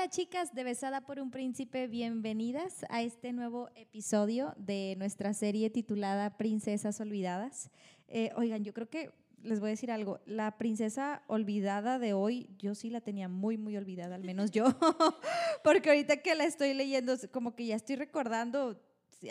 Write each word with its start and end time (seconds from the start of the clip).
Hola 0.00 0.08
chicas 0.08 0.54
de 0.54 0.64
Besada 0.64 1.02
por 1.02 1.20
un 1.20 1.30
Príncipe, 1.30 1.86
bienvenidas 1.86 2.86
a 2.88 3.02
este 3.02 3.34
nuevo 3.34 3.68
episodio 3.74 4.54
de 4.56 4.94
nuestra 4.96 5.34
serie 5.34 5.68
titulada 5.68 6.38
Princesas 6.38 7.02
Olvidadas. 7.02 7.70
Eh, 8.08 8.30
oigan, 8.34 8.64
yo 8.64 8.72
creo 8.72 8.88
que 8.88 9.10
les 9.42 9.60
voy 9.60 9.66
a 9.66 9.70
decir 9.72 9.90
algo, 9.90 10.18
la 10.24 10.56
princesa 10.56 11.22
olvidada 11.26 11.98
de 11.98 12.14
hoy, 12.14 12.48
yo 12.56 12.74
sí 12.74 12.88
la 12.88 13.02
tenía 13.02 13.28
muy, 13.28 13.58
muy 13.58 13.76
olvidada, 13.76 14.14
al 14.14 14.24
menos 14.24 14.50
yo, 14.52 14.64
porque 15.64 15.90
ahorita 15.90 16.16
que 16.22 16.34
la 16.34 16.44
estoy 16.44 16.72
leyendo, 16.72 17.14
como 17.30 17.54
que 17.54 17.66
ya 17.66 17.76
estoy 17.76 17.96
recordando 17.96 18.80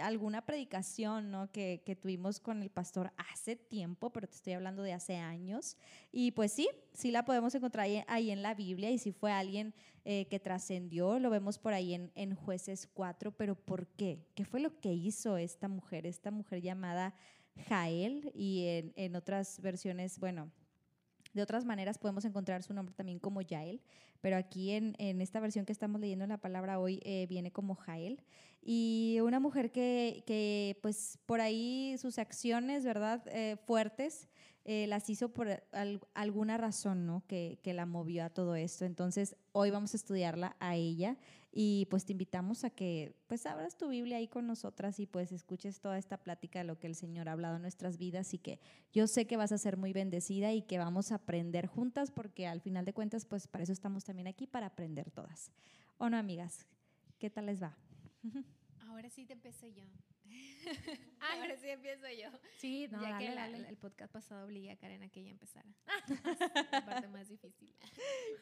alguna 0.01 0.45
predicación 0.45 1.31
¿no? 1.31 1.51
que, 1.51 1.81
que, 1.85 1.95
tuvimos 1.95 2.39
con 2.39 2.61
el 2.61 2.69
pastor 2.69 3.11
hace 3.17 3.55
tiempo, 3.55 4.11
pero 4.11 4.27
te 4.27 4.35
estoy 4.35 4.53
hablando 4.53 4.83
de 4.83 4.93
hace 4.93 5.15
años. 5.15 5.77
Y 6.11 6.31
pues 6.31 6.51
sí, 6.51 6.69
sí 6.93 7.11
la 7.11 7.25
podemos 7.25 7.55
encontrar 7.55 7.87
ahí, 8.07 8.31
en 8.31 8.41
la 8.43 8.53
Biblia 8.53 8.91
y 8.91 8.99
si 8.99 9.11
fue 9.11 9.31
alguien 9.31 9.73
eh, 10.05 10.27
que 10.29 10.39
trascendió, 10.39 11.17
lo 11.17 11.29
vemos 11.29 11.57
por 11.57 11.73
ahí 11.73 11.93
en, 11.95 12.11
en 12.15 12.35
jueces 12.35 12.87
4, 12.93 13.31
pero 13.31 13.55
¿por 13.55 13.87
qué? 13.87 14.27
¿Qué 14.35 14.45
fue 14.45 14.59
lo 14.59 14.79
que 14.79 14.93
hizo 14.93 15.37
esta 15.37 15.67
mujer, 15.67 16.05
esta 16.05 16.29
mujer 16.29 16.61
llamada 16.61 17.15
Jael 17.67 18.31
y 18.35 18.65
en, 18.67 18.93
en 18.95 19.15
otras 19.15 19.59
versiones, 19.61 20.19
bueno, 20.19 20.51
de 21.33 21.41
otras 21.41 21.65
maneras 21.65 21.97
podemos 21.97 22.25
encontrar 22.25 22.63
su 22.63 22.73
nombre 22.73 22.93
también 22.95 23.19
como 23.19 23.41
Yael, 23.41 23.81
pero 24.21 24.37
aquí 24.37 24.71
en, 24.71 24.95
en 24.97 25.21
esta 25.21 25.39
versión 25.39 25.65
que 25.65 25.71
estamos 25.71 26.01
leyendo 26.01 26.27
la 26.27 26.37
palabra 26.37 26.79
hoy 26.79 26.99
eh, 27.03 27.25
viene 27.27 27.51
como 27.51 27.75
Jael. 27.75 28.21
Y 28.61 29.19
una 29.23 29.39
mujer 29.39 29.71
que, 29.71 30.23
que, 30.27 30.77
pues 30.81 31.17
por 31.25 31.39
ahí 31.41 31.95
sus 31.97 32.19
acciones, 32.19 32.83
¿verdad? 32.83 33.23
Eh, 33.27 33.55
fuertes, 33.65 34.27
eh, 34.65 34.85
las 34.87 35.09
hizo 35.09 35.29
por 35.29 35.63
alguna 36.13 36.57
razón, 36.57 37.05
¿no? 37.05 37.23
Que, 37.27 37.59
que, 37.63 37.73
la 37.73 37.85
movió 37.85 38.25
a 38.25 38.29
todo 38.29 38.55
esto. 38.55 38.85
Entonces, 38.85 39.35
hoy 39.53 39.71
vamos 39.71 39.93
a 39.93 39.97
estudiarla 39.97 40.57
a 40.59 40.75
ella 40.75 41.17
y 41.51 41.87
pues 41.89 42.05
te 42.05 42.11
invitamos 42.11 42.63
a 42.63 42.69
que 42.69 43.15
pues 43.27 43.45
abras 43.45 43.77
tu 43.77 43.89
Biblia 43.89 44.17
ahí 44.17 44.27
con 44.27 44.45
nosotras 44.45 44.99
y 44.99 45.07
pues 45.07 45.31
escuches 45.31 45.79
toda 45.79 45.97
esta 45.97 46.17
plática 46.17 46.59
de 46.59 46.65
lo 46.65 46.77
que 46.77 46.87
el 46.87 46.95
Señor 46.95 47.27
ha 47.27 47.31
hablado 47.31 47.55
en 47.55 47.63
nuestras 47.63 47.97
vidas 47.97 48.33
y 48.33 48.37
que 48.37 48.59
yo 48.93 49.07
sé 49.07 49.25
que 49.25 49.37
vas 49.37 49.51
a 49.51 49.57
ser 49.57 49.75
muy 49.75 49.91
bendecida 49.91 50.53
y 50.53 50.61
que 50.61 50.77
vamos 50.77 51.11
a 51.11 51.15
aprender 51.15 51.65
juntas 51.65 52.11
porque 52.11 52.45
al 52.45 52.61
final 52.61 52.85
de 52.85 52.93
cuentas 52.93 53.25
pues 53.25 53.47
para 53.47 53.63
eso 53.63 53.73
estamos 53.73 54.03
también 54.03 54.27
aquí, 54.27 54.45
para 54.45 54.67
aprender 54.67 55.09
todas. 55.09 55.51
¿O 55.97 56.09
no, 56.09 56.17
amigas? 56.17 56.67
¿Qué 57.17 57.29
tal 57.29 57.47
les 57.47 57.61
va? 57.61 57.75
Ahora 58.87 59.09
sí 59.09 59.25
te 59.25 59.33
empecé 59.33 59.73
yo. 59.73 59.83
Ahora 61.19 61.57
sí 61.57 61.69
empiezo 61.69 62.05
yo. 62.09 62.29
Sí, 62.59 62.87
no, 62.91 63.01
ya 63.01 63.11
dale, 63.11 63.25
que 63.25 63.35
dale. 63.35 63.69
el 63.69 63.77
podcast 63.77 64.13
pasado 64.13 64.45
obligué 64.45 64.71
a 64.71 64.77
Karen 64.77 65.03
a 65.03 65.09
que 65.09 65.21
ella 65.21 65.31
empezara. 65.31 65.69
la 66.71 66.85
parte 66.85 67.07
más 67.07 67.27
difícil. 67.27 67.73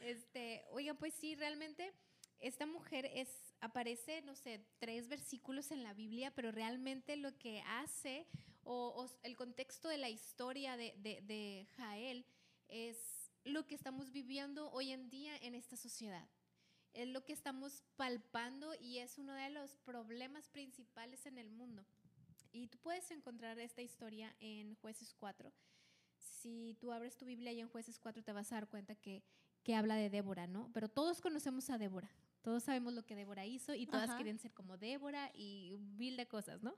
Este, 0.02 0.66
oigan, 0.72 0.98
pues 0.98 1.14
sí, 1.14 1.36
realmente 1.36 1.94
esta 2.40 2.66
mujer 2.66 3.10
es, 3.14 3.30
aparece, 3.62 4.22
no 4.22 4.36
sé, 4.36 4.66
tres 4.80 5.08
versículos 5.08 5.72
en 5.72 5.84
la 5.84 5.94
Biblia, 5.94 6.32
pero 6.36 6.52
realmente 6.52 7.16
lo 7.16 7.38
que 7.38 7.62
hace, 7.62 8.28
o, 8.64 8.94
o 8.96 9.08
el 9.24 9.36
contexto 9.36 9.88
de 9.90 9.98
la 9.98 10.10
historia 10.10 10.78
de, 10.78 10.94
de, 10.98 11.22
de 11.22 11.68
Jael, 11.78 12.26
es 12.68 13.32
lo 13.44 13.66
que 13.66 13.76
estamos 13.76 14.12
viviendo 14.12 14.72
hoy 14.72 14.92
en 14.92 15.10
día 15.10 15.38
en 15.38 15.56
esta 15.56 15.78
sociedad 15.78 16.28
es 16.98 17.08
lo 17.08 17.24
que 17.24 17.34
estamos 17.34 17.84
palpando 17.96 18.74
y 18.80 18.98
es 18.98 19.20
uno 19.20 19.34
de 19.34 19.52
los 19.52 19.78
problemas 19.78 20.48
principales 20.50 21.28
en 21.28 21.38
el 21.38 21.52
mundo. 21.52 21.86
Y 22.52 22.68
tú 22.68 22.80
puedes 22.80 23.12
encontrar 23.12 23.60
esta 23.60 23.84
historia 23.84 24.36
en 24.40 24.74
jueces 24.76 25.14
4. 25.14 25.54
Si 26.18 26.76
tú 26.80 26.92
abres 26.92 27.16
tu 27.16 27.26
Biblia 27.26 27.52
y 27.52 27.60
en 27.60 27.70
jueces 27.70 28.00
4 28.00 28.24
te 28.24 28.34
vas 28.34 28.52
a 28.52 28.56
dar 28.56 28.68
cuenta 28.68 28.96
que, 28.96 29.24
que 29.62 29.76
habla 29.76 29.96
de 29.96 30.10
Débora, 30.10 30.48
¿no? 30.48 30.72
Pero 30.74 30.90
todos 30.90 31.22
conocemos 31.22 31.70
a 31.70 31.78
Débora. 31.78 32.10
Todos 32.48 32.64
sabemos 32.64 32.94
lo 32.94 33.06
que 33.06 33.14
Débora 33.14 33.46
hizo 33.46 33.76
y 33.76 33.86
todas 33.88 34.10
Ajá. 34.10 34.16
quieren 34.16 34.40
ser 34.40 34.54
como 34.54 34.78
Débora 34.78 35.30
y 35.34 35.76
mil 35.98 36.16
de 36.16 36.30
cosas, 36.30 36.64
¿no? 36.64 36.78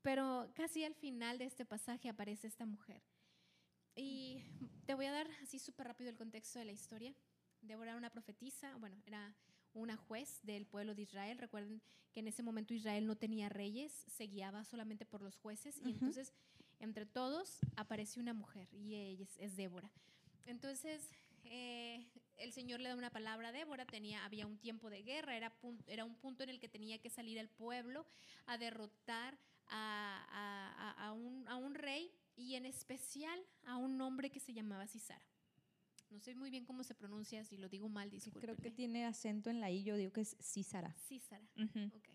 Pero 0.00 0.50
casi 0.54 0.82
al 0.82 0.94
final 0.94 1.36
de 1.36 1.44
este 1.44 1.66
pasaje 1.66 2.08
aparece 2.08 2.46
esta 2.46 2.64
mujer. 2.64 3.02
Y 3.94 4.42
te 4.86 4.94
voy 4.94 5.04
a 5.04 5.12
dar 5.12 5.28
así 5.42 5.58
súper 5.58 5.88
rápido 5.88 6.08
el 6.08 6.16
contexto 6.16 6.58
de 6.58 6.64
la 6.64 6.72
historia. 6.72 7.14
Débora 7.60 7.90
era 7.90 7.98
una 7.98 8.08
profetisa, 8.08 8.78
bueno, 8.78 8.96
era 9.04 9.36
una 9.74 9.98
juez 9.98 10.40
del 10.42 10.64
pueblo 10.64 10.94
de 10.94 11.02
Israel. 11.02 11.36
Recuerden 11.36 11.82
que 12.10 12.20
en 12.20 12.28
ese 12.28 12.42
momento 12.42 12.72
Israel 12.72 13.06
no 13.06 13.18
tenía 13.18 13.50
reyes, 13.50 13.92
se 14.06 14.24
guiaba 14.24 14.64
solamente 14.64 15.04
por 15.04 15.20
los 15.20 15.36
jueces. 15.36 15.82
Y 15.84 15.90
entonces, 15.90 16.32
entre 16.78 17.04
todos, 17.04 17.58
apareció 17.76 18.22
una 18.22 18.32
mujer 18.32 18.72
y 18.72 18.94
ella 18.94 19.24
es, 19.24 19.36
es 19.36 19.54
Débora. 19.54 19.92
Entonces, 20.46 21.10
eh, 21.44 22.08
el 22.38 22.52
Señor 22.52 22.80
le 22.80 22.88
da 22.88 22.96
una 22.96 23.10
palabra 23.10 23.48
a 23.48 23.52
Débora. 23.52 23.84
Tenía, 23.86 24.24
había 24.24 24.46
un 24.46 24.58
tiempo 24.58 24.90
de 24.90 25.02
guerra, 25.02 25.36
era, 25.36 25.52
era 25.86 26.04
un 26.04 26.14
punto 26.16 26.42
en 26.42 26.50
el 26.50 26.58
que 26.58 26.68
tenía 26.68 26.98
que 26.98 27.10
salir 27.10 27.38
el 27.38 27.48
pueblo 27.48 28.06
a 28.46 28.58
derrotar 28.58 29.38
a, 29.66 30.24
a, 30.30 31.06
a, 31.06 31.12
un, 31.12 31.46
a 31.48 31.56
un 31.56 31.74
rey 31.74 32.10
y 32.36 32.54
en 32.54 32.66
especial 32.66 33.38
a 33.66 33.76
un 33.76 34.00
hombre 34.00 34.30
que 34.30 34.40
se 34.40 34.52
llamaba 34.52 34.86
Cisara. 34.86 35.22
No 36.10 36.20
sé 36.20 36.34
muy 36.34 36.48
bien 36.50 36.64
cómo 36.64 36.84
se 36.84 36.94
pronuncia, 36.94 37.44
si 37.44 37.58
lo 37.58 37.68
digo 37.68 37.88
mal, 37.90 38.08
disculpen. 38.08 38.40
Creo 38.40 38.56
que 38.56 38.70
tiene 38.70 39.04
acento 39.04 39.50
en 39.50 39.60
la 39.60 39.70
I, 39.70 39.82
yo 39.84 39.96
digo 39.96 40.10
que 40.10 40.22
es 40.22 40.36
Císara. 40.40 40.94
Císara, 41.06 41.44
Uh 41.56 41.60
-huh. 41.64 41.94
ok. 41.94 42.08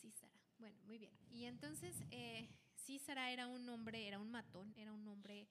Císara. 0.00 0.32
Bueno, 0.58 0.80
muy 0.86 0.98
bien. 0.98 1.12
Y 1.30 1.44
entonces, 1.44 1.94
eh, 2.10 2.48
Císara 2.76 3.30
era 3.30 3.46
un 3.46 3.68
hombre, 3.68 4.08
era 4.08 4.18
un 4.18 4.30
matón, 4.30 4.72
era 4.76 4.94
un 4.94 5.06
hombre 5.06 5.46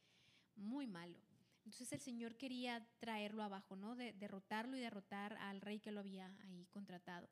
muy 0.56 0.88
malo. 0.88 1.20
Entonces 1.68 1.92
el 1.92 2.00
Señor 2.00 2.38
quería 2.38 2.88
traerlo 3.00 3.44
abajo, 3.44 3.76
¿no? 3.76 3.98
De, 3.98 4.14
derrotarlo 4.14 4.78
y 4.78 4.80
derrotar 4.80 5.34
al 5.34 5.60
rey 5.60 5.82
que 5.82 5.92
lo 5.92 6.00
había 6.00 6.34
ahí 6.46 6.66
contratado. 6.68 7.30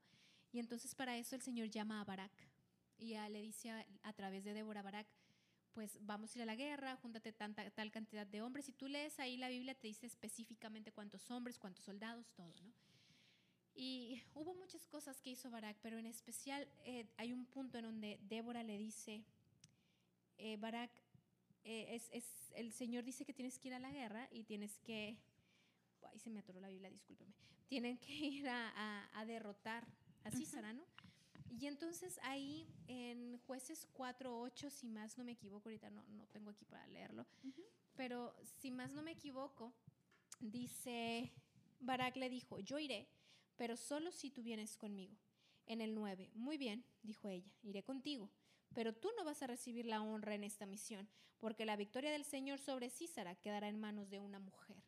Y 0.52 0.60
entonces 0.60 0.94
para 0.94 1.18
eso 1.18 1.38
el 1.38 1.42
Señor 1.42 1.70
llama 1.70 2.02
a 2.02 2.04
Barak 2.04 2.34
y 2.98 3.12
ya 3.12 3.30
le 3.30 3.42
dice 3.42 3.72
a, 3.72 3.86
a 4.04 4.12
través 4.12 4.44
de 4.44 4.54
Débora 4.54 4.82
Barak, 4.82 5.08
pues 5.72 5.98
vamos 6.02 6.36
a 6.36 6.38
ir 6.38 6.44
a 6.44 6.46
la 6.46 6.56
guerra, 6.56 6.98
júntate 6.98 7.32
tanta, 7.32 7.70
tal 7.72 7.92
cantidad 7.92 8.28
de 8.28 8.42
hombres. 8.42 8.66
Si 8.66 8.74
tú 8.74 8.90
lees 8.90 9.18
ahí 9.22 9.38
la 9.38 9.48
Biblia, 9.48 9.74
te 9.74 9.88
dice 9.88 10.06
específicamente 10.06 10.92
cuántos 10.92 11.32
hombres, 11.32 11.58
cuántos 11.58 11.86
soldados, 11.86 12.30
todo, 12.34 12.54
¿no? 12.62 12.74
Y 13.74 14.22
hubo 14.34 14.54
muchas 14.54 14.86
cosas 14.86 15.22
que 15.22 15.30
hizo 15.30 15.50
Barak, 15.50 15.78
pero 15.82 15.98
en 15.98 16.08
especial 16.08 16.68
eh, 16.84 17.08
hay 17.16 17.32
un 17.32 17.46
punto 17.46 17.78
en 17.78 17.86
donde 17.86 18.20
Débora 18.22 18.64
le 18.64 18.78
dice, 18.78 19.24
eh, 20.38 20.58
Barak, 20.58 20.92
eh, 21.66 21.96
es, 21.96 22.10
es, 22.12 22.26
el 22.56 22.72
Señor 22.72 23.04
dice 23.04 23.26
que 23.26 23.34
tienes 23.34 23.58
que 23.60 23.70
ir 23.70 23.74
a 23.74 23.80
la 23.80 23.92
guerra 23.92 24.30
y 24.32 24.44
tienes 24.44 24.78
que, 24.80 25.18
ahí 26.04 26.20
se 26.20 26.30
me 26.30 26.40
atoró 26.40 26.62
la 26.62 26.70
Biblia, 26.70 26.90
discúlpeme, 26.90 27.34
tienen 27.68 27.98
que 27.98 28.14
ir 28.14 28.48
a, 28.48 28.70
a, 28.70 29.20
a 29.20 29.26
derrotar 29.26 29.86
a 30.24 30.32
Císara, 30.32 30.74
¿no? 30.74 30.84
Y 31.50 31.68
entonces 31.68 32.20
ahí 32.24 32.68
en 32.88 33.38
jueces 33.40 33.88
4, 33.94 34.42
8, 34.42 34.70
si 34.70 34.88
más 34.88 35.18
no 35.18 35.24
me 35.24 35.32
equivoco, 35.32 35.70
ahorita 35.70 35.90
no, 35.90 36.04
no 36.10 36.28
tengo 36.28 36.52
aquí 36.52 36.66
para 36.66 36.86
leerlo, 36.88 37.26
uh 37.44 37.48
-huh. 37.48 37.66
pero 37.96 38.36
si 38.60 38.72
más 38.72 38.92
no 38.92 39.02
me 39.02 39.12
equivoco, 39.12 39.74
dice, 40.40 41.32
Barak 41.80 42.18
le 42.18 42.30
dijo, 42.30 42.60
yo 42.60 42.78
iré, 42.78 43.08
pero 43.56 43.78
solo 43.78 44.12
si 44.12 44.30
tú 44.30 44.44
vienes 44.44 44.78
conmigo. 44.78 45.16
En 45.68 45.82
el 45.82 45.96
9, 45.96 46.30
muy 46.36 46.58
bien, 46.58 46.86
dijo 47.02 47.28
ella, 47.28 47.52
iré 47.64 47.82
contigo, 47.82 48.30
pero 48.76 48.94
tú 48.94 49.10
no 49.18 49.24
vas 49.24 49.42
a 49.42 49.48
recibir 49.48 49.86
la 49.86 50.02
honra 50.02 50.36
en 50.36 50.44
esta 50.44 50.66
misión, 50.66 51.10
porque 51.40 51.66
la 51.66 51.78
victoria 51.78 52.12
del 52.12 52.26
Señor 52.26 52.60
sobre 52.60 52.90
Císara 52.90 53.36
quedará 53.36 53.70
en 53.70 53.80
manos 53.80 54.10
de 54.10 54.20
una 54.20 54.40
mujer. 54.40 54.84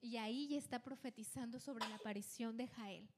Y 0.00 0.18
ahí 0.18 0.48
ya 0.48 0.58
está 0.58 0.82
profetizando 0.82 1.58
sobre 1.58 1.88
la 1.88 1.94
aparición 1.94 2.56
de 2.56 2.68
Jael. 2.68 3.08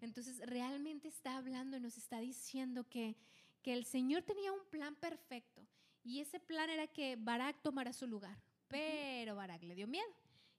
Entonces 0.00 0.40
realmente 0.40 1.08
está 1.08 1.36
hablando 1.36 1.76
y 1.76 1.80
nos 1.80 1.96
está 1.96 2.18
diciendo 2.18 2.88
que, 2.88 3.16
que 3.62 3.72
el 3.72 3.84
Señor 3.84 4.22
tenía 4.22 4.52
un 4.52 4.64
plan 4.70 4.96
perfecto 4.96 5.66
y 6.02 6.20
ese 6.20 6.40
plan 6.40 6.68
era 6.68 6.86
que 6.86 7.16
Barak 7.16 7.62
tomara 7.62 7.92
su 7.92 8.06
lugar, 8.06 8.36
pero 8.68 9.36
Barak 9.36 9.62
le 9.62 9.74
dio 9.74 9.86
miedo. 9.86 10.14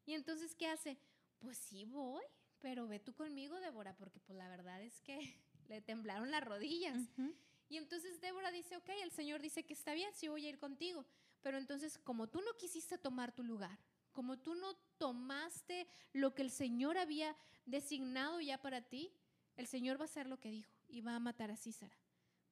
Y 0.05 0.13
entonces, 0.13 0.55
¿qué 0.55 0.67
hace? 0.67 0.97
Pues 1.39 1.57
sí 1.57 1.83
voy, 1.85 2.23
pero 2.59 2.87
ve 2.87 2.99
tú 2.99 3.13
conmigo, 3.13 3.59
Débora, 3.59 3.95
porque 3.97 4.19
pues 4.19 4.37
la 4.37 4.47
verdad 4.47 4.81
es 4.81 5.01
que 5.01 5.19
le 5.67 5.81
temblaron 5.81 6.31
las 6.31 6.43
rodillas. 6.43 6.97
Uh 7.17 7.23
-huh. 7.23 7.35
Y 7.71 7.77
entonces 7.77 8.19
Débora 8.19 8.51
dice, 8.51 8.75
ok, 8.75 8.89
el 9.01 9.11
Señor 9.11 9.41
dice 9.41 9.63
que 9.63 9.73
está 9.73 9.93
bien, 9.93 10.13
sí 10.13 10.27
voy 10.27 10.45
a 10.45 10.49
ir 10.49 10.59
contigo, 10.59 11.05
pero 11.41 11.57
entonces 11.57 11.97
como 11.99 12.27
tú 12.27 12.41
no 12.41 12.57
quisiste 12.57 12.97
tomar 12.97 13.31
tu 13.31 13.45
lugar, 13.45 13.79
como 14.11 14.37
tú 14.37 14.55
no 14.55 14.75
tomaste 14.97 15.87
lo 16.11 16.35
que 16.35 16.41
el 16.41 16.51
Señor 16.51 16.97
había 16.97 17.33
designado 17.65 18.41
ya 18.41 18.61
para 18.61 18.81
ti, 18.81 19.13
el 19.55 19.67
Señor 19.67 19.97
va 19.97 20.01
a 20.01 20.11
hacer 20.11 20.27
lo 20.27 20.37
que 20.37 20.51
dijo 20.51 20.69
y 20.89 20.99
va 20.99 21.15
a 21.15 21.19
matar 21.21 21.49
a 21.49 21.55
Císara, 21.55 21.95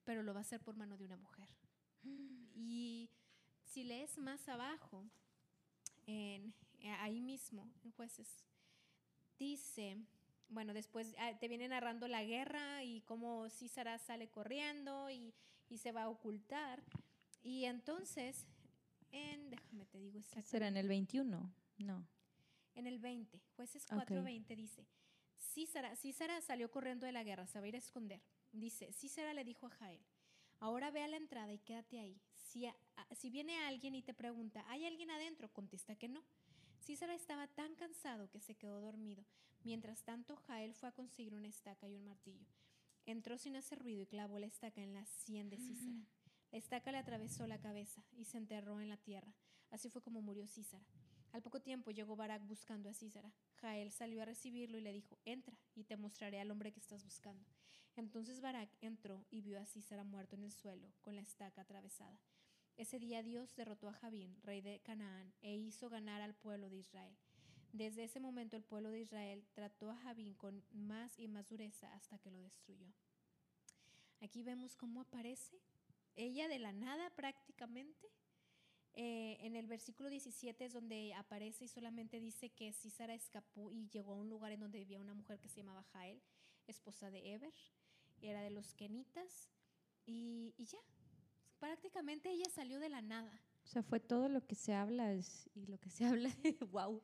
pero 0.06 0.24
lo 0.24 0.33
va 0.33 0.39
a 0.39 0.44
hacer 0.44 0.62
por 0.62 0.77
mano 0.77 0.98
de 0.98 1.04
una 1.04 1.18
mujer. 1.18 1.50
Y 2.56 3.10
si 3.65 3.83
lees 3.83 4.18
más 4.18 4.48
abajo, 4.48 5.04
en, 6.07 6.54
ahí 7.01 7.19
mismo, 7.19 7.69
en 7.83 7.92
jueces, 7.92 8.45
dice, 9.38 9.98
bueno, 10.50 10.74
después 10.74 11.16
ah, 11.19 11.38
te 11.40 11.48
viene 11.48 11.68
narrando 11.68 12.07
la 12.07 12.24
guerra 12.24 12.84
y 12.84 13.01
cómo 13.01 13.50
Císara 13.50 13.98
sale 13.98 14.30
corriendo 14.30 15.10
y, 15.10 15.34
y 15.69 15.78
se 15.78 15.92
va 15.92 16.04
a 16.04 16.10
ocultar. 16.10 16.84
Y 17.42 17.66
entonces, 17.66 18.46
en, 19.12 19.50
déjame 19.50 19.86
te 19.86 20.00
digo 20.00 20.19
exactamente. 20.19 20.50
¿Será 20.50 20.68
en 20.68 20.78
el 20.78 20.88
21? 20.88 21.54
No. 21.78 22.07
En 22.75 22.88
el 22.88 23.00
20, 23.00 23.42
jueces 23.56 23.88
4.20 23.88 24.44
okay. 24.44 24.56
dice, 24.56 24.88
Císara, 25.38 25.96
Císara 25.96 26.40
salió 26.42 26.69
corriendo 26.72 27.06
de 27.06 27.12
la 27.12 27.24
guerra, 27.24 27.48
se 27.48 27.60
va 27.60 27.66
a 27.66 27.68
ir 27.68 27.75
a 27.75 27.80
esconder. 27.80 28.22
Dice, 28.51 28.92
Císara 28.94 29.34
le 29.34 29.44
dijo 29.44 29.68
a 29.68 29.69
Jael, 29.69 30.01
ahora 30.60 30.92
ve 30.92 31.04
a 31.04 31.07
la 31.07 31.18
entrada 31.18 31.51
y 31.51 31.60
quédate 31.60 32.00
ahí. 32.00 32.22
Si, 32.34 32.68
si 33.16 33.30
viene 33.30 33.57
alguien 33.66 33.96
y 33.96 34.01
te 34.01 34.13
pregunta, 34.13 34.63
¿hay 34.68 34.86
alguien 34.86 35.12
adentro? 35.12 35.51
Contesta 35.51 35.96
que 35.96 36.07
no. 36.07 36.24
Císara 36.81 37.14
estaba 37.14 37.48
tan 37.48 37.76
cansado 37.76 38.30
que 38.30 38.40
se 38.40 38.56
quedó 38.56 38.81
dormido. 38.81 39.26
Mientras 39.64 40.04
tanto, 40.04 40.36
Jael 40.36 40.74
fue 40.74 40.90
a 40.90 40.94
conseguir 40.94 41.36
una 41.36 41.48
estaca 41.48 41.88
y 41.88 41.96
un 41.96 42.06
martillo. 42.06 42.48
Entró 43.06 43.38
sin 43.38 43.56
hacer 43.56 43.80
ruido 43.80 44.02
y 44.02 44.08
clavó 44.08 44.40
la 44.40 44.46
estaca 44.46 44.81
en 44.81 44.94
la 44.94 45.06
sien 45.06 45.50
de 45.50 45.58
Císara. 45.58 45.98
La 46.52 46.58
estaca 46.58 46.92
le 46.92 46.98
atravesó 46.98 47.46
la 47.48 47.60
cabeza 47.60 48.04
y 48.18 48.26
se 48.26 48.38
enterró 48.38 48.80
en 48.81 48.90
la 48.90 48.98
tierra. 48.98 49.34
Así 49.70 49.90
fue 49.90 50.02
como 50.02 50.22
murió 50.22 50.48
Císara. 50.48 50.86
Al 51.31 51.44
poco 51.44 51.62
tiempo 51.62 51.92
llegó 51.92 52.16
Barak 52.16 52.46
buscando 52.48 52.90
a 52.90 52.94
Císara. 52.94 53.32
Jael 53.56 53.92
salió 53.92 54.22
a 54.22 54.25
recibirlo 54.25 54.78
y 54.78 54.82
le 54.82 54.94
dijo, 54.94 55.20
entra 55.25 55.56
y 55.75 55.84
te 55.84 55.98
mostraré 55.98 56.40
al 56.40 56.50
hombre 56.50 56.72
que 56.72 56.80
estás 56.80 57.04
buscando. 57.04 57.46
Entonces 57.96 58.42
Barak 58.42 58.70
entró 58.82 59.25
y 59.30 59.42
vio 59.42 59.60
a 59.60 59.66
Císara 59.66 60.04
muerto 60.04 60.36
en 60.36 60.44
el 60.44 60.52
suelo, 60.52 60.88
con 61.02 61.16
la 61.16 61.22
estaca 61.22 61.62
atravesada. 61.62 62.20
Ese 62.80 62.98
día 62.98 63.22
Dios 63.24 63.54
derrotó 63.58 63.90
a 63.90 63.94
Javín, 63.94 64.38
rey 64.42 64.62
de 64.62 64.80
Canaán, 64.80 65.34
e 65.42 65.54
hizo 65.54 65.90
ganar 65.90 66.22
al 66.22 66.34
pueblo 66.34 66.70
de 66.70 66.78
Israel. 66.78 67.14
Desde 67.74 68.06
ese 68.06 68.22
momento 68.22 68.56
el 68.56 68.64
pueblo 68.64 68.90
de 68.90 69.02
Israel 69.02 69.46
trató 69.52 69.92
a 69.92 69.98
Javín 69.98 70.34
con 70.36 70.64
más 70.72 71.20
y 71.20 71.28
más 71.28 71.50
dureza 71.50 71.94
hasta 71.94 72.18
que 72.20 72.31
lo 72.31 72.40
destruyó. 72.40 72.88
Aquí 74.22 74.44
vemos 74.44 74.78
cómo 74.78 75.02
aparece 75.02 75.60
ella 76.16 76.48
de 76.48 76.58
la 76.58 76.72
nada 76.72 77.10
prácticamente. 77.18 78.08
Eh, 78.94 79.36
en 79.42 79.58
el 79.58 79.68
versículo 79.68 80.10
17 80.10 80.64
es 80.64 80.72
donde 80.72 81.14
aparece 81.16 81.66
y 81.66 81.68
solamente 81.68 82.22
dice 82.22 82.50
que 82.50 82.72
Císara 82.72 83.14
escapó 83.14 83.74
y 83.74 83.90
llegó 83.90 84.14
a 84.14 84.20
un 84.20 84.30
lugar 84.30 84.54
en 84.54 84.62
donde 84.62 84.80
vivía 84.80 85.02
una 85.02 85.14
mujer 85.14 85.38
que 85.42 85.50
se 85.50 85.58
llamaba 85.58 85.84
Jael, 85.84 86.22
esposa 86.66 87.12
de 87.12 87.34
Eber, 87.34 87.54
era 88.22 88.42
de 88.42 88.52
los 88.52 88.74
kenitas, 88.74 89.50
y, 90.06 90.54
y 90.58 90.66
ya, 90.66 90.80
prácticamente 91.60 92.32
ella 92.32 92.50
salió 92.50 92.80
de 92.80 92.90
la 92.90 93.02
nada. 93.02 93.32
O 93.64 93.68
sea, 93.68 93.84
fue 93.84 94.00
todo 94.00 94.30
lo 94.30 94.46
que 94.48 94.56
se 94.56 94.74
habla 94.74 95.14
y 95.14 95.66
lo 95.68 95.80
que 95.80 95.90
se 95.92 96.06
habla, 96.06 96.30
wow, 96.72 97.00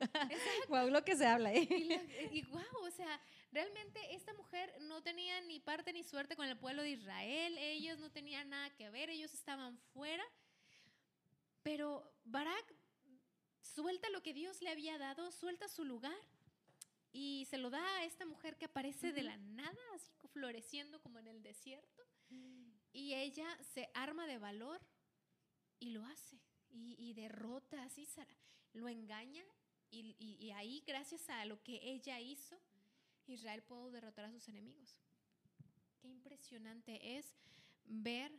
wow 0.68 0.90
lo 0.90 1.04
que 1.04 1.16
se 1.16 1.26
habla. 1.26 1.54
¿eh? 1.54 2.30
Y, 2.32 2.42
wow, 2.46 2.82
o 2.82 2.90
sea, 2.90 3.20
realmente 3.52 4.00
esta 4.14 4.32
mujer 4.34 4.74
no 4.80 5.02
tenía 5.02 5.40
ni 5.42 5.60
parte 5.60 5.92
ni 5.92 6.02
suerte 6.02 6.34
con 6.34 6.48
el 6.48 6.58
pueblo 6.58 6.82
de 6.82 6.90
Israel, 6.90 7.56
ellos 7.58 8.00
no 8.00 8.10
tenían 8.10 8.48
nada 8.48 8.70
que 8.70 8.90
ver, 8.90 9.10
ellos 9.10 9.32
estaban 9.32 9.78
fuera, 9.92 10.24
pero 11.62 12.12
Barak 12.24 12.74
suelta 13.60 14.10
lo 14.10 14.22
que 14.22 14.34
Dios 14.34 14.60
le 14.60 14.70
había 14.70 14.98
dado, 14.98 15.30
suelta 15.30 15.68
su 15.68 15.84
lugar 15.84 16.18
y 17.12 17.46
se 17.48 17.58
lo 17.58 17.70
da 17.70 17.98
a 17.98 18.04
esta 18.04 18.26
mujer 18.26 18.56
que 18.56 18.64
aparece 18.64 19.12
de 19.12 19.22
la 19.22 19.36
nada, 19.36 19.78
así 19.94 20.10
floreciendo 20.36 21.00
como 21.00 21.18
en 21.18 21.28
el 21.28 21.42
desierto. 21.42 22.02
Y 22.96 23.12
ella 23.12 23.46
se 23.74 23.90
arma 23.92 24.26
de 24.26 24.38
valor 24.38 24.80
y 25.78 25.90
lo 25.90 26.02
hace. 26.06 26.40
Y, 26.70 27.12
derrota 27.12 27.82
a 27.82 27.90
Císara. 27.90 28.34
Lo 28.72 28.88
engaña 28.88 29.44
y, 29.90 30.50
ahí, 30.52 30.82
gracias 30.86 31.28
a 31.28 31.44
lo 31.44 31.62
que 31.62 31.78
ella 31.82 32.20
hizo, 32.20 32.58
Israel 33.26 33.62
pudo 33.62 33.90
derrotar 33.90 34.24
a 34.24 34.32
sus 34.32 34.48
enemigos. 34.48 34.98
Qué 36.00 36.08
impresionante 36.08 37.18
es 37.18 37.34
ver, 37.84 38.32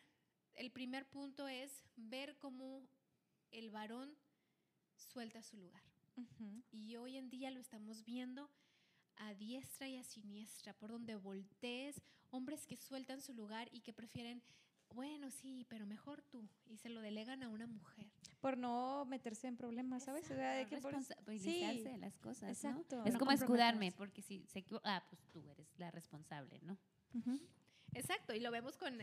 el 0.55 0.71
primer 0.71 1.07
punto 1.07 1.47
es 1.47 1.83
ver 1.95 2.35
cómo 2.39 2.81
el 3.51 3.69
varón 3.69 4.17
suelta 4.95 5.43
su 5.43 5.57
lugar. 5.57 5.83
Y 6.71 6.95
hoy 6.95 7.17
en 7.17 7.29
día 7.29 7.51
lo 7.51 7.59
estamos 7.59 8.03
viendo 8.03 8.49
a 9.17 9.35
diestra 9.35 9.87
y 9.87 9.97
a 9.97 10.03
siniestra, 10.03 10.73
por 10.73 10.89
donde 10.89 11.15
voltees, 11.15 12.01
hombres 12.31 12.65
que 12.65 12.77
sueltan 12.77 13.21
su 13.21 13.33
lugar 13.33 13.69
y 13.71 13.81
que 13.81 13.93
prefieren, 13.93 14.41
bueno, 14.93 15.29
sí, 15.29 15.65
pero 15.69 15.85
mejor 15.85 16.21
tú, 16.21 16.47
y 16.65 16.77
se 16.77 16.89
lo 16.89 17.01
delegan 17.01 17.43
a 17.43 17.49
una 17.49 17.67
mujer. 17.67 18.07
Por 18.39 18.57
no 18.57 19.05
meterse 19.05 19.47
en 19.47 19.57
problemas, 19.57 20.03
¿sabes? 20.03 20.25
O 20.25 20.35
sea, 20.35 20.53
de 20.53 20.67
que 20.67 20.75
responsabilizarse 20.75 21.89
de 21.89 21.97
las 21.97 22.17
cosas, 22.19 22.49
Exacto. 22.49 23.03
Es 23.05 23.17
como 23.17 23.31
escudarme, 23.31 23.91
porque 23.91 24.21
si 24.21 24.45
se 24.47 24.59
equivoca, 24.59 24.95
ah, 24.95 25.03
pues 25.09 25.21
tú 25.31 25.47
eres 25.49 25.67
la 25.77 25.91
responsable, 25.91 26.59
¿no? 26.61 26.77
Exacto, 27.93 28.33
y 28.33 28.39
lo 28.39 28.51
vemos 28.51 28.77
con, 28.77 28.97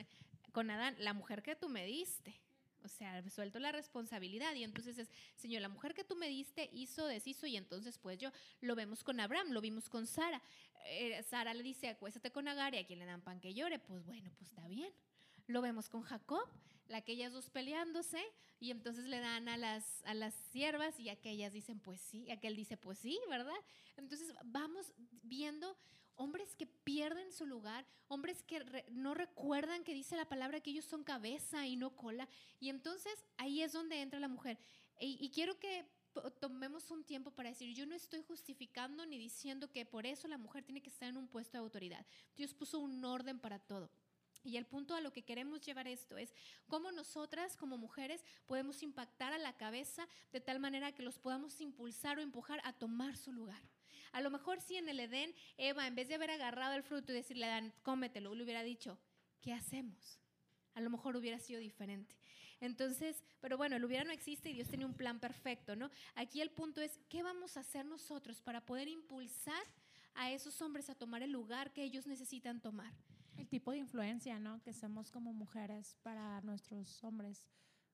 con 0.53 0.71
Adán, 0.71 0.95
la 0.99 1.13
mujer 1.13 1.43
que 1.43 1.57
tú 1.57 1.69
me 1.69 1.85
diste. 1.85 2.41
O 2.85 2.89
sea, 2.89 3.23
suelto 3.31 3.59
la 3.59 3.73
responsabilidad 3.73 4.55
y 4.55 4.63
entonces 4.63 4.99
es, 4.99 5.11
Señor, 5.37 5.63
la 5.63 5.69
mujer 5.69 5.95
que 5.95 6.05
tú 6.05 6.17
me 6.17 6.29
diste 6.29 6.69
hizo, 6.73 7.07
deshizo 7.07 7.47
y 7.47 7.57
entonces 7.57 7.99
pues 7.99 8.19
yo 8.19 8.31
lo 8.61 8.75
vemos 8.75 9.03
con 9.03 9.21
Abraham, 9.21 9.53
lo 9.53 9.61
vimos 9.61 9.89
con 9.89 10.07
Sara. 10.07 10.43
Eh, 10.87 11.23
Sara 11.23 11.55
le 11.55 11.63
dice, 11.63 11.89
acuéstate 11.89 12.31
con 12.31 12.47
Agar 12.47 12.75
y 12.75 12.79
a 12.79 12.87
quien 12.87 12.99
le 12.99 13.07
dan 13.07 13.23
pan 13.23 13.41
que 13.41 13.55
llore, 13.55 13.79
pues 13.79 14.05
bueno, 14.05 14.31
pues 14.37 14.51
está 14.51 14.69
bien. 14.69 14.93
Lo 15.47 15.63
vemos 15.63 15.89
con 15.89 16.03
Jacob, 16.03 16.47
la 16.89 16.99
aquellas 16.99 17.33
dos 17.33 17.51
peleándose 17.51 18.23
y 18.61 18.71
entonces 18.71 19.07
le 19.07 19.21
dan 19.21 19.49
a 19.49 19.57
las, 19.57 20.03
a 20.05 20.15
las 20.15 20.35
siervas 20.35 20.99
y 21.01 21.09
aquellas 21.09 21.53
dicen 21.53 21.81
pues 21.81 22.01
sí, 22.01 22.31
aquel 22.31 22.57
dice 22.57 22.77
pues 22.77 22.99
sí, 22.99 23.19
¿verdad? 23.29 23.53
Entonces 23.97 24.33
vamos 24.45 24.93
viendo 25.23 25.77
hombres 26.17 26.55
que 26.55 26.67
pierden 26.67 27.33
su 27.33 27.47
lugar, 27.47 27.87
hombres 28.09 28.43
que 28.43 28.85
no 28.91 29.15
recuerdan 29.15 29.85
que 29.85 29.95
dice 29.95 30.17
la 30.17 30.29
palabra 30.29 30.61
que 30.61 30.71
ellos 30.71 30.85
son 30.85 31.05
cabeza 31.05 31.67
y 31.67 31.77
no 31.77 31.97
cola. 31.97 32.29
Y 32.61 32.69
entonces 32.69 33.25
ahí 33.37 33.63
es 33.63 33.73
donde 33.73 34.01
entra 34.01 34.21
la 34.21 34.29
mujer. 34.29 34.59
Y, 35.01 35.31
quiero 35.31 35.59
que 35.59 35.85
tomemos 36.41 36.91
un 36.91 37.03
tiempo 37.05 37.33
para 37.33 37.49
decir, 37.49 37.75
yo 37.75 37.85
no 37.85 37.95
estoy 37.95 38.23
justificando 38.23 39.05
ni 39.07 39.19
diciendo 39.19 39.71
que 39.71 39.85
por 39.85 40.07
eso 40.07 40.29
la 40.29 40.39
mujer 40.39 40.63
tiene 40.63 40.81
que 40.81 40.91
estar 40.91 41.09
en 41.09 41.17
un 41.17 41.27
puesto 41.27 41.59
de 41.59 41.65
autoridad. 41.65 42.07
Dios 42.37 42.55
puso 42.55 42.79
un 42.79 43.05
orden 43.05 43.41
para 43.41 43.59
todo. 43.59 43.91
Y 44.45 44.59
el 44.59 44.67
punto 44.67 44.95
a 44.95 45.01
lo 45.01 45.13
que 45.13 45.25
queremos 45.25 45.63
llevar 45.63 45.89
esto 45.89 46.19
es 46.19 46.35
cómo 46.69 46.93
nosotras 46.93 47.57
como 47.57 47.79
mujeres 47.79 48.25
podemos 48.47 48.83
impactar 48.83 49.33
a 49.33 49.39
la 49.39 49.57
cabeza 49.57 50.07
de 50.33 50.41
tal 50.41 50.61
manera 50.61 50.93
que 50.93 51.03
los 51.03 51.19
podamos 51.19 51.61
impulsar 51.63 52.19
o 52.19 52.23
empujar 52.23 52.61
a 52.63 52.75
tomar 52.75 53.17
su 53.17 53.33
lugar. 53.33 53.63
A 54.15 54.21
lo 54.21 54.31
mejor 54.31 54.61
si 54.61 54.77
en 54.77 54.89
el 54.89 55.01
Edén 55.01 55.35
Eva, 55.59 55.89
en 55.89 55.97
vez 55.97 56.07
de 56.07 56.15
haber 56.15 56.31
agarrado 56.31 56.75
el 56.75 56.85
fruto 56.85 57.11
y 57.11 57.17
decirle 57.17 57.47
a 57.47 57.49
Adán, 57.49 57.75
cómetelo, 57.83 58.33
le 58.37 58.45
hubiera 58.45 58.63
dicho, 58.63 58.97
¿qué 59.41 59.53
hacemos? 59.53 60.21
A 60.75 60.81
lo 60.81 60.89
mejor 60.89 61.17
hubiera 61.17 61.41
sido 61.41 61.59
diferente. 61.59 62.15
Entonces, 62.61 63.25
pero 63.41 63.57
bueno, 63.57 63.75
el 63.75 63.85
hubiera 63.85 64.05
no 64.05 64.13
existe 64.13 64.51
y 64.51 64.53
Dios 64.53 64.69
tiene 64.69 64.85
un 64.85 64.95
plan 64.95 65.19
perfecto, 65.19 65.75
¿no? 65.75 65.91
Aquí 66.15 66.41
el 66.41 66.53
punto 66.53 66.81
es, 66.81 67.01
¿qué 67.09 67.25
vamos 67.25 67.57
a 67.57 67.61
hacer 67.61 67.87
nosotros 67.87 68.41
para 68.41 68.65
poder 68.65 68.87
impulsar 68.87 69.65
a 70.15 70.31
esos 70.31 70.63
hombres 70.63 70.89
a 70.91 70.95
tomar 70.95 71.25
el 71.25 71.33
lugar 71.33 71.73
que 71.73 71.83
ellos 71.83 72.07
necesitan 72.07 72.61
tomar? 72.61 72.95
El 73.37 73.49
tipo 73.49 73.73
de 73.73 73.79
influencia, 73.79 74.39
¿no? 74.39 74.63
Que 74.63 74.73
somos 74.73 75.11
como 75.11 75.33
mujeres 75.33 75.97
para 76.05 76.41
nuestros 76.43 77.03
hombres, 77.03 77.49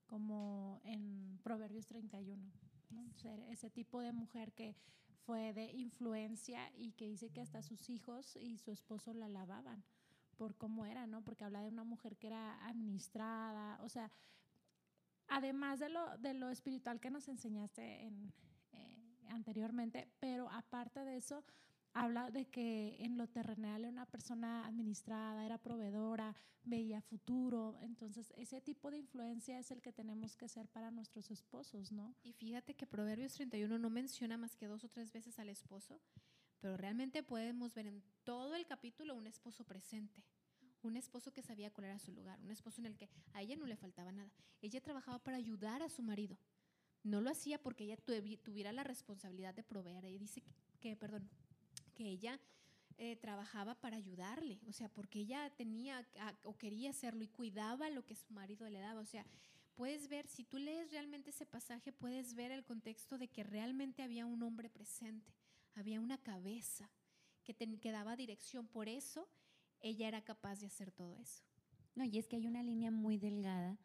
como 0.05 0.83
en 0.85 1.41
Proverbios 1.43 1.87
31. 1.87 2.53
¿no? 2.91 3.11
Ser 3.15 3.41
ese 3.49 3.71
tipo 3.71 4.03
de 4.03 4.12
mujer 4.12 4.53
que 4.53 4.77
fue 5.25 5.53
de 5.53 5.71
influencia 5.73 6.71
y 6.75 6.93
que 6.93 7.07
dice 7.07 7.31
que 7.31 7.41
hasta 7.41 7.62
sus 7.62 7.89
hijos 7.91 8.37
y 8.37 8.59
su 8.59 8.71
esposo 8.71 9.12
la 9.12 9.29
lavaban 9.29 9.85
por 10.37 10.57
cómo 10.57 10.87
era, 10.87 11.07
¿no? 11.07 11.23
Porque 11.23 11.45
habla 11.45 11.62
de 11.62 11.69
una 11.69 11.85
mujer 11.85 12.17
que 12.17 12.29
era 12.29 12.67
administrada, 12.67 13.79
o 13.83 13.89
sea, 13.89 14.11
además 15.29 15.79
de 15.81 15.91
lo, 15.91 16.17
de 16.19 16.35
lo 16.35 16.50
espiritual 16.50 17.00
que 17.00 17.11
nos 17.11 17.29
enseñaste 17.29 18.07
en, 18.07 18.33
eh, 18.73 19.27
anteriormente, 19.29 20.09
pero 20.19 20.50
aparte 20.50 21.05
de 21.05 21.17
eso, 21.17 21.45
habla 21.92 22.30
de 22.30 22.47
que 22.47 22.97
en 23.00 23.16
lo 23.16 23.28
terrenal 23.28 23.82
era 23.82 23.90
una 23.90 24.06
persona 24.06 24.66
administrada, 24.66 25.44
era 25.44 25.59
proveedora, 25.59 26.35
veía 26.64 27.00
futuro. 27.00 27.78
Entonces, 27.82 28.32
ese 28.37 28.61
tipo 28.61 28.90
de 28.90 28.99
influencia 28.99 29.59
es 29.59 29.70
el 29.70 29.82
que 29.82 29.92
tenemos 29.92 30.37
que 30.37 30.49
ser 30.49 30.68
para 30.68 30.90
nuestros 30.90 31.30
esposos, 31.30 31.92
¿no? 31.92 32.14
Y 32.23 32.32
fíjate 32.32 32.75
que 32.75 32.87
Proverbios 32.87 33.35
31 33.35 33.78
no 33.78 33.90
menciona 33.90 34.37
más 34.37 34.56
que 34.56 34.66
dos 34.66 34.85
o 34.85 34.88
tres 34.88 35.12
veces 35.12 35.38
al 35.38 35.49
esposo, 35.49 36.00
pero 36.61 36.76
realmente 36.76 37.23
podemos 37.23 37.75
ver 37.75 37.87
en 37.87 38.02
todo 38.25 38.54
el 38.54 38.66
capítulo 38.66 39.14
un 39.14 39.26
esposo 39.26 39.64
presente. 39.64 40.23
Un 40.82 40.97
esposo 40.97 41.32
que 41.32 41.42
sabía 41.42 41.70
cuál 41.70 41.87
era 41.87 41.99
su 41.99 42.12
lugar, 42.12 42.40
un 42.40 42.50
esposo 42.50 42.80
en 42.80 42.87
el 42.87 42.97
que 42.97 43.11
a 43.35 43.42
ella 43.42 43.56
no 43.56 43.66
le 43.66 43.76
faltaba 43.76 44.12
nada. 44.12 44.30
Ella 44.62 44.80
trabajaba 44.80 45.18
para 45.18 45.37
ayudar 45.37 45.82
a 45.82 45.90
su 45.90 46.02
marido. 46.02 46.38
No 47.02 47.20
lo 47.20 47.30
hacía 47.30 47.62
porque 47.62 47.85
ella 47.85 47.97
tuviera 47.97 48.73
la 48.73 48.85
responsabilidad 48.85 49.54
de 49.54 49.62
proveer. 49.62 50.04
Ella 50.04 50.18
dice 50.18 50.42
que 50.80 50.97
perdón, 50.97 51.28
que 52.00 52.09
ella 52.09 52.40
eh, 52.97 53.16
trabajaba 53.16 53.75
para 53.75 53.99
ayudarle, 53.99 54.59
o 54.66 54.73
sea, 54.73 54.88
porque 54.88 55.19
ella 55.19 55.50
tenía 55.54 56.07
o 56.45 56.57
quería 56.57 56.88
hacerlo 56.88 57.23
y 57.23 57.28
cuidaba 57.28 57.90
lo 57.90 58.07
que 58.07 58.14
su 58.14 58.33
marido 58.33 58.66
le 58.71 58.78
daba, 58.78 59.00
o 59.00 59.04
sea, 59.04 59.26
puedes 59.75 60.09
ver, 60.09 60.26
si 60.26 60.42
tú 60.45 60.57
lees 60.59 60.90
realmente 60.90 61.28
ese 61.28 61.45
pasaje, 61.45 61.92
puedes 61.92 62.33
ver 62.33 62.52
el 62.52 62.64
contexto 62.64 63.19
de 63.19 63.28
que 63.28 63.45
realmente 63.45 64.02
había 64.02 64.25
un 64.25 64.42
hombre 64.42 64.71
presente, 64.71 65.35
había 65.75 66.00
una 66.00 66.16
cabeza 66.16 66.90
que, 67.45 67.54
que 67.54 67.92
daba 67.92 68.16
dirección, 68.16 68.66
por 68.66 68.88
eso 68.88 69.28
ella 69.80 70.09
era 70.09 70.25
capaz 70.25 70.61
de 70.61 70.69
hacer 70.69 70.90
todo 70.90 71.19
eso. 71.19 71.45
No, 71.95 72.04
y 72.04 72.16
es 72.16 72.28
que 72.28 72.37
hay 72.37 72.47
una 72.47 72.62
línea 72.62 72.90
muy 72.90 73.19
delgada 73.19 73.78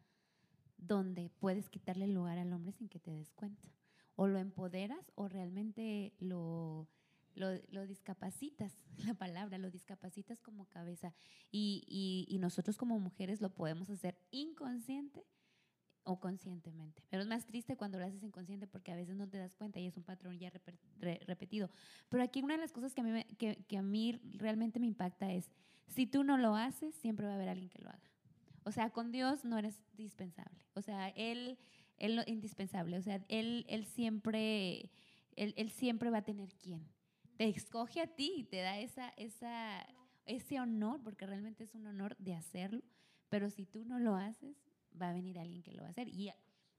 donde 0.78 1.28
puedes 1.38 1.68
quitarle 1.68 2.06
el 2.06 2.14
lugar 2.14 2.38
al 2.38 2.50
hombre 2.54 2.72
sin 2.72 2.88
que 2.88 2.98
te 2.98 3.10
des 3.10 3.30
cuenta. 3.32 3.68
O 4.14 4.26
lo 4.26 4.38
empoderas 4.38 5.12
o 5.16 5.28
realmente 5.28 6.14
lo 6.18 6.88
lo, 7.36 7.86
discapacitas, 7.86 8.72
la 9.06 9.14
palabra, 9.14 9.58
lo 9.58 9.70
discapacitas 9.70 10.40
como 10.40 10.66
cabeza. 10.66 11.14
Y, 11.50 12.26
y, 12.28 12.38
nosotros 12.38 12.76
como 12.76 12.98
mujeres 12.98 13.40
lo 13.40 13.54
podemos 13.54 13.90
hacer 13.90 14.18
inconsciente 14.30 15.24
o 16.04 16.20
conscientemente. 16.20 17.02
Pero 17.10 17.22
es 17.22 17.28
más 17.28 17.46
triste 17.46 17.76
cuando 17.76 17.98
lo 17.98 18.04
haces 18.04 18.22
inconsciente 18.22 18.66
porque 18.66 18.92
a 18.92 18.96
veces 18.96 19.16
no 19.16 19.28
te 19.28 19.38
das 19.38 19.54
cuenta 19.54 19.80
y 19.80 19.86
es 19.86 19.96
un 19.96 20.04
patrón 20.04 20.38
ya 20.38 20.50
repetido. 21.26 21.68
Pero 22.08 22.22
aquí 22.22 22.42
una 22.42 22.54
de 22.54 22.60
las 22.60 22.72
cosas 22.72 22.94
que 22.94 23.00
a, 23.00 23.04
mí 23.04 23.24
que, 23.38 23.64
que 23.64 23.76
a 23.76 23.82
mí 23.82 24.20
realmente 24.34 24.78
me 24.78 24.86
impacta 24.86 25.32
es, 25.32 25.50
si 25.88 26.06
tú 26.06 26.24
no 26.24 26.38
lo 26.38 26.54
haces, 26.54 26.94
siempre 26.94 27.26
va 27.26 27.32
a 27.32 27.36
haber 27.36 27.48
alguien 27.48 27.68
que 27.68 27.82
lo 27.82 27.88
haga. 27.88 28.10
O 28.64 28.72
sea, 28.72 28.90
con 28.90 29.12
Dios 29.12 29.44
no 29.44 29.58
eres 29.58 29.80
dispensable. 29.94 30.64
O 30.74 30.82
sea, 30.82 31.08
Él, 31.10 31.58
él 31.98 32.22
indispensable. 32.26 32.98
O 32.98 33.02
sea, 33.02 33.24
Él, 33.28 33.64
él 33.68 33.84
siempre, 33.84 34.90
él, 35.36 35.54
él 35.56 35.70
siempre 35.70 36.10
va 36.10 36.18
a 36.18 36.24
tener 36.24 36.52
quien 36.54 36.95
te 37.36 37.48
escoge 37.48 38.00
a 38.00 38.06
ti 38.06 38.32
y 38.36 38.44
te 38.44 38.60
da 38.60 38.78
esa, 38.78 39.10
esa, 39.16 39.86
ese 40.24 40.60
honor, 40.60 41.02
porque 41.02 41.26
realmente 41.26 41.64
es 41.64 41.74
un 41.74 41.86
honor 41.86 42.16
de 42.18 42.34
hacerlo, 42.34 42.82
pero 43.28 43.50
si 43.50 43.66
tú 43.66 43.84
no 43.84 43.98
lo 43.98 44.14
haces, 44.14 44.56
va 45.00 45.10
a 45.10 45.12
venir 45.12 45.38
alguien 45.38 45.62
que 45.62 45.72
lo 45.72 45.82
va 45.82 45.88
a 45.88 45.90
hacer. 45.90 46.08
Y 46.08 46.30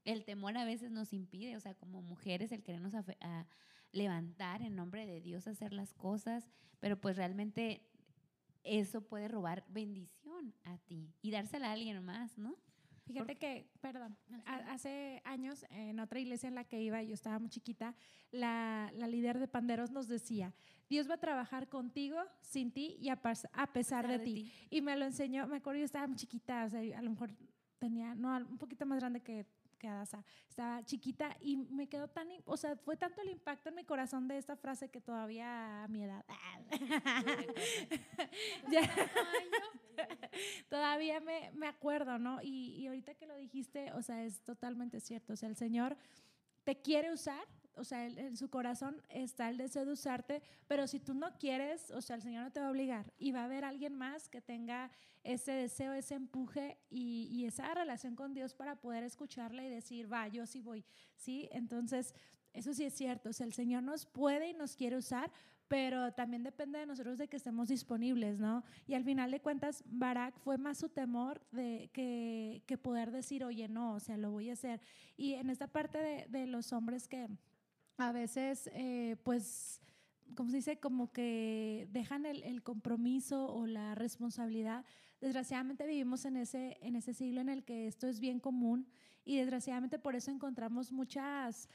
el 0.03 0.23
temor 0.23 0.57
a 0.57 0.65
veces 0.65 0.91
nos 0.91 1.13
impide, 1.13 1.55
o 1.57 1.59
sea, 1.59 1.75
como 1.75 2.01
mujeres, 2.01 2.51
el 2.51 2.63
querernos 2.63 2.93
a, 2.95 3.47
levantar 3.93 4.61
en 4.61 4.75
nombre 4.75 5.05
de 5.05 5.21
Dios, 5.21 5.47
hacer 5.47 5.71
las 5.71 5.93
cosas, 5.93 6.49
pero 6.79 6.99
pues 6.99 7.15
realmente 7.15 7.89
eso 8.63 9.01
puede 9.01 9.29
robar 9.29 9.65
bendición 9.69 10.53
a 10.65 10.77
ti 10.77 11.15
y 11.21 11.31
dársela 11.31 11.69
a 11.69 11.71
alguien 11.71 12.03
más, 12.03 12.37
¿no? 12.37 12.57
Fíjate 13.07 13.37
que, 13.37 13.69
perdón, 13.79 14.17
hace 14.45 15.21
años 15.23 15.65
en 15.69 15.99
otra 15.99 16.19
iglesia 16.19 16.49
en 16.49 16.55
la 16.55 16.65
que 16.65 16.81
iba, 16.81 17.01
yo 17.01 17.13
estaba 17.13 17.39
muy 17.39 17.49
chiquita, 17.49 17.95
la, 18.31 18.91
la 18.95 19.07
líder 19.07 19.39
de 19.39 19.47
panderos 19.47 19.91
nos 19.91 20.09
decía, 20.09 20.53
Dios 20.89 21.09
va 21.09 21.15
a 21.15 21.19
trabajar 21.19 21.69
contigo, 21.69 22.17
sin 22.41 22.71
ti 22.71 22.97
y 22.99 23.09
a, 23.09 23.15
pesar, 23.21 24.07
de, 24.07 24.19
ti. 24.19 24.51
Y 24.69 24.81
me 24.81 24.97
lo 24.97 25.05
enseñó, 25.05 25.47
me 25.47 25.57
acuerdo, 25.57 25.79
yo 25.79 25.85
estaba 25.85 26.05
muy 26.05 26.17
chiquita, 26.17 26.65
o 26.65 26.69
sea, 26.69 26.81
a 26.97 27.01
lo 27.01 27.09
mejor 27.11 27.31
tenía, 27.79 28.13
no, 28.13 28.35
un 28.37 28.57
poquito 28.57 28.85
más 28.85 28.99
grande 28.99 29.21
que 29.21 29.45
que 29.77 29.89
estaba 30.49 30.83
chiquita 30.83 31.35
y 31.41 31.57
me 31.57 31.87
quedó 31.87 32.07
tan, 32.07 32.27
o 32.45 32.57
sea, 32.57 32.75
fue 32.77 32.97
tanto 32.97 33.21
el 33.21 33.29
impacto 33.29 33.69
en 33.69 33.75
mi 33.75 33.83
corazón 33.83 34.27
de 34.27 34.37
esta 34.37 34.55
frase 34.55 34.89
que 34.89 35.01
todavía 35.01 35.83
a 35.83 35.87
mi 35.87 36.03
edad, 36.03 36.25
todavía 40.69 41.19
me, 41.19 41.51
me, 41.53 41.67
acuerdo, 41.67 42.19
¿no? 42.19 42.41
Y, 42.41 42.75
y 42.75 42.87
ahorita 42.87 43.15
que 43.15 43.27
lo 43.27 43.35
dijiste, 43.35 43.91
o 43.93 44.01
sea, 44.01 44.23
es 44.23 44.41
totalmente 44.41 44.99
cierto, 44.99 45.33
o 45.33 45.35
sea, 45.35 45.49
el 45.49 45.55
Señor 45.55 45.97
te 46.63 46.81
quiere 46.81 47.13
usar, 47.13 47.47
o 47.77 47.83
sea, 47.83 48.05
en, 48.05 48.35
su 48.35 48.49
corazón 48.49 49.01
está 49.09 49.49
el 49.49 49.57
deseo 49.57 49.85
de 49.85 49.91
usarte, 49.91 50.41
pero 50.67 50.87
si 50.87 50.99
tú 50.99 51.13
no 51.13 51.37
quieres, 51.37 51.91
o 51.91 52.01
sea, 52.01 52.15
el 52.15 52.21
Señor 52.21 52.43
no 52.43 52.51
te 52.51 52.59
va 52.59 52.67
a 52.67 52.71
obligar 52.71 53.13
y 53.17 53.31
va 53.31 53.41
a 53.41 53.45
haber 53.45 53.65
alguien 53.65 53.95
más 53.95 54.29
que 54.29 54.41
tenga 54.41 54.91
ese 55.23 55.51
deseo, 55.51 55.93
ese 55.93 56.15
empuje 56.15 56.77
y, 56.89 57.27
y 57.31 57.45
esa 57.45 57.73
relación 57.73 58.15
con 58.15 58.33
Dios 58.33 58.53
para 58.53 58.79
poder 58.79 59.03
escucharle 59.03 59.67
y 59.67 59.69
decir, 59.69 60.11
va, 60.11 60.27
yo 60.27 60.45
sí 60.45 60.61
voy, 60.61 60.85
¿sí? 61.15 61.49
Entonces, 61.51 62.13
eso 62.53 62.73
sí 62.73 62.83
es 62.83 62.93
cierto, 62.93 63.29
o 63.29 63.33
sea, 63.33 63.45
el 63.45 63.53
Señor 63.53 63.83
nos 63.83 64.05
puede 64.05 64.49
y 64.49 64.53
nos 64.53 64.75
quiere 64.75 64.97
usar, 64.97 65.31
pero 65.67 66.13
también 66.13 66.43
depende 66.43 66.79
de 66.79 66.85
nosotros 66.85 67.17
de 67.17 67.27
que 67.27 67.37
estemos 67.37 67.67
disponibles, 67.67 68.39
¿no? 68.39 68.63
Y 68.87 68.93
al 68.93 69.03
final 69.03 69.31
de 69.31 69.41
cuentas, 69.41 69.83
Barak 69.85 70.39
fue 70.39 70.57
más 70.57 70.77
su 70.77 70.89
temor 70.89 71.45
de 71.51 71.89
que, 71.93 72.63
que 72.65 72.77
poder 72.77 73.11
decir, 73.11 73.43
oye, 73.43 73.67
no, 73.67 73.93
o 73.95 73.99
sea, 73.99 74.17
lo 74.17 74.31
voy 74.31 74.49
a 74.49 74.53
hacer. 74.53 74.81
Y 75.17 75.33
en 75.33 75.49
esta 75.49 75.67
parte 75.67 75.97
de, 75.97 76.25
de 76.29 76.47
los 76.47 76.71
hombres 76.73 77.07
que 77.07 77.27
a 77.97 78.11
veces, 78.11 78.69
eh, 78.73 79.17
pues, 79.23 79.81
como 80.35 80.49
se 80.49 80.57
dice, 80.57 80.79
como 80.79 81.11
que 81.11 81.87
dejan 81.91 82.25
el, 82.25 82.43
el, 82.43 82.61
compromiso 82.63 83.53
o 83.53 83.65
la 83.65 83.95
responsabilidad. 83.95 84.85
Desgraciadamente 85.19 85.87
vivimos 85.87 86.25
en 86.25 86.37
ese, 86.37 86.77
en 86.81 86.95
ese 86.95 87.13
siglo 87.13 87.41
en 87.41 87.49
el 87.49 87.63
que 87.63 87.87
esto 87.87 88.07
es 88.07 88.19
bien 88.19 88.39
común 88.39 88.87
y 89.25 89.37
desgraciadamente 89.37 89.99
por 89.99 90.15
eso 90.15 90.31
encontramos 90.31 90.91
muchas 90.91 91.67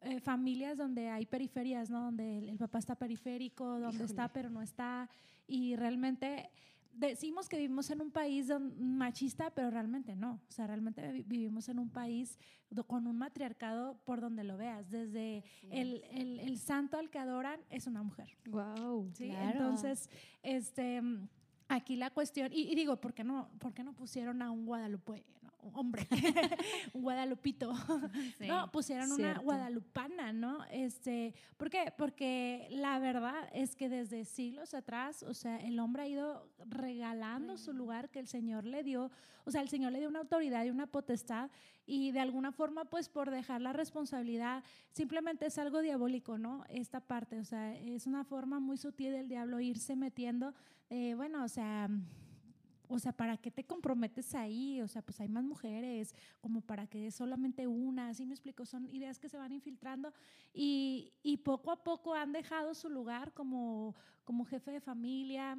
eh, 0.00 0.20
familias 0.20 0.78
donde 0.78 1.08
hay 1.08 1.26
periferias, 1.26 1.90
¿no? 1.90 2.04
Donde 2.04 2.38
el, 2.38 2.56
papá 2.56 2.78
está 2.78 2.94
periférico, 2.94 3.78
donde 3.78 4.04
está 4.04 4.32
pero 4.32 4.50
no 4.50 4.62
está 4.62 5.08
y 5.46 5.76
realmente 5.76 6.50
decimos 6.94 7.48
que 7.48 7.56
vivimos 7.56 7.90
en 7.90 8.00
un 8.00 8.10
país 8.10 8.52
machista, 8.78 9.50
pero 9.50 9.70
realmente 9.70 10.14
no. 10.16 10.40
O 10.48 10.52
sea, 10.52 10.66
realmente 10.66 11.24
vivimos 11.26 11.68
en 11.68 11.78
un 11.78 11.90
país 11.90 12.38
con 12.86 13.06
un 13.06 13.18
matriarcado 13.18 13.98
por 14.04 14.20
donde 14.20 14.44
lo 14.44 14.56
veas. 14.56 14.90
Desde 14.90 15.44
el, 15.70 16.04
el, 16.10 16.40
el, 16.40 16.58
santo 16.58 16.98
al 16.98 17.10
que 17.10 17.18
adoran 17.18 17.60
es 17.70 17.86
una 17.86 18.02
mujer. 18.02 18.36
Wow. 18.46 19.10
¿sí? 19.14 19.30
Entonces, 19.30 20.08
este, 20.42 21.02
aquí 21.68 21.96
la 21.96 22.10
cuestión, 22.10 22.50
y, 22.52 22.74
digo, 22.74 23.00
¿por 23.00 23.14
qué, 23.14 23.24
no, 23.24 23.48
¿por 23.58 23.74
qué 23.74 23.82
no 23.82 23.92
pusieron 23.92 24.42
a 24.42 24.50
un 24.50 24.66
Guadalupe? 24.66 25.24
Hombre, 25.72 26.06
un 26.92 27.02
guadalupito. 27.02 27.72
no, 28.40 28.70
pusieron 28.70 29.12
una 29.12 29.38
guadalupana, 29.38 30.32
¿no? 30.32 30.64
Este, 30.70 31.34
¿Por 31.56 31.70
qué? 31.70 31.92
Porque 31.96 32.66
la 32.70 32.98
verdad 32.98 33.48
es 33.52 33.76
que 33.76 33.88
desde 33.88 34.24
siglos 34.24 34.74
atrás, 34.74 35.22
o 35.22 35.34
sea, 35.34 35.56
el 35.58 35.78
hombre 35.78 36.02
ha 36.02 36.08
ido 36.08 36.48
regalando 36.66 37.56
su 37.56 37.72
lugar 37.72 38.10
que 38.10 38.18
el 38.18 38.26
Señor 38.26 38.64
le 38.64 38.82
dio, 38.82 39.10
o 39.44 39.50
sea, 39.50 39.60
el 39.60 39.68
Señor 39.68 39.92
le 39.92 40.00
dio 40.00 40.08
una 40.08 40.20
autoridad 40.20 40.64
y 40.64 40.70
una 40.70 40.86
potestad 40.86 41.50
y 41.86 42.12
de 42.12 42.20
alguna 42.20 42.52
forma, 42.52 42.84
pues 42.84 43.08
por 43.08 43.30
dejar 43.30 43.60
la 43.60 43.72
responsabilidad, 43.72 44.62
simplemente 44.92 45.46
es 45.46 45.58
algo 45.58 45.80
diabólico, 45.80 46.38
¿no? 46.38 46.64
Esta 46.68 47.00
parte, 47.00 47.38
o 47.38 47.44
sea, 47.44 47.76
es 47.76 48.06
una 48.06 48.24
forma 48.24 48.60
muy 48.60 48.76
sutil 48.76 49.12
del 49.12 49.28
diablo 49.28 49.60
irse 49.60 49.96
metiendo, 49.96 50.54
eh, 50.90 51.14
bueno, 51.14 51.44
o 51.44 51.48
sea 51.48 51.88
o 52.92 52.98
sea, 52.98 53.12
¿para 53.12 53.36
qué 53.36 53.50
te 53.50 53.64
comprometes 53.64 54.34
ahí? 54.34 54.80
O 54.82 54.88
sea, 54.88 55.02
pues 55.02 55.20
hay 55.20 55.28
más 55.28 55.44
mujeres, 55.44 56.14
como 56.40 56.60
para 56.60 56.86
que 56.86 57.10
solamente 57.10 57.66
una, 57.66 58.08
así 58.08 58.26
me 58.26 58.34
explico, 58.34 58.66
son 58.66 58.88
ideas 58.88 59.18
que 59.18 59.28
se 59.28 59.38
van 59.38 59.52
infiltrando 59.52 60.12
y, 60.52 61.12
y 61.22 61.38
poco 61.38 61.70
a 61.70 61.82
poco 61.82 62.14
han 62.14 62.32
dejado 62.32 62.74
su 62.74 62.88
lugar 62.90 63.32
como, 63.32 63.94
como 64.24 64.44
jefe 64.44 64.70
de 64.70 64.80
familia, 64.80 65.58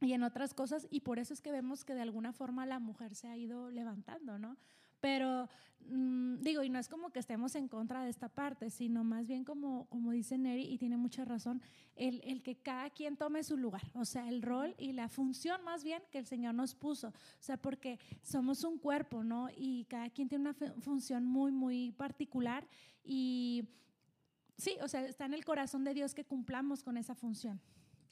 y 0.00 0.12
en 0.12 0.22
otras 0.22 0.52
cosas, 0.54 0.86
y 0.90 1.00
por 1.00 1.18
eso 1.18 1.32
es 1.32 1.40
que 1.40 1.52
vemos 1.52 1.84
que 1.84 1.94
de 1.94 2.02
alguna 2.02 2.32
forma 2.32 2.66
la 2.66 2.78
mujer 2.78 3.14
se 3.14 3.28
ha 3.28 3.36
ido 3.36 3.70
levantando, 3.70 4.38
¿no? 4.38 4.56
Pero 5.04 5.50
mm, 5.90 6.36
digo, 6.40 6.62
y 6.62 6.70
no 6.70 6.78
es 6.78 6.88
como 6.88 7.10
que 7.10 7.18
estemos 7.18 7.54
en 7.56 7.68
contra 7.68 8.02
de 8.02 8.08
esta 8.08 8.30
parte, 8.30 8.70
sino 8.70 9.04
más 9.04 9.26
bien 9.26 9.44
como, 9.44 9.84
como 9.90 10.12
dice 10.12 10.38
Neri, 10.38 10.62
y 10.62 10.78
tiene 10.78 10.96
mucha 10.96 11.26
razón, 11.26 11.60
el, 11.94 12.22
el, 12.24 12.42
que 12.42 12.56
cada 12.56 12.88
quien 12.88 13.18
tome 13.18 13.44
su 13.44 13.58
lugar, 13.58 13.82
o 13.92 14.06
sea, 14.06 14.26
el 14.30 14.40
rol 14.40 14.74
y 14.78 14.92
la 14.92 15.10
función 15.10 15.62
más 15.62 15.84
bien 15.84 16.02
que 16.10 16.16
el 16.16 16.24
Señor 16.24 16.54
nos 16.54 16.74
puso, 16.74 17.08
o 17.08 17.12
sea, 17.38 17.58
porque 17.58 17.98
somos 18.22 18.64
un 18.64 18.78
cuerpo, 18.78 19.22
¿no? 19.22 19.50
Y 19.54 19.84
cada 19.90 20.08
quien 20.08 20.26
tiene 20.26 20.48
una 20.48 20.72
función 20.80 21.26
muy, 21.26 21.52
muy 21.52 21.92
particular 21.92 22.66
y 23.04 23.68
sí, 24.56 24.78
o 24.80 24.88
sea, 24.88 25.04
está 25.04 25.26
en 25.26 25.34
el 25.34 25.44
corazón 25.44 25.84
de 25.84 25.92
Dios 25.92 26.14
que 26.14 26.24
cumplamos 26.24 26.82
con 26.82 26.96
esa 26.96 27.14
función. 27.14 27.60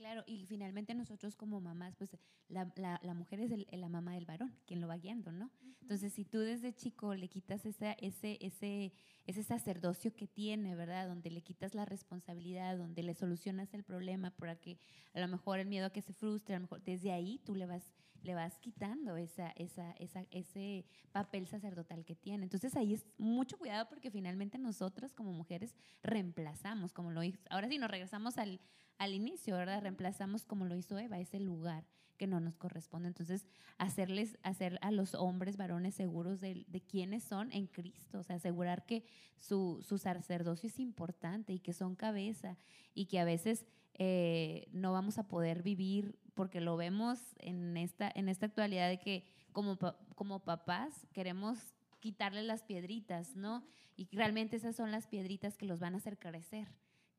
Claro, 0.02 0.24
y 0.26 0.46
finalmente 0.46 0.94
nosotros 0.96 1.36
como 1.36 1.60
mamás, 1.60 1.94
pues 1.94 2.10
la, 2.48 2.72
la, 2.74 2.98
la 3.04 3.14
mujer 3.14 3.38
es 3.38 3.52
el, 3.52 3.68
la 3.70 3.88
mamá 3.88 4.14
del 4.14 4.26
varón, 4.26 4.52
quien 4.66 4.80
lo 4.80 4.88
va 4.88 4.96
guiando, 4.96 5.30
¿no? 5.30 5.48
Entonces, 5.80 6.12
si 6.12 6.24
tú 6.24 6.40
desde 6.40 6.74
chico 6.74 7.14
le 7.14 7.28
quitas 7.28 7.64
esa, 7.66 7.92
ese, 7.92 8.36
ese, 8.40 8.92
ese 9.28 9.44
sacerdocio 9.44 10.12
que 10.16 10.26
tiene, 10.26 10.74
¿verdad? 10.74 11.06
Donde 11.06 11.30
le 11.30 11.42
quitas 11.42 11.76
la 11.76 11.84
responsabilidad, 11.84 12.76
donde 12.76 13.04
le 13.04 13.14
solucionas 13.14 13.72
el 13.74 13.84
problema 13.84 14.32
para 14.32 14.56
que 14.56 14.76
a 15.14 15.20
lo 15.20 15.28
mejor 15.28 15.60
el 15.60 15.68
miedo 15.68 15.86
a 15.86 15.90
que 15.90 16.02
se 16.02 16.12
frustre, 16.12 16.56
a 16.56 16.58
lo 16.58 16.62
mejor 16.64 16.82
desde 16.82 17.12
ahí 17.12 17.38
tú 17.44 17.54
le 17.54 17.66
vas, 17.66 17.94
le 18.24 18.34
vas 18.34 18.58
quitando 18.58 19.16
esa, 19.16 19.50
esa, 19.50 19.92
esa, 20.00 20.26
ese 20.32 20.84
papel 21.12 21.46
sacerdotal 21.46 22.04
que 22.04 22.16
tiene. 22.16 22.42
Entonces 22.42 22.74
ahí 22.74 22.94
es 22.94 23.06
mucho 23.18 23.56
cuidado 23.56 23.88
porque 23.88 24.10
finalmente 24.10 24.58
nosotras 24.58 25.12
como 25.12 25.32
mujeres 25.32 25.76
reemplazamos, 26.02 26.92
como 26.92 27.12
lo 27.12 27.22
hizo. 27.22 27.38
Ahora 27.50 27.68
sí, 27.68 27.78
nos 27.78 27.88
regresamos 27.88 28.36
al, 28.36 28.60
al 28.98 29.14
inicio, 29.14 29.56
¿verdad? 29.56 29.82
Reemplazamos 29.82 30.44
como 30.44 30.64
lo 30.64 30.76
hizo 30.76 30.98
Eva, 30.98 31.18
ese 31.18 31.40
lugar 31.40 31.84
que 32.22 32.26
no 32.28 32.38
nos 32.38 32.56
corresponde. 32.56 33.08
Entonces, 33.08 33.48
hacerles, 33.78 34.38
hacer 34.44 34.78
a 34.82 34.92
los 34.92 35.14
hombres, 35.14 35.56
varones 35.56 35.94
seguros 35.94 36.40
de, 36.40 36.64
de 36.68 36.80
quiénes 36.80 37.24
son 37.24 37.50
en 37.52 37.66
Cristo, 37.66 38.20
o 38.20 38.22
sea, 38.22 38.36
asegurar 38.36 38.86
que 38.86 39.04
su, 39.36 39.82
su, 39.82 39.98
sacerdocio 39.98 40.68
es 40.68 40.78
importante 40.78 41.52
y 41.52 41.58
que 41.58 41.72
son 41.72 41.96
cabeza 41.96 42.56
y 42.94 43.06
que 43.06 43.18
a 43.18 43.24
veces 43.24 43.66
eh, 43.94 44.68
no 44.72 44.92
vamos 44.92 45.18
a 45.18 45.26
poder 45.26 45.64
vivir 45.64 46.16
porque 46.34 46.60
lo 46.60 46.76
vemos 46.76 47.18
en 47.38 47.76
esta, 47.76 48.10
en 48.14 48.28
esta 48.28 48.46
actualidad 48.46 48.88
de 48.88 49.00
que 49.00 49.24
como, 49.50 49.76
como 50.14 50.44
papás 50.44 51.08
queremos 51.12 51.58
quitarle 51.98 52.42
las 52.42 52.62
piedritas, 52.62 53.34
¿no? 53.36 53.64
Y 53.96 54.08
realmente 54.12 54.56
esas 54.56 54.76
son 54.76 54.90
las 54.90 55.06
piedritas 55.06 55.56
que 55.56 55.66
los 55.66 55.80
van 55.80 55.94
a 55.94 55.98
hacer 55.98 56.18
crecer 56.18 56.68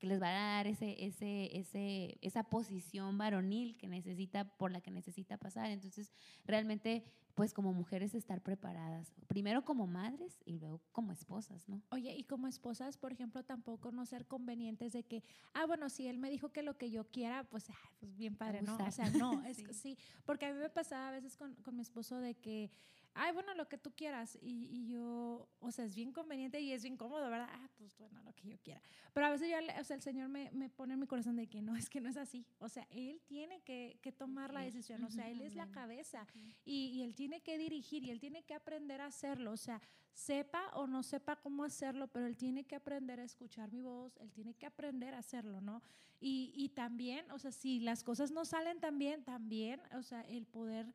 que 0.03 0.07
les 0.07 0.22
va 0.22 0.27
a 0.27 0.57
dar 0.57 0.67
ese, 0.67 0.98
ese, 1.05 1.57
ese, 1.57 2.17
esa 2.19 2.43
posición 2.43 3.17
varonil 3.17 3.77
que 3.77 3.88
necesita, 3.88 4.43
por 4.43 4.69
la 4.69 4.81
que 4.81 4.91
necesita 4.91 5.38
pasar. 5.38 5.72
Entonces, 5.72 6.12
realmente, 6.43 7.05
pues 7.36 7.53
como 7.53 7.72
mujeres 7.72 8.13
estar 8.13 8.41
preparadas, 8.41 9.13
primero 9.27 9.63
como 9.63 9.88
madres 9.88 10.41
y 10.43 10.60
luego 10.60 10.81
como 10.91 11.13
esposas, 11.13 11.69
¿no? 11.69 11.81
Oye, 11.89 12.13
y 12.17 12.25
como 12.25 12.48
esposas, 12.48 12.98
por 12.98 13.13
ejemplo, 13.13 13.45
tampoco 13.45 13.93
no 13.93 14.05
ser 14.05 14.25
convenientes 14.25 14.91
de 14.91 15.03
que, 15.03 15.24
ah, 15.53 15.65
bueno, 15.67 15.89
si 15.89 16.05
él 16.05 16.17
me 16.17 16.29
dijo 16.29 16.50
que 16.50 16.63
lo 16.63 16.77
que 16.77 16.91
yo 16.91 17.05
quiera, 17.05 17.45
pues, 17.45 17.69
ah, 17.69 17.91
pues 18.01 18.17
bien 18.17 18.36
padre, 18.36 18.62
¿no? 18.62 18.75
O 18.75 18.91
sea, 18.91 19.10
no, 19.12 19.41
es 19.48 19.63
que 19.63 19.74
sí, 19.74 19.98
porque 20.25 20.48
a 20.48 20.53
mí 20.53 20.60
me 20.60 20.69
pasaba 20.69 21.07
a 21.07 21.12
veces 21.12 21.38
con, 21.38 21.55
con 21.63 21.77
mi 21.77 21.81
esposo 21.81 22.17
de 22.17 22.36
que 22.36 22.72
ay, 23.15 23.32
bueno, 23.34 23.53
lo 23.53 23.67
que 23.67 23.77
tú 23.77 23.91
quieras. 23.96 24.38
Y, 24.41 24.67
y, 24.72 24.88
yo, 24.88 25.48
o 25.60 25.72
sea, 25.72 25.86
es 25.86 25.96
bien 25.96 26.12
conveniente 26.12 26.60
y 26.60 26.72
es 26.72 26.84
bien 26.84 26.98
cómodo, 26.98 27.29
¿verdad? 27.29 27.50
Ah, 27.51 27.70
pues 27.77 27.98
bueno, 27.98 28.22
lo 28.24 28.34
que 28.34 28.48
yo 28.48 28.58
quiera. 28.60 28.82
Pero 29.13 29.27
a 29.27 29.29
veces 29.29 29.50
yo, 29.50 29.58
o 29.79 29.84
sea, 29.84 29.96
el 29.96 30.01
Señor 30.01 30.29
me, 30.29 30.50
me, 30.51 30.70
pone 30.70 30.93
en 30.93 31.00
mi 31.00 31.08
corazón 31.08 31.36
de 31.36 31.48
que 31.48 31.62
no, 31.62 31.75
es 31.77 31.89
que 31.89 32.01
no 32.01 32.10
es 32.10 32.17
así. 32.17 32.46
O 32.60 32.70
sea, 32.70 32.88
Él 32.89 33.22
tiene 33.25 33.62
que, 33.62 34.00
que 34.01 34.12
tomar 34.12 34.53
la 34.53 34.62
decisión, 34.62 35.03
o 35.03 35.12
sea, 35.12 35.29
Él 35.29 35.41
es 35.41 35.55
la 35.55 35.67
cabeza 35.72 36.25
y, 36.65 36.88
y, 36.88 37.03
Él 37.03 37.15
tiene 37.15 37.41
que 37.41 37.58
dirigir 37.58 38.03
y 38.03 38.12
Él 38.12 38.20
tiene 38.20 38.43
que 38.43 38.53
aprender 38.53 39.01
a 39.01 39.08
hacerlo. 39.08 39.51
O 39.51 39.58
sea, 39.58 39.82
sepa 40.13 40.70
o 40.74 40.88
no 40.88 41.03
sepa 41.03 41.36
cómo 41.36 41.63
hacerlo, 41.63 42.08
pero 42.08 42.25
Él 42.25 42.38
tiene 42.38 42.63
que 42.65 42.75
aprender 42.75 43.20
a 43.20 43.24
escuchar 43.24 43.72
mi 43.72 43.82
voz, 43.82 44.17
Él 44.17 44.32
tiene 44.32 44.53
que 44.53 44.65
aprender 44.65 45.13
a 45.13 45.20
hacerlo, 45.20 45.62
¿no? 45.62 45.82
Y, 46.20 46.53
y 46.55 46.70
también, 46.70 47.29
o 47.32 47.39
sea, 47.39 47.51
si 47.51 47.79
las 47.79 48.03
cosas 48.03 48.32
no 48.32 48.46
salen 48.46 48.79
tan 48.79 48.98
bien, 48.98 49.24
también, 49.24 49.82
o 49.93 50.03
sea, 50.03 50.22
el 50.22 50.46
poder 50.46 50.93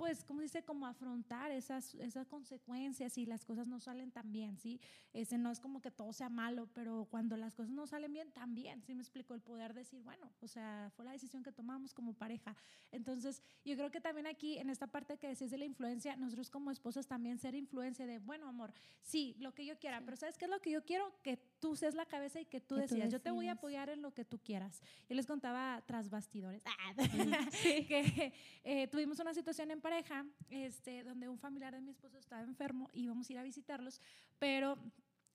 pues, 0.00 0.24
como 0.24 0.40
dice, 0.40 0.62
como 0.62 0.86
afrontar 0.86 1.50
esas, 1.50 1.94
esas 1.96 2.26
consecuencias 2.26 3.18
y 3.18 3.26
las 3.26 3.44
cosas 3.44 3.68
no 3.68 3.80
salen 3.80 4.10
tan 4.10 4.32
bien, 4.32 4.56
¿sí? 4.56 4.80
Ese 5.12 5.36
no 5.36 5.50
es 5.50 5.60
como 5.60 5.82
que 5.82 5.90
todo 5.90 6.14
sea 6.14 6.30
malo, 6.30 6.70
pero 6.72 7.06
cuando 7.10 7.36
las 7.36 7.54
cosas 7.54 7.70
no 7.70 7.86
salen 7.86 8.10
bien, 8.10 8.32
también, 8.32 8.82
¿sí 8.82 8.94
me 8.94 9.02
explico? 9.02 9.34
El 9.34 9.42
poder 9.42 9.74
decir, 9.74 10.00
bueno, 10.02 10.32
o 10.40 10.48
sea, 10.48 10.90
fue 10.96 11.04
la 11.04 11.12
decisión 11.12 11.42
que 11.42 11.52
tomamos 11.52 11.92
como 11.92 12.14
pareja. 12.14 12.56
Entonces, 12.92 13.42
yo 13.62 13.76
creo 13.76 13.90
que 13.90 14.00
también 14.00 14.26
aquí, 14.26 14.56
en 14.56 14.70
esta 14.70 14.86
parte 14.86 15.18
que 15.18 15.28
decís 15.28 15.50
de 15.50 15.58
la 15.58 15.66
influencia, 15.66 16.16
nosotros 16.16 16.48
como 16.48 16.70
esposas 16.70 17.06
también 17.06 17.38
ser 17.38 17.54
influencia 17.54 18.06
de, 18.06 18.20
bueno, 18.20 18.48
amor, 18.48 18.72
sí, 19.02 19.36
lo 19.38 19.52
que 19.52 19.66
yo 19.66 19.78
quiera, 19.78 20.00
pero 20.02 20.16
¿sabes 20.16 20.38
qué 20.38 20.46
es 20.46 20.50
lo 20.50 20.62
que 20.62 20.70
yo 20.70 20.82
quiero? 20.82 21.12
Que 21.22 21.36
tú 21.60 21.76
seas 21.76 21.94
la 21.94 22.06
cabeza 22.06 22.40
y 22.40 22.46
que 22.46 22.62
tú, 22.62 22.76
decidas. 22.76 23.12
Yo 23.12 23.20
te 23.20 23.30
voy 23.30 23.48
a 23.48 23.52
apoyar 23.52 23.90
en 23.90 24.00
lo 24.00 24.14
que 24.14 24.24
tú 24.24 24.38
quieras. 24.38 24.80
Yo 25.10 25.14
les 25.14 25.26
contaba 25.26 25.82
tras 25.86 26.08
bastidores 26.08 26.62
que 27.62 28.32
eh, 28.64 28.88
tuvimos 28.88 29.18
una 29.20 29.34
situación 29.34 29.70
en 29.70 29.82
pareja, 29.90 30.24
este, 30.50 31.02
donde 31.02 31.28
un 31.28 31.36
familiar 31.36 31.74
de 31.74 31.80
mi 31.80 31.90
esposo 31.90 32.16
estaba 32.16 32.42
enfermo 32.42 32.88
y 32.92 33.02
íbamos 33.02 33.28
a 33.28 33.32
ir 33.32 33.38
a 33.40 33.42
visitarlos, 33.42 34.00
pero 34.38 34.78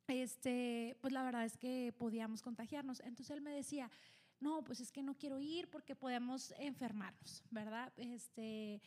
este, 0.07 0.95
pues 1.01 1.11
la 1.11 1.23
verdad 1.23 1.43
es 1.43 1.57
que 1.57 1.93
podíamos 1.97 2.41
contagiarnos. 2.41 3.01
Entonces 3.01 3.31
él 3.31 3.41
me 3.41 3.51
decía, 3.51 3.91
no, 4.39 4.63
pues 4.63 4.79
es 4.79 4.93
que 4.93 5.03
no 5.03 5.17
quiero 5.17 5.41
ir 5.41 5.69
porque 5.69 5.93
podemos 5.93 6.53
enfermarnos, 6.57 7.43
¿verdad? 7.51 7.91
Este, 7.97 8.81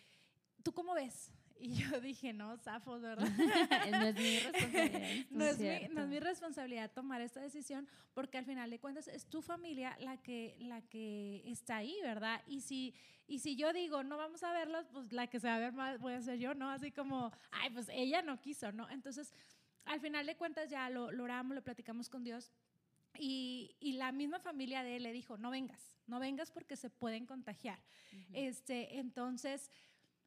¿Tú 0.63 0.73
cómo 0.73 0.95
ves? 0.95 1.33
Y 1.61 1.75
yo 1.83 2.01
dije, 2.01 2.33
no, 2.33 2.57
zafos, 2.57 3.03
¿verdad? 3.03 3.29
no 3.91 4.03
es 4.05 4.15
mi 4.15 4.39
responsabilidad. 4.51 5.27
no, 5.29 5.45
es 5.45 5.59
mi, 5.59 5.95
no, 5.95 6.03
es 6.03 6.09
mi, 6.09 6.19
responsabilidad 6.19 6.91
tomar 6.93 7.21
esta 7.21 7.43
decisión 7.43 7.87
porque 8.15 8.39
al 8.39 8.47
final 8.47 8.71
de 8.71 8.79
cuentas 8.79 9.07
es 9.07 9.27
tu 9.27 9.43
familia 9.43 9.99
la 10.01 10.17
que, 10.17 10.57
la 10.61 10.81
que 10.81 11.43
está 11.45 11.77
ahí, 11.77 11.95
¿verdad? 12.03 12.41
Y 12.47 12.63
si, 12.63 12.95
y 13.29 13.41
si 13.41 13.57
yo 13.57 13.73
digo, 13.75 14.03
no 14.03 14.17
vamos 14.17 14.43
a 14.43 14.53
verlos, 14.53 14.87
pues 14.91 15.13
la 15.13 15.27
que 15.27 15.39
se 15.39 15.47
va 15.47 15.57
a 15.57 15.59
ver 15.59 15.73
más 15.73 16.01
voy 16.01 16.15
a 16.15 16.23
ser 16.23 16.39
yo, 16.39 16.55
¿no? 16.55 16.71
Así 16.71 16.91
como, 16.91 17.31
ay, 17.51 17.69
pues 17.71 17.89
ella 17.93 18.23
no 18.23 18.41
quiso, 18.41 18.73
¿no? 18.73 18.89
Entonces, 18.89 19.35
al 19.85 20.01
final 20.01 20.27
de 20.27 20.37
cuentas 20.37 20.71
ya 20.71 20.89
lo, 20.89 21.13
lo 21.13 21.25
oramos, 21.25 21.55
lo 21.55 21.63
platicamos 21.63 22.09
con 22.09 22.25
Dios. 22.25 22.51
Y, 23.19 23.77
y, 23.81 23.93
la 23.93 24.13
misma 24.13 24.39
familia 24.39 24.83
de 24.83 24.97
él 24.97 25.03
le 25.03 25.13
dijo, 25.13 25.37
no 25.37 25.51
vengas, 25.51 25.99
no 26.07 26.21
vengas 26.21 26.51
porque 26.51 26.77
se 26.77 26.89
pueden 26.89 27.27
contagiar. 27.27 27.79
este, 28.33 28.99
entonces, 28.99 29.71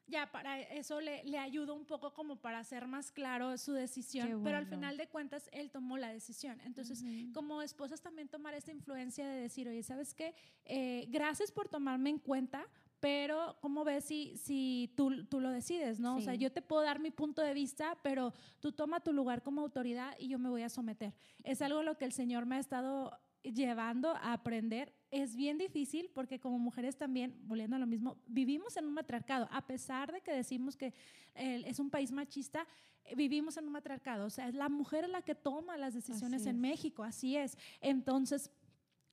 ya 0.06 0.30
para 0.30 0.60
eso 0.60 1.00
le, 1.00 1.24
le 1.24 1.38
ayudó 1.38 1.74
un 1.74 1.86
poco 1.86 2.12
como 2.12 2.36
para 2.36 2.58
hacer 2.58 2.86
más 2.86 3.10
claro 3.10 3.56
su 3.56 3.72
decisión, 3.72 4.42
pero 4.44 4.58
al 4.58 4.66
final 4.66 4.96
de 4.96 5.08
cuentas 5.08 5.48
él 5.52 5.70
tomó 5.70 5.96
la 5.96 6.12
decisión. 6.12 6.60
Entonces, 6.60 7.02
como 7.32 7.62
esposas 7.62 8.00
también 8.00 8.28
tomar 8.28 8.54
esta 8.54 8.72
influencia 8.72 9.26
de 9.26 9.40
decir, 9.40 9.68
oye, 9.68 9.82
¿sabes 9.82 10.12
qué? 10.12 10.34
Eh, 10.64 11.06
gracias 11.08 11.50
por 11.50 11.68
tomarme 11.68 12.10
en 12.10 12.18
cuenta, 12.18 12.66
pero 13.02 13.56
¿cómo 13.60 13.82
ves 13.82 14.04
si, 14.04 14.36
si 14.36 14.92
tú, 14.96 15.24
tú 15.26 15.40
lo 15.40 15.50
decides, 15.50 15.98
no? 15.98 16.18
O 16.18 16.20
sea, 16.20 16.36
yo 16.36 16.52
te 16.52 16.62
puedo 16.62 16.82
dar 16.82 17.00
mi 17.00 17.10
punto 17.10 17.42
de 17.42 17.52
vista, 17.52 17.98
pero 18.00 18.32
tú 18.60 18.70
toma 18.70 19.00
tu 19.00 19.12
lugar 19.12 19.42
como 19.42 19.60
autoridad 19.60 20.14
y 20.20 20.28
yo 20.28 20.38
me 20.38 20.48
voy 20.48 20.62
a 20.62 20.68
someter. 20.68 21.12
Es 21.42 21.62
algo 21.62 21.82
lo 21.82 21.98
que 21.98 22.04
el 22.04 22.12
Señor 22.12 22.46
me 22.46 22.54
ha 22.54 22.58
estado 22.60 23.18
llevando 23.42 24.10
a 24.10 24.32
aprender 24.32 24.94
es 25.10 25.34
bien 25.34 25.58
difícil 25.58 26.12
porque 26.14 26.38
como 26.38 26.60
mujeres 26.60 26.96
también, 26.96 27.36
volviendo 27.42 27.74
a 27.74 27.80
lo 27.80 27.88
mismo, 27.88 28.18
vivimos 28.28 28.76
en 28.76 28.86
un 28.86 28.94
matriarcado. 28.94 29.48
A 29.50 29.66
pesar 29.66 30.12
de 30.12 30.20
que 30.20 30.32
decimos 30.32 30.76
que 30.76 30.94
eh, 31.34 31.64
es 31.66 31.80
un 31.80 31.90
país 31.90 32.12
machista, 32.12 32.68
vivimos 33.16 33.56
en 33.56 33.66
un 33.66 33.72
matriarcado. 33.72 34.26
O 34.26 34.30
sea, 34.30 34.46
es 34.46 34.54
la 34.54 34.68
mujer 34.68 35.08
la 35.08 35.22
que 35.22 35.34
toma 35.34 35.76
las 35.76 35.94
decisiones 35.94 36.46
en 36.46 36.60
México, 36.60 37.02
así 37.02 37.36
es. 37.36 37.58
Entonces, 37.80 38.48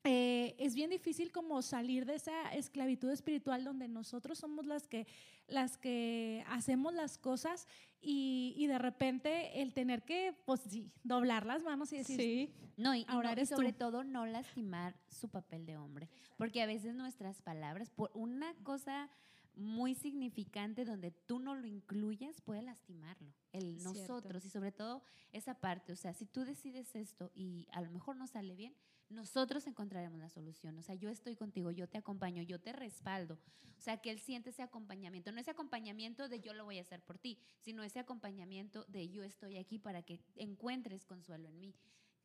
eh, 0.06 0.56
es 0.58 0.76
bien 0.76 0.90
difícil 0.90 1.32
como 1.32 1.62
salir 1.62 2.06
de 2.06 2.16
esa 2.16 2.54
esclavitud 2.54 3.10
espiritual 3.12 3.66
donde 3.66 3.88
nosotros 3.90 4.40
somos 4.40 4.66
las 4.66 4.88
que, 4.88 5.08
las 5.48 5.78
que 5.78 6.44
hacemos 6.48 6.94
las 6.94 7.18
cosas 7.18 7.68
y, 8.00 8.54
y 8.56 8.68
de 8.68 8.80
repente 8.80 9.62
el 9.62 9.74
tener 9.74 10.04
que, 10.04 10.34
pues 10.46 10.62
sí, 10.62 10.90
doblar 11.04 11.46
las 11.46 11.64
manos 11.64 11.92
y 11.92 11.98
decir, 11.98 12.18
sí. 12.18 12.54
no, 12.78 12.96
y, 12.96 13.06
ahora 13.10 13.34
y 13.40 13.46
sobre 13.46 13.74
todo 13.74 14.06
no 14.06 14.26
lastimar 14.26 14.96
su 15.10 15.28
papel 15.28 15.66
de 15.66 15.76
hombre, 15.76 16.10
porque 16.38 16.62
a 16.62 16.66
veces 16.66 16.96
nuestras 16.96 17.42
palabras, 17.42 17.90
por 17.90 18.10
una 18.14 18.54
cosa 18.64 19.10
muy 19.56 19.96
significante 19.96 20.86
donde 20.86 21.12
tú 21.12 21.40
no 21.40 21.56
lo 21.56 21.68
incluyas 21.68 22.40
puede 22.40 22.62
lastimarlo, 22.62 23.34
el 23.52 23.84
nosotros 23.84 24.46
y 24.46 24.50
sobre 24.50 24.72
todo 24.72 25.04
esa 25.34 25.56
parte, 25.56 25.92
o 25.92 25.98
sea, 25.98 26.14
si 26.14 26.26
tú 26.26 26.46
decides 26.46 26.96
esto 26.96 27.32
y 27.36 27.68
a 27.74 27.82
lo 27.82 27.92
mejor 27.92 28.16
no 28.16 28.28
sale 28.28 28.56
bien, 28.56 28.74
nosotros 29.10 29.68
encontraremos 29.68 30.20
la 30.20 30.30
solución. 30.30 30.78
O 30.78 30.84
sea, 30.84 30.96
yo 30.96 31.10
estoy 31.10 31.36
contigo, 31.36 31.72
yo 31.72 31.88
te 31.88 31.98
acompaño, 31.98 32.44
yo 32.44 32.60
te 32.60 32.72
respaldo. 32.74 33.40
O 33.78 33.82
sea, 33.82 33.98
que 33.98 34.12
él 34.12 34.20
siente 34.20 34.50
ese 34.50 34.62
acompañamiento. 34.62 35.32
No 35.32 35.40
ese 35.40 35.52
acompañamiento 35.52 36.28
de 36.28 36.40
yo 36.42 36.54
lo 36.54 36.66
voy 36.66 36.80
a 36.80 36.82
hacer 36.82 37.02
por 37.02 37.18
ti, 37.18 37.40
sino 37.62 37.84
ese 37.84 38.00
acompañamiento 38.00 38.86
de 38.86 39.10
yo 39.10 39.24
estoy 39.24 39.58
aquí 39.58 39.80
para 39.80 40.04
que 40.04 40.20
encuentres 40.36 41.06
consuelo 41.06 41.48
en 41.48 41.60
mí. 41.60 41.76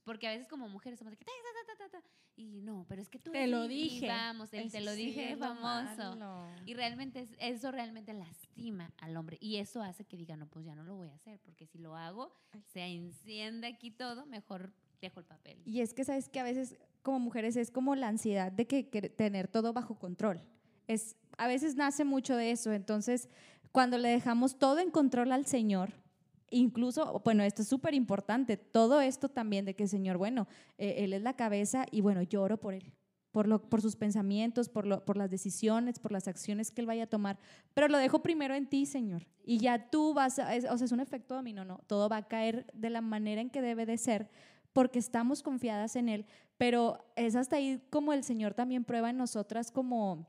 Porque 0.05 0.27
a 0.29 0.31
veces 0.31 0.47
como 0.47 0.69
mujeres 0.69 0.99
somos 0.99 1.13
de 1.13 1.17
que... 1.17 1.25
y 2.37 2.61
no, 2.61 2.85
pero 2.89 3.01
es 3.01 3.09
que 3.09 3.19
tú... 3.19 3.31
Te 3.31 3.47
lo 3.47 3.67
dije. 3.67 4.07
Vamos, 4.07 4.53
él 4.53 4.71
te 4.71 4.83
lo 4.83 4.93
dije, 4.93 5.37
famoso. 5.37 6.19
Y 6.67 6.75
realmente 6.75 7.27
eso 7.39 7.71
realmente 7.71 8.13
lastima 8.13 8.93
al 8.99 9.17
hombre. 9.17 9.39
Y 9.41 9.57
eso 9.57 9.83
hace 9.83 10.05
que 10.05 10.19
diga, 10.19 10.37
no, 10.37 10.47
pues 10.47 10.67
ya 10.67 10.75
no 10.75 10.85
lo 10.85 10.97
voy 10.97 11.09
a 11.09 11.15
hacer. 11.15 11.41
Porque 11.41 11.67
si 11.67 11.79
lo 11.79 11.97
hago, 11.97 12.35
se 12.73 12.85
enciende 12.85 13.67
aquí 13.67 13.91
todo, 13.91 14.27
mejor 14.27 14.75
dejo 15.01 15.21
el 15.21 15.27
papel. 15.27 15.61
Y 15.65 15.81
es 15.81 15.95
que 15.95 16.05
sabes 16.05 16.29
que 16.29 16.41
a 16.41 16.45
veces 16.45 16.77
como 17.05 17.21
mujeres 17.21 17.57
es 17.57 17.71
como 17.71 17.95
la 17.95 18.09
ansiedad 18.09 18.51
de 18.51 18.67
que, 18.67 18.83
tener 18.83 19.47
todo 19.47 19.73
bajo 19.73 19.99
control. 19.99 20.41
Es, 20.89 21.17
a 21.37 21.47
veces 21.47 21.77
nace 21.77 22.05
mucho 22.05 22.35
de 22.35 22.51
eso. 22.51 22.73
Entonces, 22.73 23.29
cuando 23.73 23.99
le 23.99 24.09
dejamos 24.09 24.59
todo 24.59 24.79
en 24.79 24.91
control 24.91 25.31
al 25.31 25.47
Señor, 25.47 25.93
incluso, 26.51 27.21
bueno, 27.25 27.43
esto 27.43 27.63
es 27.63 27.69
súper 27.69 27.95
importante, 27.95 28.57
todo 28.57 29.01
esto 29.01 29.29
también 29.29 29.65
de 29.65 29.75
que 29.75 29.87
Señor, 29.87 30.17
bueno, 30.17 30.49
eh, 30.79 30.97
Él 30.99 31.13
es 31.13 31.23
la 31.23 31.35
cabeza 31.35 31.87
y 31.91 32.01
bueno, 32.01 32.23
yo 32.23 32.43
oro 32.43 32.59
por 32.59 32.75
Él, 32.75 32.93
por, 33.33 33.49
lo, 33.49 33.69
por 33.69 33.83
sus 33.83 33.97
pensamientos, 33.97 34.69
por, 34.69 34.87
lo, 34.87 35.05
por 35.05 35.17
las 35.17 35.31
decisiones, 35.31 35.99
por 35.99 36.13
las 36.13 36.29
acciones 36.29 36.71
que 36.71 36.81
Él 36.81 36.87
vaya 36.87 37.05
a 37.05 37.09
tomar, 37.09 37.39
pero 37.75 37.89
lo 37.89 37.99
dejo 37.99 38.23
primero 38.23 38.55
en 38.55 38.69
ti, 38.69 38.87
Señor, 38.87 39.27
y 39.45 39.59
ya 39.59 39.91
tú 39.91 40.15
vas, 40.15 40.39
a, 40.39 40.51
o 40.71 40.79
sea, 40.79 40.85
es 40.85 40.93
un 40.93 41.01
efecto 41.01 41.35
dominó, 41.35 41.65
no, 41.65 41.81
todo 41.87 42.09
va 42.09 42.19
a 42.19 42.29
caer 42.29 42.67
de 42.73 42.91
la 42.91 43.01
manera 43.01 43.41
en 43.41 43.51
que 43.51 43.61
debe 43.61 43.85
de 43.85 43.99
ser, 43.99 44.31
porque 44.75 44.99
estamos 44.99 45.43
confiadas 45.43 45.97
en 45.97 46.11
Él, 46.11 46.27
pero 46.59 46.99
es 47.17 47.37
hasta 47.37 47.57
ahí 47.57 47.81
como 47.89 48.13
el 48.13 48.25
Señor 48.25 48.53
también 48.53 48.85
prueba 48.85 49.09
en 49.09 49.17
nosotras 49.17 49.71
como 49.71 50.29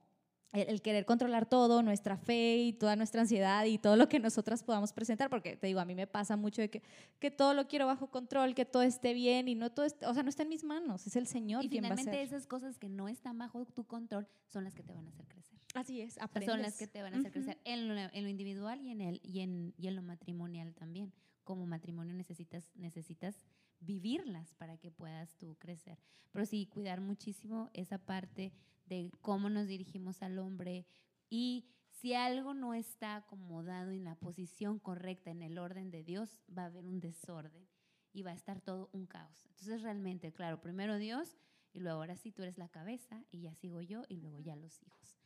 el, 0.54 0.82
querer 0.82 1.06
controlar 1.06 1.46
todo, 1.46 1.84
nuestra 1.84 2.16
fe 2.16 2.58
y 2.58 2.72
toda 2.72 2.96
nuestra 2.96 3.22
ansiedad 3.22 3.66
y 3.66 3.78
todo 3.78 3.98
lo 3.98 4.08
que 4.08 4.20
nosotras 4.20 4.64
podamos 4.64 4.94
presentar, 4.94 5.30
porque 5.30 5.58
te 5.58 5.68
digo, 5.68 5.82
a 5.82 5.86
mí 5.86 5.96
me 5.96 6.08
pasa 6.08 6.38
mucho 6.38 6.62
de 6.62 6.70
que, 6.70 6.82
que 7.20 7.32
todo 7.32 7.54
lo 7.54 7.68
quiero 7.68 7.88
bajo 7.88 8.08
control, 8.08 8.56
que 8.56 8.64
todo 8.64 8.84
esté 8.84 9.14
bien 9.14 9.50
y 9.50 9.56
no 9.56 9.72
todo, 9.72 9.86
o 9.86 10.14
sea, 10.14 10.24
no 10.24 10.30
está 10.30 10.44
en 10.44 10.50
mis 10.50 10.64
manos, 10.64 11.08
es 11.08 11.16
el 11.16 11.28
Señor 11.28 11.66
y 11.66 11.70
quien 11.70 11.84
finalmente 11.84 12.12
va 12.12 12.18
a 12.18 12.24
hacer. 12.24 12.36
esas 12.38 12.48
cosas 12.48 12.78
que 12.78 12.88
no 12.88 13.10
están 13.10 13.38
bajo 13.38 13.66
tu 13.66 13.84
control 13.84 14.28
son 14.48 14.64
las 14.64 14.74
que 14.74 14.84
te 14.84 14.94
van 14.94 15.08
a 15.08 15.10
hacer 15.10 15.28
crecer. 15.28 15.60
Así 15.74 16.00
es, 16.00 16.18
aprendes. 16.20 16.54
Son 16.54 16.62
las 16.62 16.78
que 16.78 16.88
te 16.88 17.02
van 17.02 17.16
a 17.16 17.18
hacer 17.18 17.34
crecer 17.34 17.58
en 17.66 17.90
lo, 17.90 17.96
en 17.96 18.24
lo 18.24 18.30
individual 18.30 18.80
y 18.82 18.92
en, 18.92 19.02
el, 19.02 19.20
y, 19.24 19.42
en, 19.42 19.74
y 19.78 19.88
en 19.88 19.96
lo 19.96 20.04
matrimonial 20.04 20.74
también. 20.74 21.12
Como 21.44 21.68
matrimonio 21.68 22.16
necesitas, 22.16 22.72
necesitas 22.76 23.36
vivirlas 23.80 24.54
para 24.56 24.78
que 24.78 24.92
puedas 24.92 25.36
tú 25.38 25.56
crecer. 25.56 26.00
Pero 26.32 26.46
sí, 26.46 26.68
cuidar 26.68 27.02
muchísimo 27.02 27.70
esa 27.74 27.98
parte 27.98 28.52
de 28.86 29.12
cómo 29.22 29.50
nos 29.50 29.68
dirigimos 29.68 30.22
al 30.22 30.40
hombre 30.40 30.86
y 31.30 31.66
si 31.90 32.14
algo 32.14 32.54
no 32.54 32.74
está 32.74 33.16
acomodado 33.16 33.92
en 33.92 34.04
la 34.04 34.16
posición 34.16 34.80
correcta, 34.80 35.32
en 35.32 35.42
el 35.42 35.58
orden 35.58 35.92
de 35.92 36.04
Dios, 36.04 36.40
va 36.56 36.64
a 36.64 36.66
haber 36.66 36.86
un 36.86 37.00
desorden 37.00 37.68
y 38.14 38.22
va 38.22 38.32
a 38.32 38.36
estar 38.36 38.62
todo 38.62 38.90
un 38.94 39.06
caos. 39.06 39.46
Entonces 39.50 39.82
realmente, 39.82 40.32
claro, 40.32 40.62
primero 40.62 40.98
Dios 40.98 41.38
y 41.74 41.80
luego 41.80 42.00
ahora 42.00 42.16
sí 42.16 42.32
tú 42.32 42.44
eres 42.44 42.58
la 42.58 42.70
cabeza 42.70 43.24
y 43.32 43.42
ya 43.42 43.54
sigo 43.56 43.82
yo 43.82 44.04
y 44.08 44.18
luego 44.18 44.40
ya 44.40 44.56
los 44.56 44.82
hijos. 44.84 45.18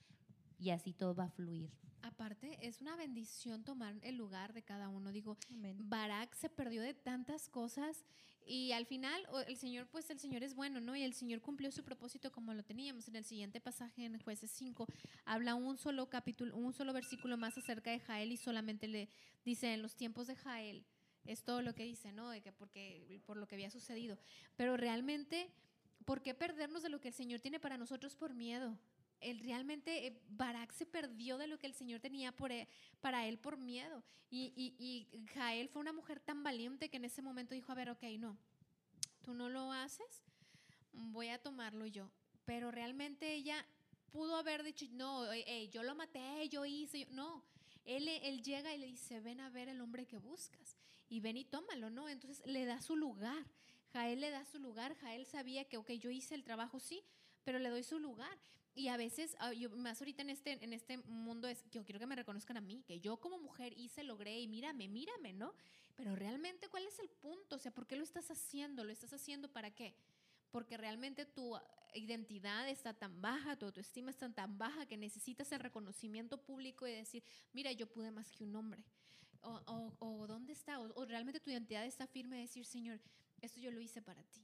Y 0.57 0.71
así 0.71 0.93
todo 0.93 1.15
va 1.15 1.25
a 1.25 1.29
fluir. 1.29 1.71
Aparte, 2.01 2.57
es 2.65 2.81
una 2.81 2.95
bendición 2.95 3.63
tomar 3.63 3.95
el 4.01 4.15
lugar 4.15 4.53
de 4.53 4.63
cada 4.63 4.89
uno. 4.89 5.11
Digo, 5.11 5.37
Amén. 5.51 5.77
Barak 5.89 6.33
se 6.33 6.49
perdió 6.49 6.81
de 6.81 6.93
tantas 6.93 7.49
cosas 7.49 8.05
y 8.49 8.71
al 8.71 8.87
final 8.87 9.21
el 9.45 9.57
Señor, 9.57 9.87
pues 9.91 10.09
el 10.09 10.17
Señor 10.17 10.41
es 10.41 10.55
bueno, 10.55 10.81
¿no? 10.81 10.95
Y 10.95 11.03
el 11.03 11.13
Señor 11.13 11.39
cumplió 11.39 11.71
su 11.71 11.83
propósito 11.83 12.31
como 12.31 12.51
lo 12.55 12.63
teníamos. 12.63 13.07
En 13.07 13.15
el 13.15 13.23
siguiente 13.23 13.61
pasaje 13.61 14.05
en 14.05 14.17
Jueces 14.17 14.49
5 14.49 14.87
habla 15.23 15.53
un 15.53 15.77
solo 15.77 16.09
capítulo, 16.09 16.57
un 16.57 16.73
solo 16.73 16.91
versículo 16.91 17.37
más 17.37 17.55
acerca 17.59 17.91
de 17.91 17.99
Jael 17.99 18.31
y 18.31 18.37
solamente 18.37 18.87
le 18.87 19.07
dice 19.45 19.71
en 19.71 19.83
los 19.83 19.95
tiempos 19.95 20.25
de 20.25 20.35
Jael. 20.35 20.83
Es 21.25 21.43
todo 21.43 21.61
lo 21.61 21.75
que 21.75 21.83
dice, 21.83 22.11
¿no? 22.11 22.31
De 22.31 22.41
que 22.41 22.51
porque 22.51 23.21
por 23.27 23.37
lo 23.37 23.47
que 23.47 23.53
había 23.53 23.69
sucedido. 23.69 24.17
Pero 24.55 24.77
realmente, 24.77 25.51
¿por 26.05 26.23
qué 26.23 26.33
perdernos 26.33 26.81
de 26.81 26.89
lo 26.89 26.99
que 26.99 27.09
el 27.09 27.13
Señor 27.13 27.41
tiene 27.41 27.59
para 27.59 27.77
nosotros 27.77 28.15
por 28.15 28.33
miedo? 28.33 28.79
Él 29.21 29.39
realmente, 29.39 30.07
eh, 30.07 30.21
Barak 30.29 30.71
se 30.71 30.85
perdió 30.85 31.37
de 31.37 31.47
lo 31.47 31.57
que 31.59 31.67
el 31.67 31.73
Señor 31.73 31.99
tenía 31.99 32.33
e- 32.49 32.67
para 33.01 33.27
él 33.27 33.37
por 33.37 33.57
miedo. 33.57 34.03
Y, 34.31 35.07
Jael 35.33 35.69
fue 35.69 35.81
una 35.81 35.93
mujer 35.93 36.19
tan 36.19 36.43
valiente 36.43 36.89
que 36.89 36.97
en 36.97 37.05
ese 37.05 37.21
momento 37.21 37.55
dijo, 37.55 37.71
a 37.71 37.75
ver, 37.75 37.89
ok, 37.89 38.03
no, 38.19 38.37
tú 39.23 39.33
no 39.33 39.49
lo 39.49 39.71
haces, 39.71 40.23
voy 40.93 41.29
a 41.29 41.41
tomarlo 41.41 41.85
yo. 41.85 42.11
Pero 42.45 42.71
realmente 42.71 43.33
ella 43.33 43.65
pudo 44.11 44.35
haber 44.35 44.63
dicho, 44.63 44.85
no, 44.91 45.31
ey, 45.31 45.43
ey, 45.47 45.69
yo 45.69 45.83
lo 45.83 45.95
maté, 45.95 46.47
yo 46.49 46.65
hice, 46.65 47.05
yo-". 47.05 47.07
no. 47.11 47.43
Él, 47.85 48.07
él 48.07 48.43
llega 48.43 48.73
y 48.75 48.77
le 48.77 48.85
dice, 48.85 49.19
ven 49.19 49.39
a 49.39 49.49
ver 49.49 49.67
el 49.67 49.81
hombre 49.81 50.05
que 50.05 50.17
buscas 50.17 50.75
y 51.09 51.21
ven 51.21 51.37
y 51.37 51.45
tómalo, 51.45 51.89
¿no? 51.89 52.07
Entonces 52.07 52.45
le 52.45 52.65
da 52.65 52.81
su 52.81 52.95
lugar. 52.95 53.45
Jael 53.93 54.19
le 54.19 54.29
da 54.29 54.45
su 54.45 54.59
lugar. 54.59 54.95
Jael 54.95 55.25
sabía 55.25 55.65
que, 55.65 55.77
ok, 55.77 55.91
yo 55.93 56.11
hice 56.11 56.35
el 56.35 56.43
trabajo, 56.43 56.79
sí, 56.79 57.03
pero 57.43 57.57
le 57.57 57.69
doy 57.69 57.83
su 57.83 57.99
lugar. 57.99 58.37
Y 58.79 58.87
a 58.87 58.95
veces, 58.95 59.35
ah, 59.39 59.51
yo, 59.51 59.69
más 59.71 59.99
ahorita 59.99 60.21
en 60.21 60.29
este, 60.29 60.63
en 60.63 60.71
este 60.71 60.97
mundo, 60.99 61.49
es 61.49 61.65
yo 61.69 61.83
quiero 61.83 61.99
que 61.99 62.05
me 62.07 62.15
reconozcan 62.15 62.55
a 62.55 62.61
mí, 62.61 62.81
que 62.87 63.01
yo 63.01 63.17
como 63.17 63.37
mujer 63.37 63.73
hice, 63.77 64.03
logré 64.03 64.39
y 64.39 64.47
mírame, 64.47 64.87
mírame, 64.87 65.33
¿no? 65.33 65.53
Pero 65.97 66.15
realmente, 66.15 66.69
¿cuál 66.69 66.85
es 66.87 66.97
el 66.99 67.09
punto? 67.09 67.57
O 67.57 67.59
sea, 67.59 67.73
¿por 67.73 67.85
qué 67.87 67.97
lo 67.97 68.03
estás 68.05 68.31
haciendo? 68.31 68.85
¿Lo 68.85 68.91
estás 68.93 69.11
haciendo 69.11 69.49
para 69.51 69.69
qué? 69.71 69.93
Porque 70.49 70.77
realmente 70.77 71.25
tu 71.25 71.57
ah, 71.57 71.63
identidad 71.93 72.69
está 72.69 72.93
tan 72.93 73.21
baja, 73.21 73.57
tu 73.57 73.65
autoestima 73.65 74.11
está 74.11 74.29
tan 74.33 74.57
baja 74.57 74.85
que 74.85 74.95
necesitas 74.95 75.51
el 75.51 75.59
reconocimiento 75.59 76.37
público 76.37 76.87
y 76.87 76.93
decir, 76.93 77.21
mira, 77.51 77.73
yo 77.73 77.85
pude 77.85 78.11
más 78.11 78.31
que 78.31 78.45
un 78.45 78.55
hombre. 78.55 78.81
O, 79.41 79.59
o- 79.67 79.93
o 79.99 80.25
dónde 80.27 80.53
está, 80.53 80.79
o, 80.79 80.89
o 80.95 81.05
realmente 81.05 81.41
tu 81.41 81.49
identidad 81.49 81.85
está 81.85 82.07
firme 82.07 82.37
de 82.37 82.43
decir, 82.43 82.65
Señor, 82.65 83.01
esto 83.41 83.59
yo 83.59 83.71
lo 83.71 83.81
hice 83.81 84.01
para 84.01 84.23
ti. 84.23 84.41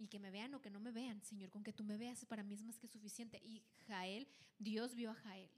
Y 0.00 0.08
que 0.08 0.18
me 0.18 0.30
vean 0.30 0.54
o 0.54 0.60
que 0.60 0.70
no 0.70 0.80
me 0.80 0.90
vean, 0.90 1.22
Señor, 1.22 1.50
con 1.50 1.62
que 1.62 1.72
tú 1.72 1.84
me 1.84 1.98
veas 1.98 2.24
para 2.24 2.42
mí 2.42 2.54
es 2.54 2.62
más 2.62 2.78
que 2.78 2.88
suficiente. 2.88 3.38
Y 3.44 3.62
Jael, 3.86 4.26
Dios 4.58 4.94
vio 4.94 5.10
a 5.10 5.14
Jael. 5.14 5.50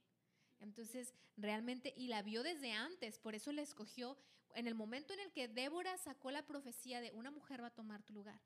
Entonces, 0.61 1.14
realmente, 1.37 1.94
y 1.96 2.09
la 2.09 2.22
vio 2.22 2.42
desde 2.42 2.72
antes, 2.72 3.18
por 3.18 3.35
eso 3.35 3.52
la 3.52 3.62
escogió 3.62 4.18
en 4.55 4.66
el 4.66 4.74
momento 4.74 5.14
en 5.14 5.20
el 5.20 5.33
que 5.33 5.48
Débora 5.48 5.96
sacó 5.96 6.31
la 6.31 6.44
profecía 6.44 7.00
de 7.00 7.12
una 7.12 7.31
mujer 7.31 7.62
va 7.62 7.68
a 7.68 7.74
tomar 7.74 8.02
tu 8.02 8.12
lugar. 8.12 8.40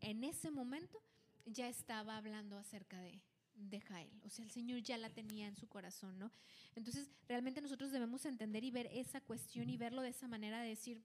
En 0.00 0.24
ese 0.24 0.50
momento 0.50 1.02
ya 1.44 1.68
estaba 1.68 2.16
hablando 2.16 2.56
acerca 2.56 3.00
de, 3.00 3.20
de 3.54 3.80
Jael. 3.80 4.20
O 4.24 4.30
sea, 4.30 4.44
el 4.44 4.50
Señor 4.50 4.80
ya 4.80 4.96
la 4.96 5.10
tenía 5.10 5.46
en 5.46 5.56
su 5.56 5.68
corazón, 5.68 6.18
¿no? 6.18 6.30
Entonces, 6.74 7.10
realmente 7.28 7.60
nosotros 7.60 7.90
debemos 7.90 8.24
entender 8.24 8.64
y 8.64 8.70
ver 8.70 8.88
esa 8.92 9.20
cuestión 9.20 9.68
y 9.68 9.76
verlo 9.76 10.02
de 10.02 10.10
esa 10.10 10.28
manera 10.28 10.62
de 10.62 10.68
decir, 10.68 11.02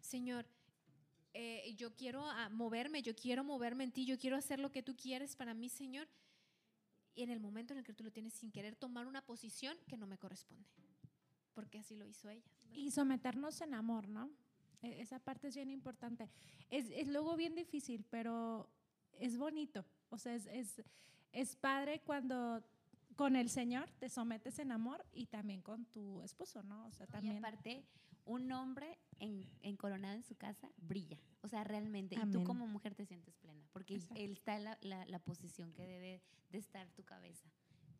Señor, 0.00 0.46
eh, 1.34 1.74
yo 1.76 1.94
quiero 1.94 2.24
ah, 2.24 2.48
moverme, 2.48 3.02
yo 3.02 3.14
quiero 3.14 3.44
moverme 3.44 3.84
en 3.84 3.92
ti, 3.92 4.06
yo 4.06 4.18
quiero 4.18 4.36
hacer 4.36 4.58
lo 4.60 4.70
que 4.72 4.82
tú 4.82 4.96
quieres 4.96 5.36
para 5.36 5.52
mí, 5.54 5.68
Señor. 5.68 6.08
Y 7.14 7.22
en 7.22 7.30
el 7.30 7.38
momento 7.40 7.72
en 7.74 7.78
el 7.78 7.84
que 7.84 7.92
tú 7.94 8.02
lo 8.04 8.10
tienes 8.10 8.32
sin 8.34 8.50
querer 8.50 8.74
tomar 8.76 9.06
una 9.06 9.22
posición 9.22 9.76
que 9.86 9.96
no 9.96 10.06
me 10.06 10.18
corresponde. 10.18 10.68
Porque 11.54 11.78
así 11.78 11.94
lo 11.94 12.06
hizo 12.06 12.28
ella. 12.28 12.42
¿verdad? 12.64 12.76
Y 12.76 12.90
someternos 12.90 13.60
en 13.60 13.74
amor, 13.74 14.08
¿no? 14.08 14.30
E- 14.82 15.00
Esa 15.00 15.18
parte 15.20 15.48
es 15.48 15.54
bien 15.54 15.70
importante. 15.70 16.28
Es, 16.70 16.86
es 16.90 17.06
luego 17.08 17.36
bien 17.36 17.54
difícil, 17.54 18.04
pero 18.10 18.68
es 19.12 19.36
bonito. 19.38 19.84
O 20.10 20.18
sea, 20.18 20.34
es, 20.34 20.46
es, 20.46 20.82
es 21.32 21.54
padre 21.56 22.00
cuando 22.00 22.64
con 23.14 23.36
el 23.36 23.48
Señor 23.48 23.88
te 24.00 24.08
sometes 24.08 24.58
en 24.58 24.72
amor 24.72 25.04
y 25.12 25.26
también 25.26 25.62
con 25.62 25.84
tu 25.86 26.20
esposo, 26.22 26.64
¿no? 26.64 26.86
O 26.86 26.90
sea, 26.90 27.06
Y 27.06 27.10
también. 27.12 27.36
aparte, 27.38 27.84
un 28.24 28.50
hombre 28.52 28.98
en, 29.18 29.44
encoronado 29.62 30.14
en 30.14 30.22
su 30.22 30.34
casa 30.36 30.70
brilla. 30.78 31.18
O 31.42 31.48
sea, 31.48 31.62
realmente. 31.64 32.14
Y 32.16 32.30
tú 32.30 32.42
como 32.44 32.66
mujer 32.66 32.94
te 32.94 33.04
sientes 33.04 33.36
plena, 33.36 33.66
porque 33.72 33.94
Exacto. 33.94 34.20
él 34.22 34.32
está 34.32 34.56
en 34.56 34.64
la, 34.64 34.78
la- 34.82 35.06
la 35.06 35.18
posición 35.18 35.72
que 35.72 35.86
debe 35.86 36.22
de 36.50 36.58
estar 36.58 36.88
tu 36.92 37.04
cabeza. 37.04 37.48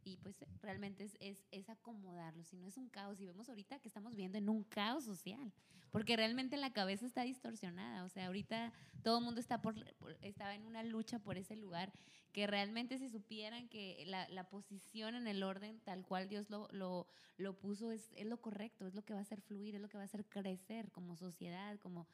Y 0.04 0.18
pues 0.18 0.44
realmente 0.60 1.04
es, 1.04 1.16
es, 1.20 1.46
es 1.50 1.70
acomodarlo, 1.70 2.44
si 2.44 2.56
no 2.56 2.66
es 2.66 2.76
un 2.76 2.88
caos. 2.90 3.18
Y 3.20 3.24
vemos 3.26 3.48
ahorita 3.48 3.78
que 3.80 3.88
estamos 3.88 4.14
viendo 4.14 4.36
en 4.36 4.48
un 4.50 4.62
caos 4.64 5.04
social, 5.04 5.52
porque 5.90 6.16
realmente 6.16 6.56
la 6.58 6.72
cabeza 6.72 7.06
está 7.06 7.22
distorsionada. 7.22 8.04
O 8.04 8.08
sea, 8.10 8.26
ahorita 8.26 8.72
todo 9.02 9.18
el 9.18 9.24
mundo 9.24 9.40
está, 9.40 9.62
por, 9.62 9.74
por- 9.96 10.16
está 10.20 10.54
en 10.54 10.64
una 10.66 10.82
lucha 10.82 11.18
por 11.18 11.38
ese 11.38 11.56
lugar, 11.56 11.92
que 12.32 12.46
realmente 12.46 12.98
si 12.98 13.08
supieran 13.08 13.68
que 13.68 14.04
la, 14.06 14.28
la 14.28 14.48
posición 14.50 15.14
en 15.14 15.26
el 15.26 15.42
orden 15.42 15.80
tal 15.80 16.04
cual 16.04 16.28
Dios 16.28 16.50
lo, 16.50 16.68
lo, 16.72 17.06
lo 17.38 17.58
puso 17.58 17.90
es, 17.90 18.10
es 18.14 18.26
lo 18.26 18.40
correcto, 18.42 18.86
es 18.86 18.94
lo 18.94 19.04
que 19.04 19.14
va 19.14 19.20
a 19.20 19.22
hacer 19.22 19.40
fluir, 19.40 19.74
es 19.74 19.80
lo 19.80 19.88
que 19.88 19.96
va 19.96 20.02
a 20.02 20.06
hacer 20.06 20.26
crecer 20.26 20.90
como 20.90 21.16
sociedad, 21.16 21.78
como 21.78 22.06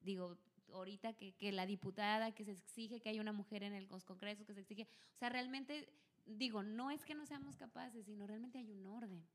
digo, 0.00 0.38
ahorita 0.72 1.12
que, 1.14 1.34
que 1.34 1.52
la 1.52 1.66
diputada, 1.66 2.32
que 2.32 2.44
se 2.44 2.52
exige 2.52 3.00
que 3.00 3.08
haya 3.10 3.20
una 3.20 3.32
mujer 3.32 3.62
en 3.62 3.74
el 3.74 3.86
los 3.88 4.04
congresos, 4.04 4.46
que 4.46 4.54
se 4.54 4.60
exige, 4.60 4.88
o 5.14 5.18
sea, 5.18 5.28
realmente, 5.28 5.88
digo, 6.28 6.62
no 6.62 6.90
es 6.90 7.04
que 7.04 7.14
no 7.14 7.26
seamos 7.26 7.56
capaces, 7.56 8.06
sino 8.06 8.26
realmente 8.26 8.58
hay 8.58 8.70
un 8.70 8.86
orden, 8.86 9.26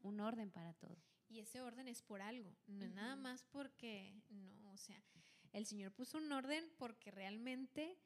un 0.00 0.20
orden 0.20 0.50
para 0.50 0.74
todo. 0.74 0.96
Y 1.28 1.40
ese 1.40 1.62
orden 1.62 1.88
es 1.88 2.02
por 2.02 2.20
algo, 2.20 2.54
no 2.66 2.84
es 2.84 2.92
nada 2.92 3.16
más 3.16 3.44
porque, 3.44 4.14
no, 4.28 4.72
o 4.72 4.76
sea, 4.76 5.02
el 5.52 5.66
Señor 5.66 5.92
puso 5.92 6.18
un 6.18 6.30
orden 6.30 6.70
porque 6.76 7.10
realmente 7.10 7.98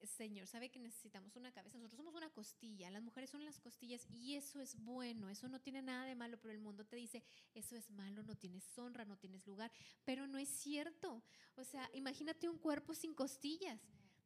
el 0.00 0.08
Señor 0.08 0.46
sabe 0.46 0.70
que 0.70 0.78
necesitamos 0.78 1.36
una 1.36 1.52
cabeza. 1.52 1.76
Nosotros 1.76 1.98
somos 1.98 2.14
una 2.14 2.30
costilla, 2.30 2.90
las 2.90 3.02
mujeres 3.02 3.30
son 3.30 3.44
las 3.44 3.60
costillas 3.60 4.06
y 4.10 4.34
eso 4.34 4.60
es 4.60 4.76
bueno, 4.76 5.28
eso 5.28 5.48
no 5.48 5.60
tiene 5.60 5.82
nada 5.82 6.06
de 6.06 6.14
malo, 6.14 6.38
pero 6.40 6.52
el 6.54 6.60
mundo 6.60 6.86
te 6.86 6.96
dice, 6.96 7.22
eso 7.54 7.76
es 7.76 7.90
malo, 7.90 8.22
no 8.22 8.34
tienes 8.34 8.78
honra, 8.78 9.04
no 9.04 9.18
tienes 9.18 9.46
lugar, 9.46 9.70
pero 10.04 10.26
no 10.26 10.38
es 10.38 10.48
cierto. 10.48 11.22
O 11.56 11.64
sea, 11.64 11.90
imagínate 11.92 12.48
un 12.48 12.58
cuerpo 12.58 12.94
sin 12.94 13.14
costillas. 13.14 13.78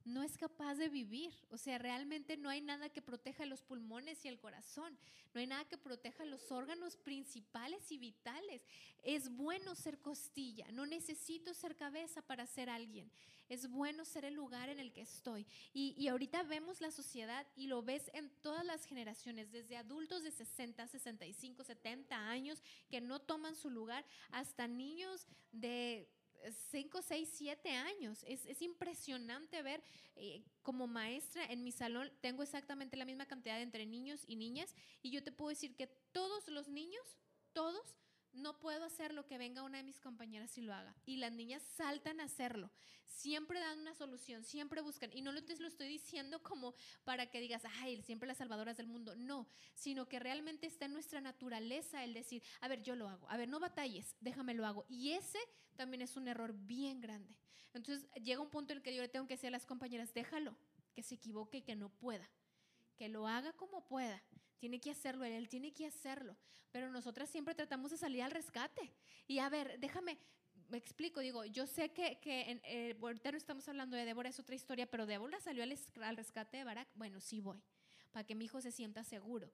No 0.05 0.23
es 0.23 0.37
capaz 0.37 0.75
de 0.75 0.91
vivir. 0.91 1.33
O 1.51 1.57
sea, 1.57 1.79
realmente 1.79 2.37
no 2.37 2.51
hay 2.51 2.61
nada 2.61 2.91
que 2.91 3.01
proteja 3.01 3.47
los 3.47 3.63
pulmones 3.63 4.23
y 4.25 4.29
el 4.29 4.39
corazón. 4.39 4.99
No 5.33 5.41
hay 5.41 5.47
nada 5.47 5.65
que 5.65 5.79
proteja 5.79 6.27
los 6.27 6.53
órganos 6.53 6.97
principales 6.97 7.91
y 7.91 7.97
vitales. 7.97 8.63
Es 9.03 9.31
bueno 9.31 9.75
ser 9.75 9.99
costilla, 10.01 10.71
no 10.73 10.87
necesito 10.87 11.55
ser 11.55 11.75
cabeza 11.75 12.23
para 12.23 12.47
ser 12.47 12.69
alguien. 12.69 13.11
Es 13.49 13.69
bueno 13.69 14.05
ser 14.05 14.25
el 14.25 14.35
lugar 14.35 14.69
en 14.69 14.79
el 14.79 14.93
que 14.93 15.03
estoy. 15.03 15.47
Y, 15.73 15.95
y 15.99 16.09
ahorita 16.09 16.43
vemos 16.45 16.81
la 16.81 16.91
sociedad 16.91 17.47
y 17.57 17.67
lo 17.67 17.83
ves 17.83 18.11
en 18.15 18.31
todas 18.43 18.65
las 18.65 18.85
generaciones, 18.85 19.51
desde 19.53 19.77
adultos 19.77 20.23
de 20.23 20.31
60, 20.31 20.87
65, 20.87 21.65
70 21.65 22.29
años 22.29 22.63
que 22.89 23.01
no 23.01 23.21
toman 23.21 23.57
su 23.57 23.71
lugar, 23.71 24.05
hasta 24.31 24.67
niños 24.67 25.27
de 25.53 26.09
5, 26.53 27.03
6, 27.03 27.29
7 27.33 27.71
años. 27.71 28.25
Es, 28.27 28.45
es 28.47 28.63
impresionante 28.63 29.63
ver, 29.63 29.83
eh, 30.17 30.45
como 30.63 30.87
maestra 30.87 31.45
en 31.47 31.65
mi 31.65 31.73
salón 31.73 32.11
tengo 32.21 32.43
exactamente 32.43 32.97
la 32.97 33.05
misma 33.05 33.27
cantidad 33.27 33.61
entre 33.61 33.87
niños 33.87 34.25
y 34.27 34.37
niñas 34.37 34.75
y 35.03 35.11
yo 35.11 35.23
te 35.23 35.33
puedo 35.33 35.51
decir 35.51 35.75
que 35.75 35.87
todos 35.87 36.49
los 36.49 36.69
niños, 36.69 37.03
todos, 37.53 37.97
no 38.35 38.59
puedo 38.59 38.85
hacer 38.85 39.13
lo 39.15 39.27
que 39.27 39.39
venga 39.39 39.63
una 39.63 39.79
de 39.79 39.85
mis 39.85 40.01
compañeras 40.01 40.57
y 40.59 40.63
lo 40.63 40.75
haga. 40.75 40.95
Y 41.07 41.17
las 41.17 41.33
niñas 41.33 41.63
saltan 41.77 42.21
a 42.21 42.25
hacerlo. 42.25 42.71
Siempre 43.05 43.61
dan 43.61 43.79
una 43.79 43.95
solución, 43.95 44.45
siempre 44.45 44.81
buscan. 44.83 45.11
Y 45.13 45.23
no 45.23 45.33
lo- 45.33 45.41
lo 45.41 45.69
estoy 45.69 45.89
diciendo 45.89 46.43
como 46.43 46.75
para 47.05 47.31
que 47.31 47.41
digas, 47.41 47.63
ay, 47.81 48.03
siempre 48.03 48.27
las 48.27 48.39
salvadoras 48.39 48.77
del 48.77 48.87
mundo. 48.89 49.15
No, 49.17 49.47
sino 49.75 50.09
que 50.09 50.19
realmente 50.19 50.67
está 50.67 50.87
en 50.87 50.93
nuestra 50.93 51.21
naturaleza 51.21 52.03
el 52.05 52.13
decir, 52.15 52.43
a 52.61 52.69
ver, 52.69 52.83
yo 52.83 52.97
lo 52.97 53.09
hago. 53.09 53.29
A 53.31 53.37
ver, 53.37 53.49
no 53.49 53.61
batalles, 53.61 54.17
déjame 54.21 54.55
lo 54.55 54.67
hago. 54.67 54.85
Y 54.89 55.13
ese 55.13 55.39
también 55.77 56.03
es 56.03 56.17
un 56.17 56.29
error 56.29 56.53
bien 56.55 57.01
grande. 57.01 57.37
Entonces 57.73 58.07
llega 58.23 58.41
un 58.41 58.51
punto 58.51 58.73
en 58.73 58.79
el 58.79 58.83
que 58.83 58.95
yo 58.95 59.03
le 59.03 59.09
tengo 59.09 59.27
que 59.27 59.35
decir 59.35 59.49
a 59.49 59.51
las 59.53 59.67
compañeras, 59.67 60.13
déjalo, 60.15 60.57
que 60.95 61.03
se 61.03 61.15
equivoque 61.17 61.59
y 61.59 61.63
que 61.63 61.77
no 61.77 61.89
pueda. 61.89 62.29
Que 62.97 63.09
lo 63.09 63.27
haga 63.27 63.53
como 63.55 63.85
pueda. 63.87 64.23
Tiene 64.65 64.81
que 64.81 64.93
hacerlo, 64.93 65.27
él, 65.27 65.47
tiene 65.47 65.75
que 65.75 65.85
hacerlo. 65.85 66.35
Pero 66.73 66.89
nosotras 66.89 67.29
siempre 67.29 67.55
tratamos 67.55 67.91
de 67.91 67.99
salir 67.99 68.23
al 68.23 68.31
rescate. 68.31 68.95
Y 69.29 69.39
a 69.39 69.51
ver, 69.51 69.79
déjame, 69.79 70.17
me 70.71 70.79
explico, 70.79 71.21
digo, 71.21 71.45
yo 71.45 71.67
sé 71.67 71.93
que, 71.93 72.19
que 72.19 72.51
en, 72.51 72.63
eh, 72.65 72.97
ahorita 72.99 73.31
no 73.31 73.37
estamos 73.37 73.69
hablando 73.69 73.95
de 73.95 74.07
Débora, 74.07 74.31
es 74.31 74.41
otra 74.41 74.55
historia, 74.55 74.91
pero 74.91 75.05
Débora 75.05 75.39
salió 75.39 75.65
al, 75.65 75.79
al 76.01 76.17
rescate 76.17 76.57
de 76.57 76.65
Barak. 76.65 76.89
Bueno, 76.95 77.21
sí 77.21 77.41
voy, 77.41 77.61
para 78.11 78.25
que 78.25 78.35
mi 78.35 78.47
hijo 78.47 78.63
se 78.63 78.73
sienta 78.73 79.05
seguro. 79.05 79.53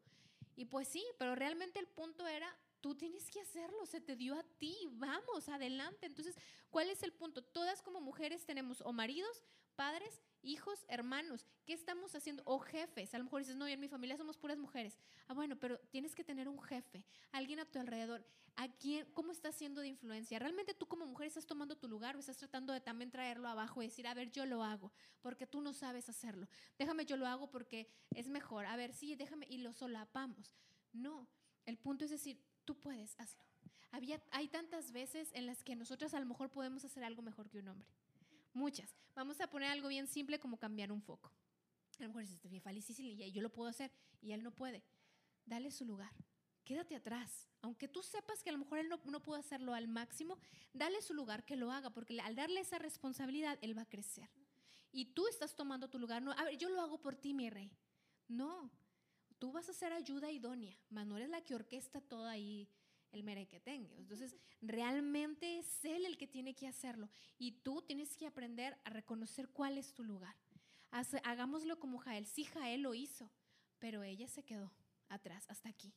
Y 0.54 0.66
pues 0.66 0.86
sí, 0.86 1.04
pero 1.18 1.34
realmente 1.34 1.80
el 1.80 1.88
punto 1.88 2.28
era, 2.28 2.56
tú 2.80 2.94
tienes 2.94 3.28
que 3.32 3.40
hacerlo, 3.40 3.86
se 3.86 4.00
te 4.00 4.14
dio 4.14 4.36
a 4.36 4.44
ti, 4.60 4.76
vamos, 4.92 5.48
adelante. 5.48 6.06
Entonces, 6.06 6.36
¿cuál 6.70 6.88
es 6.88 7.02
el 7.02 7.12
punto? 7.12 7.42
Todas 7.42 7.82
como 7.82 8.00
mujeres 8.00 8.46
tenemos 8.46 8.80
o 8.82 8.92
maridos, 8.92 9.42
padres 9.74 10.22
hijos, 10.42 10.84
hermanos, 10.88 11.46
¿qué 11.64 11.72
estamos 11.72 12.14
haciendo? 12.14 12.42
O 12.46 12.58
jefes, 12.58 13.14
a 13.14 13.18
lo 13.18 13.24
mejor 13.24 13.40
dices, 13.40 13.56
no, 13.56 13.66
yo 13.66 13.74
en 13.74 13.80
mi 13.80 13.88
familia 13.88 14.16
somos 14.16 14.36
puras 14.36 14.58
mujeres. 14.58 14.98
Ah, 15.28 15.34
bueno, 15.34 15.56
pero 15.56 15.78
tienes 15.90 16.14
que 16.14 16.24
tener 16.24 16.48
un 16.48 16.60
jefe, 16.62 17.04
alguien 17.32 17.60
a 17.60 17.64
tu 17.64 17.78
alrededor. 17.78 18.24
¿A 18.56 18.68
quién, 18.68 19.06
¿Cómo 19.12 19.32
estás 19.32 19.54
siendo 19.54 19.80
de 19.80 19.88
influencia? 19.88 20.38
¿Realmente 20.38 20.74
tú 20.74 20.86
como 20.86 21.06
mujer 21.06 21.28
estás 21.28 21.46
tomando 21.46 21.76
tu 21.76 21.88
lugar 21.88 22.16
o 22.16 22.18
estás 22.18 22.36
tratando 22.36 22.72
de 22.72 22.80
también 22.80 23.10
traerlo 23.10 23.48
abajo 23.48 23.80
y 23.80 23.86
decir, 23.86 24.06
a 24.06 24.14
ver, 24.14 24.30
yo 24.30 24.44
lo 24.44 24.62
hago, 24.62 24.92
porque 25.22 25.46
tú 25.46 25.60
no 25.60 25.72
sabes 25.72 26.08
hacerlo? 26.08 26.48
Déjame, 26.78 27.06
yo 27.06 27.16
lo 27.16 27.26
hago 27.26 27.50
porque 27.50 27.88
es 28.14 28.28
mejor. 28.28 28.66
A 28.66 28.76
ver, 28.76 28.92
sí, 28.92 29.14
déjame 29.14 29.46
y 29.48 29.58
lo 29.58 29.72
solapamos. 29.72 30.56
No, 30.92 31.28
el 31.64 31.78
punto 31.78 32.04
es 32.04 32.10
decir, 32.10 32.38
tú 32.64 32.78
puedes, 32.78 33.18
hazlo. 33.18 33.44
Había, 33.92 34.20
hay 34.30 34.48
tantas 34.48 34.92
veces 34.92 35.30
en 35.32 35.46
las 35.46 35.62
que 35.64 35.74
nosotras 35.74 36.14
a 36.14 36.20
lo 36.20 36.26
mejor 36.26 36.50
podemos 36.50 36.84
hacer 36.84 37.02
algo 37.02 37.22
mejor 37.22 37.48
que 37.48 37.58
un 37.58 37.68
hombre. 37.68 37.88
Muchas. 38.52 38.94
Vamos 39.14 39.40
a 39.40 39.48
poner 39.48 39.70
algo 39.70 39.88
bien 39.88 40.06
simple 40.06 40.38
como 40.38 40.58
cambiar 40.58 40.92
un 40.92 41.02
foco. 41.02 41.32
A 41.98 42.02
lo 42.02 42.08
mejor 42.08 42.22
es 42.22 42.40
bien 42.42 42.62
difícil 42.74 43.20
y 43.20 43.32
yo 43.32 43.42
lo 43.42 43.50
puedo 43.50 43.68
hacer 43.68 43.90
y 44.20 44.32
él 44.32 44.42
no 44.42 44.54
puede. 44.54 44.82
Dale 45.44 45.70
su 45.70 45.84
lugar. 45.84 46.12
Quédate 46.64 46.96
atrás. 46.96 47.48
Aunque 47.62 47.88
tú 47.88 48.02
sepas 48.02 48.42
que 48.42 48.50
a 48.50 48.52
lo 48.52 48.58
mejor 48.58 48.78
él 48.78 48.88
no, 48.88 49.00
no 49.04 49.22
puede 49.22 49.40
hacerlo 49.40 49.74
al 49.74 49.88
máximo, 49.88 50.38
dale 50.72 51.02
su 51.02 51.14
lugar 51.14 51.44
que 51.44 51.56
lo 51.56 51.72
haga, 51.72 51.90
porque 51.90 52.20
al 52.20 52.34
darle 52.34 52.60
esa 52.60 52.78
responsabilidad, 52.78 53.58
él 53.60 53.76
va 53.76 53.82
a 53.82 53.88
crecer. 53.88 54.30
Y 54.92 55.06
tú 55.06 55.26
estás 55.28 55.54
tomando 55.54 55.88
tu 55.88 55.98
lugar. 55.98 56.22
No, 56.22 56.32
a 56.32 56.44
ver, 56.44 56.56
yo 56.56 56.68
lo 56.68 56.80
hago 56.80 57.00
por 57.00 57.16
ti, 57.16 57.34
mi 57.34 57.50
rey. 57.50 57.70
No, 58.28 58.70
tú 59.38 59.52
vas 59.52 59.68
a 59.68 59.74
ser 59.74 59.92
ayuda 59.92 60.30
idónea. 60.30 60.76
Manuel 60.88 61.24
es 61.24 61.30
la 61.30 61.42
que 61.42 61.54
orquesta 61.54 62.00
todo 62.00 62.26
ahí 62.26 62.68
el 63.12 63.22
merequetengue. 63.22 63.96
Entonces, 63.98 64.36
realmente 64.60 65.58
es 65.58 65.84
él 65.84 66.06
el 66.06 66.16
que 66.16 66.26
tiene 66.26 66.54
que 66.54 66.68
hacerlo. 66.68 67.08
Y 67.38 67.52
tú 67.52 67.82
tienes 67.82 68.16
que 68.16 68.26
aprender 68.26 68.78
a 68.84 68.90
reconocer 68.90 69.48
cuál 69.48 69.78
es 69.78 69.92
tu 69.94 70.04
lugar. 70.04 70.36
Hagámoslo 71.24 71.78
como 71.78 71.98
Jael. 71.98 72.26
Sí, 72.26 72.44
Jael 72.44 72.82
lo 72.82 72.94
hizo, 72.94 73.30
pero 73.78 74.02
ella 74.02 74.28
se 74.28 74.44
quedó 74.44 74.72
atrás, 75.08 75.46
hasta 75.48 75.68
aquí. 75.68 75.94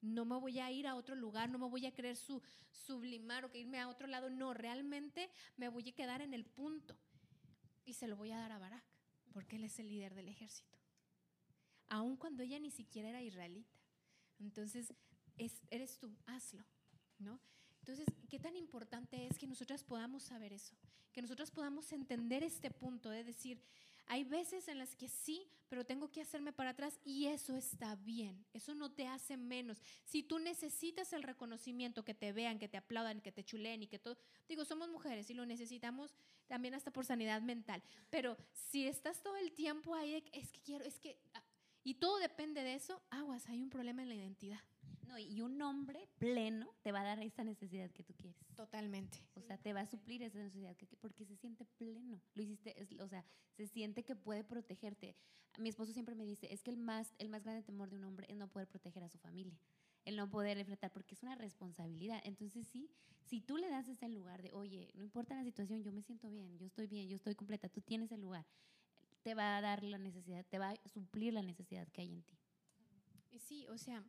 No 0.00 0.24
me 0.24 0.38
voy 0.38 0.58
a 0.60 0.70
ir 0.70 0.86
a 0.86 0.94
otro 0.94 1.14
lugar, 1.14 1.50
no 1.50 1.58
me 1.58 1.68
voy 1.68 1.84
a 1.84 1.92
querer 1.92 2.16
su, 2.16 2.42
sublimar 2.70 3.44
o 3.44 3.50
que 3.50 3.58
irme 3.58 3.78
a 3.78 3.88
otro 3.88 4.06
lado. 4.06 4.30
No, 4.30 4.54
realmente 4.54 5.30
me 5.56 5.68
voy 5.68 5.90
a 5.90 5.94
quedar 5.94 6.22
en 6.22 6.32
el 6.32 6.46
punto. 6.46 6.96
Y 7.84 7.94
se 7.94 8.08
lo 8.08 8.16
voy 8.16 8.30
a 8.30 8.38
dar 8.38 8.52
a 8.52 8.58
Barak, 8.58 8.84
porque 9.32 9.56
él 9.56 9.64
es 9.64 9.78
el 9.78 9.88
líder 9.88 10.14
del 10.14 10.28
ejército. 10.28 10.78
Aun 11.90 12.16
cuando 12.16 12.42
ella 12.42 12.58
ni 12.58 12.70
siquiera 12.70 13.10
era 13.10 13.22
israelita. 13.22 13.78
Entonces, 14.38 14.94
eres 15.70 15.98
tú, 15.98 16.14
hazlo, 16.26 16.64
¿no? 17.18 17.40
Entonces, 17.80 18.06
¿qué 18.28 18.38
tan 18.38 18.56
importante 18.56 19.26
es 19.26 19.38
que 19.38 19.46
nosotras 19.46 19.82
podamos 19.82 20.22
saber 20.22 20.52
eso? 20.52 20.74
Que 21.12 21.22
nosotras 21.22 21.50
podamos 21.50 21.92
entender 21.92 22.42
este 22.42 22.70
punto 22.70 23.10
de 23.10 23.24
decir, 23.24 23.60
hay 24.06 24.24
veces 24.24 24.68
en 24.68 24.78
las 24.78 24.94
que 24.96 25.08
sí, 25.08 25.48
pero 25.68 25.86
tengo 25.86 26.10
que 26.10 26.20
hacerme 26.20 26.52
para 26.52 26.70
atrás 26.70 26.98
y 27.04 27.26
eso 27.26 27.56
está 27.56 27.94
bien. 27.96 28.44
Eso 28.52 28.74
no 28.74 28.90
te 28.90 29.06
hace 29.06 29.36
menos. 29.36 29.80
Si 30.04 30.22
tú 30.22 30.38
necesitas 30.38 31.12
el 31.12 31.22
reconocimiento, 31.22 32.04
que 32.04 32.14
te 32.14 32.32
vean, 32.32 32.58
que 32.58 32.68
te 32.68 32.76
aplaudan, 32.76 33.20
que 33.20 33.32
te 33.32 33.44
chulen 33.44 33.82
y 33.82 33.86
que 33.86 33.98
todo. 33.98 34.18
Digo, 34.48 34.64
somos 34.64 34.88
mujeres 34.90 35.30
y 35.30 35.34
lo 35.34 35.46
necesitamos 35.46 36.14
también 36.48 36.74
hasta 36.74 36.92
por 36.92 37.04
sanidad 37.06 37.40
mental. 37.40 37.82
Pero 38.10 38.36
si 38.52 38.86
estás 38.86 39.22
todo 39.22 39.36
el 39.36 39.52
tiempo 39.52 39.94
ahí, 39.94 40.22
es 40.32 40.50
que 40.50 40.60
quiero, 40.60 40.84
es 40.84 40.98
que. 40.98 41.16
Ah, 41.34 41.42
y 41.82 41.94
todo 41.94 42.18
depende 42.18 42.62
de 42.62 42.74
eso, 42.74 43.00
aguas, 43.10 43.48
hay 43.48 43.62
un 43.62 43.70
problema 43.70 44.02
en 44.02 44.08
la 44.08 44.14
identidad 44.14 44.60
y 45.18 45.40
un 45.42 45.60
hombre 45.62 46.08
pleno 46.18 46.68
te 46.82 46.92
va 46.92 47.00
a 47.00 47.04
dar 47.04 47.20
esa 47.20 47.44
necesidad 47.44 47.90
que 47.90 48.02
tú 48.02 48.14
quieres. 48.14 48.40
Totalmente. 48.54 49.18
O 49.34 49.40
sea, 49.40 49.58
te 49.58 49.72
va 49.72 49.80
a 49.80 49.86
suplir 49.86 50.22
esa 50.22 50.38
necesidad 50.38 50.76
que, 50.76 50.86
porque 50.86 51.24
se 51.24 51.36
siente 51.36 51.64
pleno. 51.64 52.20
Lo 52.34 52.42
hiciste, 52.42 52.74
o 53.00 53.08
sea, 53.08 53.24
se 53.56 53.66
siente 53.66 54.04
que 54.04 54.16
puede 54.16 54.44
protegerte. 54.44 55.16
Mi 55.58 55.68
esposo 55.68 55.92
siempre 55.92 56.14
me 56.14 56.24
dice, 56.24 56.52
es 56.52 56.62
que 56.62 56.70
el 56.70 56.76
más, 56.76 57.14
el 57.18 57.28
más 57.28 57.42
grande 57.42 57.62
temor 57.62 57.90
de 57.90 57.96
un 57.96 58.04
hombre 58.04 58.26
es 58.28 58.36
no 58.36 58.48
poder 58.48 58.68
proteger 58.68 59.02
a 59.02 59.08
su 59.08 59.18
familia, 59.18 59.58
el 60.04 60.16
no 60.16 60.30
poder 60.30 60.58
enfrentar, 60.58 60.92
porque 60.92 61.14
es 61.14 61.22
una 61.22 61.34
responsabilidad. 61.34 62.20
Entonces, 62.24 62.66
sí, 62.68 62.90
si 63.24 63.40
tú 63.40 63.56
le 63.56 63.68
das 63.68 63.88
ese 63.88 64.08
lugar 64.08 64.42
de, 64.42 64.52
oye, 64.52 64.92
no 64.94 65.02
importa 65.02 65.34
la 65.34 65.44
situación, 65.44 65.82
yo 65.82 65.92
me 65.92 66.02
siento 66.02 66.30
bien, 66.30 66.56
yo 66.58 66.66
estoy 66.66 66.86
bien, 66.86 67.08
yo 67.08 67.16
estoy 67.16 67.34
completa, 67.34 67.68
tú 67.68 67.80
tienes 67.80 68.12
el 68.12 68.20
lugar, 68.20 68.46
te 69.22 69.34
va 69.34 69.56
a 69.56 69.60
dar 69.60 69.82
la 69.82 69.98
necesidad, 69.98 70.46
te 70.46 70.58
va 70.58 70.70
a 70.70 70.88
suplir 70.88 71.34
la 71.34 71.42
necesidad 71.42 71.88
que 71.88 72.02
hay 72.02 72.12
en 72.12 72.22
ti. 72.22 72.38
Sí, 73.38 73.66
o 73.68 73.78
sea, 73.78 74.04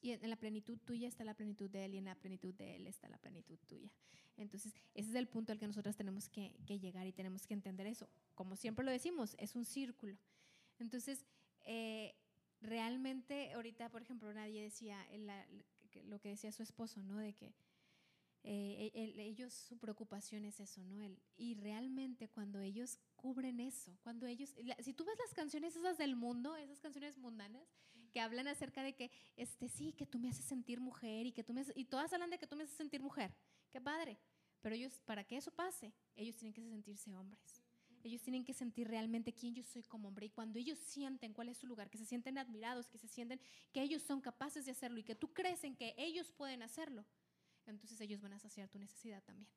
y 0.00 0.12
en 0.12 0.30
la 0.30 0.36
plenitud 0.36 0.78
tuya 0.78 1.08
está 1.08 1.24
la 1.24 1.34
plenitud 1.34 1.68
de 1.70 1.84
Él 1.84 1.94
y 1.94 1.98
en 1.98 2.04
la 2.04 2.14
plenitud 2.14 2.54
de 2.54 2.76
Él 2.76 2.86
está 2.86 3.08
la 3.08 3.18
plenitud 3.18 3.58
tuya. 3.66 3.90
Entonces, 4.36 4.72
ese 4.94 5.10
es 5.10 5.14
el 5.16 5.26
punto 5.26 5.52
al 5.52 5.58
que 5.58 5.66
nosotros 5.66 5.96
tenemos 5.96 6.28
que, 6.28 6.54
llegar 6.66 7.06
y 7.06 7.12
tenemos 7.12 7.46
que 7.46 7.54
entender 7.54 7.86
eso. 7.86 8.08
Como 8.34 8.54
siempre 8.54 8.84
lo 8.84 8.92
decimos, 8.92 9.34
es 9.38 9.56
un 9.56 9.64
círculo. 9.64 10.16
Entonces, 10.78 11.26
eh, 11.64 12.14
realmente 12.60 13.52
ahorita, 13.52 13.88
por 13.90 14.02
ejemplo, 14.02 14.32
nadie 14.32 14.62
decía 14.62 15.04
lo 16.04 16.20
que 16.20 16.28
decía 16.28 16.52
su 16.52 16.62
esposo, 16.62 17.02
¿no? 17.02 17.18
De 17.18 17.32
que 17.32 17.52
eh, 18.44 18.92
ellos, 18.94 19.52
su 19.52 19.76
preocupación 19.76 20.44
es 20.44 20.60
eso, 20.60 20.84
¿no? 20.84 21.02
El, 21.02 21.18
y 21.36 21.54
realmente 21.54 22.28
cuando 22.28 22.60
ellos 22.60 23.00
cubren 23.16 23.58
eso, 23.58 23.98
cuando 24.02 24.26
ellos, 24.26 24.54
si 24.78 24.92
tú 24.94 25.04
ves 25.04 25.18
las 25.18 25.34
canciones 25.34 25.74
esas 25.74 25.98
del 25.98 26.14
mundo, 26.14 26.54
esas 26.56 26.78
canciones 26.78 27.18
mundanas, 27.18 27.68
que 28.08 28.20
hablan 28.20 28.48
acerca 28.48 28.82
de 28.82 28.94
que, 28.94 29.10
este, 29.36 29.68
sí, 29.68 29.92
que 29.92 30.06
tú 30.06 30.18
me 30.18 30.28
haces 30.28 30.44
sentir 30.44 30.80
mujer 30.80 31.26
y 31.26 31.32
que 31.32 31.44
tú 31.44 31.52
me 31.52 31.64
y 31.74 31.84
todas 31.84 32.12
hablan 32.12 32.30
de 32.30 32.38
que 32.38 32.46
tú 32.46 32.56
me 32.56 32.64
haces 32.64 32.76
sentir 32.76 33.00
mujer. 33.00 33.34
Qué 33.70 33.80
padre. 33.80 34.18
Pero 34.60 34.74
ellos, 34.74 35.00
para 35.04 35.24
que 35.24 35.36
eso 35.36 35.50
pase, 35.50 35.92
ellos 36.16 36.36
tienen 36.36 36.52
que 36.52 36.62
sentirse 36.62 37.14
hombres. 37.14 37.62
Ellos 38.02 38.22
tienen 38.22 38.44
que 38.44 38.54
sentir 38.54 38.88
realmente 38.88 39.32
quién 39.32 39.54
yo 39.54 39.62
soy 39.62 39.82
como 39.82 40.08
hombre. 40.08 40.26
Y 40.26 40.30
cuando 40.30 40.58
ellos 40.58 40.78
sienten 40.78 41.32
cuál 41.32 41.48
es 41.48 41.58
su 41.58 41.66
lugar, 41.66 41.90
que 41.90 41.98
se 41.98 42.06
sienten 42.06 42.38
admirados, 42.38 42.88
que 42.88 42.98
se 42.98 43.08
sienten 43.08 43.40
que 43.72 43.82
ellos 43.82 44.02
son 44.02 44.20
capaces 44.20 44.64
de 44.64 44.70
hacerlo 44.70 44.98
y 44.98 45.04
que 45.04 45.14
tú 45.14 45.32
crees 45.32 45.64
en 45.64 45.76
que 45.76 45.94
ellos 45.98 46.30
pueden 46.32 46.62
hacerlo, 46.62 47.04
entonces 47.66 48.00
ellos 48.00 48.20
van 48.20 48.32
a 48.32 48.38
saciar 48.38 48.68
tu 48.68 48.78
necesidad 48.78 49.22
también. 49.24 49.48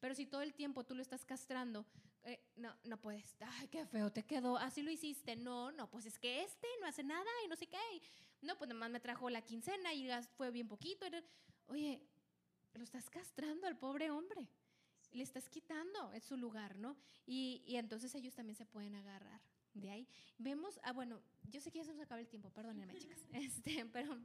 Pero 0.00 0.14
si 0.14 0.26
todo 0.26 0.42
el 0.42 0.54
tiempo 0.54 0.84
tú 0.84 0.94
lo 0.94 1.02
estás 1.02 1.24
castrando, 1.24 1.84
eh, 2.28 2.40
no, 2.56 2.76
no 2.84 3.00
puedes, 3.00 3.36
ay, 3.40 3.68
qué 3.68 3.86
feo 3.86 4.12
te 4.12 4.24
quedó, 4.24 4.56
así 4.58 4.82
lo 4.82 4.90
hiciste, 4.90 5.34
no, 5.36 5.72
no, 5.72 5.90
pues 5.90 6.06
es 6.06 6.18
que 6.18 6.42
este 6.42 6.66
no 6.80 6.86
hace 6.86 7.02
nada 7.02 7.30
y 7.44 7.48
no 7.48 7.56
sé 7.56 7.66
qué, 7.66 7.78
no, 8.42 8.56
pues 8.58 8.68
nada 8.68 8.80
más 8.80 8.90
me 8.90 9.00
trajo 9.00 9.30
la 9.30 9.42
quincena 9.42 9.94
y 9.94 10.08
fue 10.36 10.50
bien 10.50 10.68
poquito. 10.68 11.06
Oye, 11.66 12.02
lo 12.74 12.84
estás 12.84 13.08
castrando 13.10 13.66
al 13.66 13.78
pobre 13.78 14.10
hombre, 14.10 14.48
le 15.12 15.22
estás 15.22 15.48
quitando 15.48 16.12
en 16.12 16.20
su 16.20 16.36
lugar, 16.36 16.76
¿no? 16.76 16.96
Y, 17.26 17.62
y 17.66 17.76
entonces 17.76 18.14
ellos 18.14 18.34
también 18.34 18.56
se 18.56 18.66
pueden 18.66 18.94
agarrar 18.94 19.40
de 19.74 19.90
ahí. 19.90 20.08
Vemos, 20.38 20.78
ah, 20.82 20.92
bueno, 20.92 21.20
yo 21.50 21.60
sé 21.60 21.70
que 21.70 21.78
ya 21.78 21.84
se 21.84 21.92
nos 21.92 22.02
acaba 22.02 22.20
el 22.20 22.28
tiempo, 22.28 22.50
perdónenme, 22.50 22.94
chicas, 22.98 23.20
este, 23.32 23.86
pero 23.86 24.18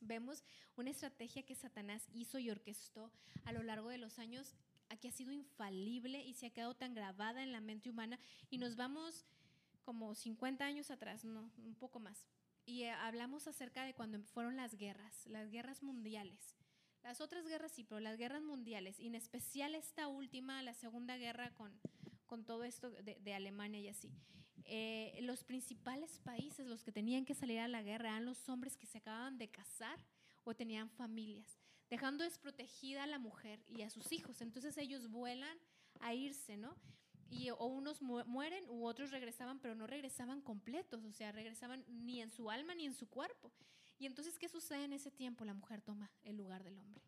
vemos 0.00 0.44
una 0.76 0.90
estrategia 0.90 1.44
que 1.44 1.54
Satanás 1.54 2.08
hizo 2.12 2.38
y 2.38 2.50
orquestó 2.50 3.10
a 3.44 3.52
lo 3.52 3.62
largo 3.62 3.88
de 3.88 3.98
los 3.98 4.18
años 4.18 4.54
que 4.96 5.08
ha 5.08 5.12
sido 5.12 5.32
infalible 5.32 6.24
y 6.24 6.34
se 6.34 6.46
ha 6.46 6.50
quedado 6.50 6.74
tan 6.74 6.94
grabada 6.94 7.42
en 7.42 7.52
la 7.52 7.60
mente 7.60 7.90
humana 7.90 8.18
y 8.50 8.58
nos 8.58 8.76
vamos 8.76 9.26
como 9.82 10.14
50 10.14 10.64
años 10.64 10.90
atrás, 10.90 11.24
no, 11.24 11.50
un 11.64 11.74
poco 11.74 12.00
más. 12.00 12.26
Y 12.66 12.82
eh, 12.82 12.90
hablamos 12.90 13.46
acerca 13.46 13.84
de 13.84 13.94
cuando 13.94 14.20
fueron 14.22 14.56
las 14.56 14.76
guerras, 14.76 15.26
las 15.26 15.50
guerras 15.50 15.82
mundiales. 15.82 16.56
Las 17.02 17.20
otras 17.20 17.46
guerras 17.46 17.72
sí, 17.72 17.84
pero 17.84 18.00
las 18.00 18.18
guerras 18.18 18.42
mundiales, 18.42 18.98
y 18.98 19.06
en 19.06 19.14
especial 19.14 19.74
esta 19.74 20.08
última, 20.08 20.62
la 20.62 20.74
Segunda 20.74 21.16
Guerra 21.16 21.54
con, 21.54 21.72
con 22.26 22.44
todo 22.44 22.64
esto 22.64 22.90
de, 22.90 23.34
Alemania 23.34 23.80
y 23.80 23.88
así. 23.88 24.12
Eh, 24.64 25.18
los 25.22 25.44
principales 25.44 26.18
países, 26.18 26.66
los 26.66 26.82
que 26.82 26.92
tenían 26.92 27.24
que 27.24 27.34
salir 27.34 27.60
a 27.60 27.68
la 27.68 27.82
guerra, 27.82 28.10
eran 28.10 28.26
los 28.26 28.48
hombres 28.48 28.76
que 28.76 28.86
se 28.86 28.98
acababan 28.98 29.38
de 29.38 29.48
casar 29.48 29.98
o 30.44 30.54
tenían 30.54 30.90
familias 30.90 31.58
dejando 31.90 32.24
desprotegida 32.24 33.04
a 33.04 33.06
la 33.06 33.18
mujer 33.18 33.64
y 33.68 33.82
a 33.82 33.90
sus 33.90 34.12
hijos. 34.12 34.40
Entonces 34.40 34.76
ellos 34.78 35.08
vuelan 35.08 35.58
a 36.00 36.14
irse, 36.14 36.56
¿no? 36.56 36.76
Y 37.30 37.50
o 37.50 37.66
unos 37.66 38.00
mueren 38.00 38.64
u 38.68 38.86
otros 38.86 39.10
regresaban, 39.10 39.58
pero 39.60 39.74
no 39.74 39.86
regresaban 39.86 40.40
completos, 40.40 41.04
o 41.04 41.12
sea, 41.12 41.30
regresaban 41.32 41.84
ni 41.88 42.22
en 42.22 42.30
su 42.30 42.50
alma 42.50 42.74
ni 42.74 42.86
en 42.86 42.94
su 42.94 43.08
cuerpo. 43.08 43.52
Y 43.98 44.06
entonces, 44.06 44.38
¿qué 44.38 44.48
sucede 44.48 44.84
en 44.84 44.92
ese 44.92 45.10
tiempo? 45.10 45.44
La 45.44 45.54
mujer 45.54 45.82
toma 45.82 46.10
el 46.22 46.36
lugar 46.36 46.64
del 46.64 46.78
hombre. 46.78 47.07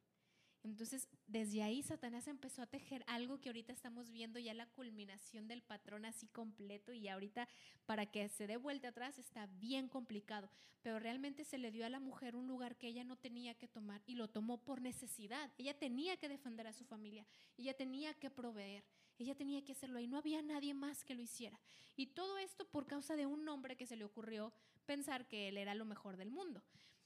Entonces, 0.63 1.09
desde 1.27 1.63
ahí 1.63 1.83
Satanás 1.83 2.29
empezó 2.29 2.61
a 2.61 2.67
tejer 2.67 3.03
algo 3.07 3.41
que 3.41 3.49
ahorita 3.49 3.73
estamos 3.73 4.11
viendo 4.11 4.39
ya 4.39 4.53
la 4.53 4.67
culminación 4.67 5.49
del 5.49 5.63
patrón 5.63 6.05
así 6.05 6.27
completo 6.29 6.93
y 6.93 7.09
ahorita 7.09 7.49
para 7.87 8.07
que 8.07 8.29
se 8.29 8.47
dé 8.47 8.59
vuelta 8.59 8.89
atrás 8.89 9.19
está 9.19 9.47
bien 9.47 9.89
complicado, 9.89 10.51
pero 10.83 10.99
realmente 10.99 11.45
se 11.45 11.57
le 11.57 11.71
dio 11.71 11.87
a 11.87 11.91
la 11.91 11.99
mujer 11.99 12.37
un 12.37 12.47
lugar 12.47 12.77
que 12.77 12.89
ella 12.89 13.05
no 13.05 13.17
tenía 13.17 13.55
que 13.55 13.69
tomar 13.69 14.03
y 14.07 14.17
lo 14.17 14.29
tomó 14.29 14.63
por 14.63 14.83
necesidad. 14.83 15.51
Ella 15.57 15.79
tenía 15.79 16.19
que 16.19 16.29
defender 16.29 16.67
a 16.67 16.75
su 16.75 16.85
familia, 16.85 17.27
ella 17.57 17.75
tenía 17.75 18.13
que 18.13 18.29
proveer, 18.29 18.85
ella 19.19 19.35
tenía 19.35 19.65
que 19.65 19.73
hacerlo 19.73 19.99
y 19.99 20.09
no 20.09 20.19
había 20.19 20.43
nadie 20.43 20.75
más 20.75 21.05
que 21.05 21.15
lo 21.15 21.23
hiciera. 21.23 21.59
Y 21.97 22.09
todo 22.09 22.37
esto 22.37 22.67
por 22.67 22.87
causa 22.87 23.17
de 23.17 23.25
un 23.25 23.49
hombre 23.49 23.77
que 23.77 23.87
se 23.87 23.97
le 23.97 24.05
ocurrió 24.05 24.53
pensar 24.85 25.27
que 25.27 25.49
él 25.49 25.57
era 25.57 25.75
lo 25.75 25.87
mejor 25.87 26.19
del 26.19 26.31
mundo. 26.31 26.63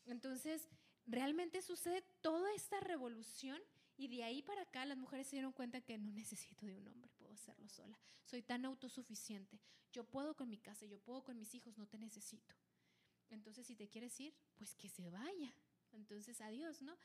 Entonces, 0.06 0.68
realmente 1.06 1.62
sucede 1.62 2.02
toda 2.20 2.52
esta 2.54 2.80
revolución 2.80 3.60
y 3.96 4.08
de 4.08 4.24
ahí 4.24 4.42
para 4.42 4.62
acá 4.62 4.84
las 4.84 4.98
mujeres 4.98 5.26
se 5.28 5.36
dieron 5.36 5.52
cuenta 5.52 5.80
que 5.80 5.98
no 5.98 6.12
necesito 6.12 6.66
de 6.66 6.74
un 6.74 6.88
hombre, 6.88 7.10
puedo 7.16 7.32
hacerlo 7.32 7.68
sola. 7.68 7.98
Soy 8.24 8.42
tan 8.42 8.64
autosuficiente. 8.64 9.60
Yo 9.92 10.04
puedo 10.04 10.34
con 10.34 10.48
mi 10.48 10.58
casa, 10.58 10.86
yo 10.86 10.98
puedo 10.98 11.22
con 11.22 11.36
mis 11.36 11.54
hijos, 11.54 11.78
no 11.78 11.86
te 11.86 11.98
necesito. 11.98 12.54
Entonces, 13.30 13.66
si 13.66 13.76
te 13.76 13.88
quieres 13.88 14.18
ir, 14.20 14.34
pues 14.56 14.74
que 14.74 14.88
se 14.88 15.08
vaya. 15.10 15.54
Entonces, 15.92 16.40
adiós, 16.40 16.82
¿no? 16.82 16.96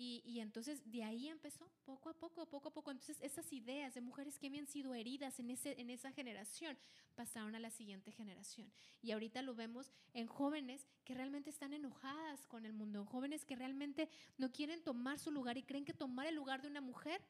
Y, 0.00 0.22
y, 0.24 0.38
entonces 0.38 0.80
de 0.92 1.02
ahí 1.02 1.26
empezó, 1.26 1.68
poco 1.84 2.08
a 2.08 2.14
poco, 2.14 2.46
poco 2.46 2.68
a 2.68 2.72
poco. 2.72 2.92
Entonces, 2.92 3.18
esas 3.20 3.52
ideas 3.52 3.94
de 3.94 4.00
mujeres 4.00 4.38
que 4.38 4.46
habían 4.46 4.68
sido 4.68 4.94
heridas 4.94 5.40
en, 5.40 5.50
ese, 5.50 5.74
en 5.80 5.90
esa 5.90 6.12
generación 6.12 6.78
pasaron 7.16 7.56
a 7.56 7.58
la 7.58 7.72
siguiente 7.72 8.12
generación. 8.12 8.72
Y 9.02 9.10
ahorita 9.10 9.42
lo 9.42 9.56
vemos 9.56 9.90
en 10.12 10.28
jóvenes 10.28 10.86
que 11.02 11.14
realmente 11.14 11.50
están 11.50 11.72
enojadas 11.72 12.46
con 12.46 12.64
el 12.64 12.72
mundo, 12.72 13.00
en 13.00 13.06
jóvenes 13.06 13.44
que 13.44 13.56
realmente 13.56 14.08
no 14.36 14.52
quieren 14.52 14.84
tomar 14.84 15.18
su 15.18 15.32
lugar 15.32 15.58
y 15.58 15.64
creen 15.64 15.84
que 15.84 15.94
tomar 15.94 16.28
el 16.28 16.36
lugar 16.36 16.62
de 16.62 16.68
una 16.68 16.80
mujer 16.80 17.20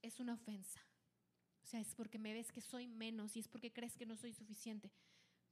es 0.00 0.20
una 0.20 0.34
ofensa. 0.34 0.80
O 1.64 1.66
sea, 1.66 1.80
es 1.80 1.96
porque 1.96 2.20
me 2.20 2.32
ves 2.32 2.52
que 2.52 2.60
soy 2.60 2.86
menos 2.86 3.34
y 3.34 3.40
es 3.40 3.48
porque 3.48 3.72
crees 3.72 3.96
que 3.96 4.06
no 4.06 4.16
soy 4.16 4.32
suficiente. 4.32 4.92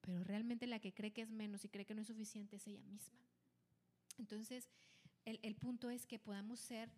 Pero 0.01 0.23
realmente 0.23 0.69
la 0.69 0.79
que 0.79 0.95
cree 0.95 1.13
que 1.13 1.23
es 1.23 1.31
menos 1.31 1.65
y 1.65 1.69
cree 1.69 1.85
que 1.85 1.95
no 1.97 2.03
es 2.03 2.07
suficiente 2.07 2.55
es 2.55 2.69
ella 2.69 2.85
misma. 2.85 3.19
Entonces, 4.17 4.71
el, 5.27 5.39
el 5.43 5.55
punto 5.55 5.91
es 5.91 6.07
que 6.07 6.19
podamos 6.19 6.59
ser 6.61 6.91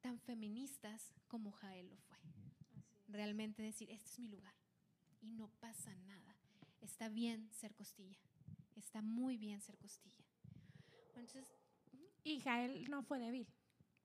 tan 0.00 0.20
feministas 0.20 1.12
como 1.26 1.50
Jael 1.50 1.88
lo 1.88 1.96
fue. 1.96 2.16
Realmente 3.08 3.62
decir, 3.62 3.90
este 3.90 4.08
es 4.08 4.18
mi 4.20 4.28
lugar 4.28 4.54
y 5.20 5.32
no 5.32 5.48
pasa 5.60 5.94
nada. 6.06 6.36
Está 6.80 7.08
bien 7.08 7.50
ser 7.52 7.74
costilla. 7.74 8.18
Está 8.76 9.02
muy 9.02 9.36
bien 9.36 9.60
ser 9.60 9.76
costilla. 9.78 10.24
Entonces, 11.08 11.44
y 12.24 12.40
Jael 12.40 12.88
no 12.90 13.02
fue 13.02 13.18
débil, 13.18 13.46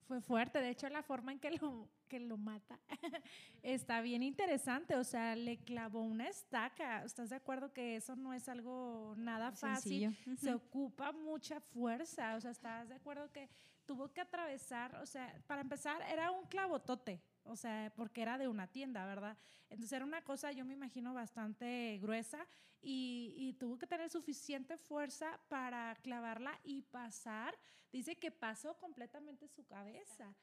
fue 0.08 0.22
fuerte. 0.22 0.60
De 0.60 0.70
hecho, 0.70 0.88
la 0.88 1.02
forma 1.02 1.32
en 1.32 1.38
que 1.38 1.50
lo, 1.52 1.88
que 2.08 2.18
lo 2.18 2.38
mata 2.38 2.80
está 3.62 4.00
bien 4.00 4.22
interesante. 4.22 4.96
O 4.96 5.04
sea, 5.04 5.36
le 5.36 5.58
clavó 5.58 6.00
una 6.00 6.26
estaca. 6.26 7.04
¿Estás 7.04 7.28
de 7.28 7.36
acuerdo 7.36 7.72
que 7.72 7.96
eso 7.96 8.16
no 8.16 8.32
es 8.32 8.48
algo 8.48 9.14
nada 9.18 9.52
fácil? 9.52 10.16
Se 10.38 10.54
ocupa 10.54 11.12
mucha 11.12 11.60
fuerza. 11.60 12.34
O 12.36 12.40
sea, 12.40 12.50
¿estás 12.50 12.88
de 12.88 12.94
acuerdo 12.94 13.30
que 13.30 13.48
tuvo 13.84 14.10
que 14.12 14.22
atravesar? 14.22 14.96
O 14.96 15.06
sea, 15.06 15.40
para 15.46 15.60
empezar, 15.60 16.00
era 16.10 16.30
un 16.30 16.46
clavotote 16.46 17.22
o 17.48 17.56
sea, 17.56 17.92
porque 17.96 18.22
era 18.22 18.38
de 18.38 18.48
una 18.48 18.66
tienda, 18.66 19.06
¿verdad? 19.06 19.36
Entonces 19.70 19.92
era 19.92 20.04
una 20.04 20.22
cosa, 20.22 20.52
yo 20.52 20.64
me 20.64 20.74
imagino, 20.74 21.14
bastante 21.14 21.98
gruesa 22.00 22.46
y, 22.80 23.56
tuvo 23.58 23.78
que 23.78 23.86
tener 23.86 24.08
suficiente 24.10 24.76
fuerza 24.76 25.40
para 25.48 25.96
clavarla 25.96 26.58
y 26.62 26.82
pasar. 26.82 27.58
Dice 27.92 28.16
que 28.16 28.30
pasó 28.30 28.76
completamente 28.78 29.48
su 29.48 29.66
cabeza. 29.66 30.34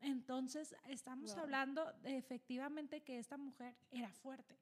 Entonces, 0.00 0.74
estamos 0.84 1.36
hablando 1.36 1.92
de, 2.02 2.16
efectivamente 2.16 3.02
que 3.02 3.18
esta 3.18 3.36
mujer 3.36 3.76
era 3.90 4.12
fuerte. 4.12 4.56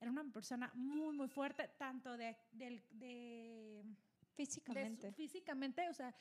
Era 0.00 0.10
una 0.10 0.24
persona 0.24 0.70
muy, 0.74 1.14
muy 1.14 1.28
fuerte, 1.28 1.68
tanto 1.76 2.16
de, 2.16 2.36
de 2.52 3.84
físicamente. 4.38 5.12
físicamente, 5.12 5.88
o 5.88 5.94
sea, 5.94 6.14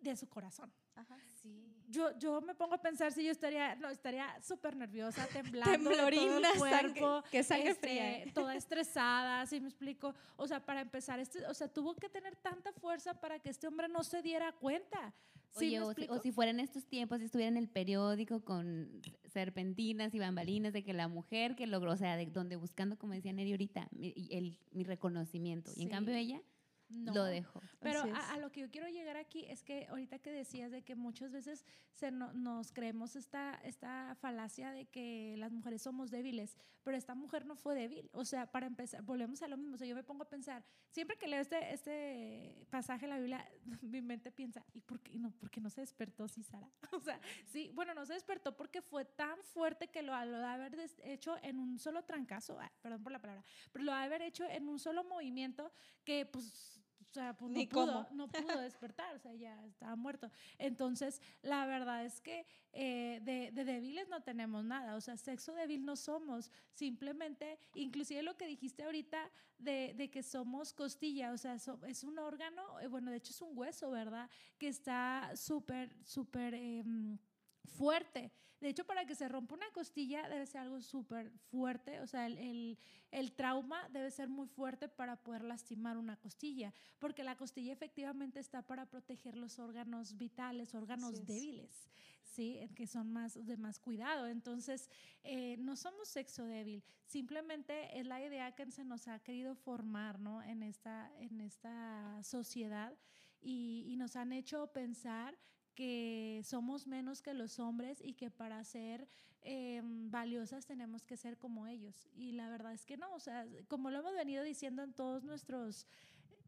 de 0.00 0.16
su 0.16 0.28
corazón. 0.28 0.72
Ajá, 0.94 1.18
sí. 1.42 1.66
Yo, 1.88 2.16
yo 2.18 2.40
me 2.40 2.54
pongo 2.54 2.74
a 2.74 2.80
pensar 2.80 3.12
si 3.12 3.24
yo 3.24 3.32
estaría, 3.32 3.74
no, 3.74 3.88
estaría 3.88 4.40
súper 4.42 4.76
nerviosa, 4.76 5.26
temblando, 5.32 5.72
Temblorina, 5.72 6.52
todo 6.52 6.52
el 6.52 6.58
cuerpo, 6.58 7.24
que 7.30 7.42
sangre 7.42 7.70
este, 7.70 7.88
fría. 7.88 8.32
toda 8.32 8.54
estresada, 8.62 9.44
¿sí 9.46 9.60
me 9.60 9.68
explico? 9.68 10.14
O 10.36 10.46
sea, 10.46 10.64
para 10.64 10.82
empezar, 10.82 11.18
este, 11.18 11.44
o 11.46 11.54
sea, 11.54 11.68
tuvo 11.68 11.94
que 11.94 12.08
tener 12.08 12.36
tanta 12.36 12.72
fuerza 12.72 13.20
para 13.20 13.40
que 13.40 13.50
este 13.50 13.66
hombre 13.66 13.88
no 13.88 14.04
se 14.04 14.22
diera 14.22 14.52
cuenta. 14.52 15.12
¿Sí 15.56 15.78
o, 15.78 15.94
si, 15.94 16.06
o 16.08 16.18
si 16.18 16.32
fuera 16.32 16.50
en 16.50 16.58
estos 16.58 16.84
tiempos, 16.84 17.20
si 17.20 17.26
estuviera 17.26 17.48
en 17.48 17.56
el 17.56 17.68
periódico 17.68 18.44
con 18.44 19.00
serpentinas 19.32 20.12
y 20.12 20.18
bambalinas 20.18 20.72
de 20.72 20.82
que 20.82 20.92
la 20.92 21.06
mujer 21.06 21.54
que 21.54 21.68
logró, 21.68 21.92
o 21.92 21.96
sea, 21.96 22.16
de 22.16 22.26
donde 22.26 22.56
buscando, 22.56 22.98
como 22.98 23.12
decía 23.12 23.32
Neri 23.32 23.52
ahorita, 23.52 23.88
mi, 23.92 24.14
el, 24.30 24.58
mi 24.72 24.82
reconocimiento. 24.82 25.70
Y 25.76 25.84
en 25.84 25.90
cambio 25.90 26.14
ella 26.14 26.42
no. 26.88 27.12
lo 27.12 27.24
dejo. 27.24 27.60
Pero 27.80 28.02
a, 28.02 28.38
lo 28.38 28.50
que 28.50 28.60
yo 28.60 28.70
quiero 28.70 28.88
llegar 28.88 29.16
aquí 29.16 29.44
es 29.46 29.62
que 29.62 29.86
ahorita 29.86 30.18
que 30.18 30.30
decías 30.30 30.70
de 30.70 30.82
que 30.82 30.94
muchas 30.94 31.30
veces 31.30 31.64
se 31.92 32.10
nos 32.10 32.72
creemos 32.72 33.16
esta, 33.16 33.54
esta 33.62 34.14
falacia 34.20 34.70
de 34.70 34.86
que 34.86 35.36
las 35.38 35.52
mujeres 35.52 35.82
somos 35.82 36.10
débiles, 36.10 36.56
pero 36.82 36.96
esta 36.96 37.14
mujer 37.14 37.46
no 37.46 37.56
fue 37.56 37.74
débil. 37.74 38.10
O 38.12 38.24
sea, 38.24 38.50
para 38.50 38.66
empezar, 38.66 39.02
volvemos 39.02 39.42
a 39.42 39.48
lo 39.48 39.56
mismo. 39.56 39.74
O 39.74 39.78
sea, 39.78 39.86
yo 39.86 39.94
me 39.94 40.02
pongo 40.02 40.22
a 40.22 40.28
pensar, 40.28 40.64
siempre 40.90 41.16
que 41.16 41.28
leo 41.28 41.40
este, 41.40 41.72
este 41.72 42.66
pasaje 42.70 43.06
de 43.06 43.10
la 43.10 43.18
Biblia, 43.18 43.48
mi 43.82 44.00
mente 44.00 44.30
piensa, 44.30 44.64
¿y 44.72 44.80
por 44.80 45.00
qué 45.00 45.18
no, 45.18 45.30
por 45.32 45.50
qué 45.50 45.60
no 45.60 45.70
se 45.70 45.80
despertó 45.80 46.28
Sara? 46.28 46.70
O 46.92 47.00
sea, 47.00 47.20
sí, 47.46 47.70
bueno, 47.74 47.94
no 47.94 48.06
se 48.06 48.14
despertó 48.14 48.56
porque 48.56 48.82
fue 48.82 49.04
tan 49.04 49.42
fuerte 49.42 49.88
que 49.88 50.02
lo, 50.02 50.12
lo 50.24 50.38
de 50.38 50.46
haber 50.46 50.76
hecho 51.04 51.36
en 51.42 51.58
un 51.58 51.78
solo 51.78 52.04
trancazo, 52.04 52.58
ah, 52.60 52.72
perdón 52.80 53.02
por 53.02 53.12
la 53.12 53.20
palabra, 53.20 53.44
pero 53.72 53.84
lo 53.84 53.92
de 53.92 53.98
haber 53.98 54.22
hecho 54.22 54.44
en 54.48 54.68
un 54.68 54.78
solo 54.78 55.04
movimiento 55.04 55.72
que 56.04 56.26
pues 56.26 56.80
sea, 57.14 57.34
pues 57.34 57.50
no, 57.50 57.68
pudo, 57.68 58.08
no 58.12 58.28
pudo 58.28 58.60
despertar, 58.60 59.14
o 59.14 59.18
sea, 59.18 59.32
ya 59.34 59.64
estaba 59.66 59.96
muerto. 59.96 60.30
Entonces, 60.58 61.20
la 61.42 61.64
verdad 61.66 62.04
es 62.04 62.20
que 62.20 62.46
eh, 62.72 63.20
de, 63.22 63.50
de, 63.52 63.64
débiles 63.64 64.08
no 64.08 64.22
tenemos 64.22 64.64
nada, 64.64 64.96
o 64.96 65.00
sea, 65.00 65.16
sexo 65.16 65.54
débil 65.54 65.84
no 65.84 65.96
somos, 65.96 66.50
simplemente, 66.72 67.58
inclusive 67.74 68.22
lo 68.22 68.36
que 68.36 68.46
dijiste 68.46 68.84
ahorita 68.84 69.30
de, 69.58 69.94
de 69.96 70.10
que 70.10 70.22
somos 70.22 70.72
costilla, 70.72 71.32
o 71.32 71.38
sea, 71.38 71.56
es 71.86 72.04
un 72.04 72.18
órgano, 72.18 72.80
eh, 72.80 72.88
bueno, 72.88 73.10
de 73.10 73.18
hecho 73.18 73.32
es 73.32 73.40
un 73.40 73.56
hueso, 73.56 73.90
¿verdad? 73.90 74.28
Que 74.58 74.68
está 74.68 75.32
súper, 75.36 75.96
súper... 76.04 76.54
Eh, 76.54 76.84
fuerte. 77.84 78.32
De 78.60 78.70
hecho, 78.70 78.86
para 78.86 79.04
que 79.04 79.14
se 79.14 79.28
rompa 79.28 79.54
una 79.54 79.70
costilla 79.72 80.26
debe 80.26 80.46
ser 80.46 80.62
algo 80.62 80.80
súper 80.80 81.30
fuerte, 81.50 82.00
o 82.00 82.06
sea, 82.06 82.26
el, 82.26 82.78
el, 83.10 83.32
trauma 83.32 83.86
debe 83.90 84.10
ser 84.10 84.30
muy 84.30 84.46
fuerte 84.46 84.88
para 84.88 85.16
poder 85.16 85.44
lastimar 85.44 85.98
una 85.98 86.16
costilla, 86.16 86.72
porque 86.98 87.22
la 87.22 87.36
costilla 87.36 87.74
efectivamente 87.74 88.40
está 88.40 88.62
para 88.62 88.86
proteger 88.86 89.36
los 89.36 89.58
órganos 89.58 90.16
vitales, 90.16 90.74
órganos 90.74 91.26
débiles, 91.26 91.90
¿sí? 92.22 92.58
que 92.74 92.86
son 92.86 93.12
más 93.12 93.34
de 93.34 93.56
más 93.58 93.78
cuidado. 93.78 94.28
Entonces, 94.28 94.88
eh, 95.24 95.58
no 95.58 95.76
somos 95.76 96.08
sexo 96.08 96.46
débil, 96.46 96.82
simplemente 97.04 97.98
es 97.98 98.06
la 98.06 98.24
idea 98.24 98.54
que 98.54 98.70
se 98.70 98.84
nos 98.84 99.08
ha 99.08 99.18
querido 99.18 99.54
formar 99.56 100.20
¿no? 100.20 100.42
en, 100.42 100.62
esta, 100.62 101.12
en 101.18 101.42
esta 101.42 102.18
sociedad 102.22 102.96
y, 103.42 103.84
y 103.88 103.96
nos 103.96 104.16
han 104.16 104.32
hecho 104.32 104.72
pensar 104.72 105.36
que 105.74 106.40
somos 106.44 106.86
menos 106.86 107.22
que 107.22 107.34
los 107.34 107.58
hombres 107.58 108.00
y 108.02 108.14
que 108.14 108.30
para 108.30 108.62
ser 108.64 109.08
eh, 109.42 109.82
valiosas 109.84 110.66
tenemos 110.66 111.04
que 111.04 111.16
ser 111.16 111.36
como 111.36 111.66
ellos. 111.66 112.08
Y 112.14 112.32
la 112.32 112.48
verdad 112.48 112.72
es 112.72 112.86
que 112.86 112.96
no, 112.96 113.12
o 113.14 113.20
sea, 113.20 113.46
como 113.68 113.90
lo 113.90 113.98
hemos 113.98 114.14
venido 114.14 114.42
diciendo 114.42 114.82
en 114.82 114.92
todos 114.92 115.22
nuestros 115.24 115.86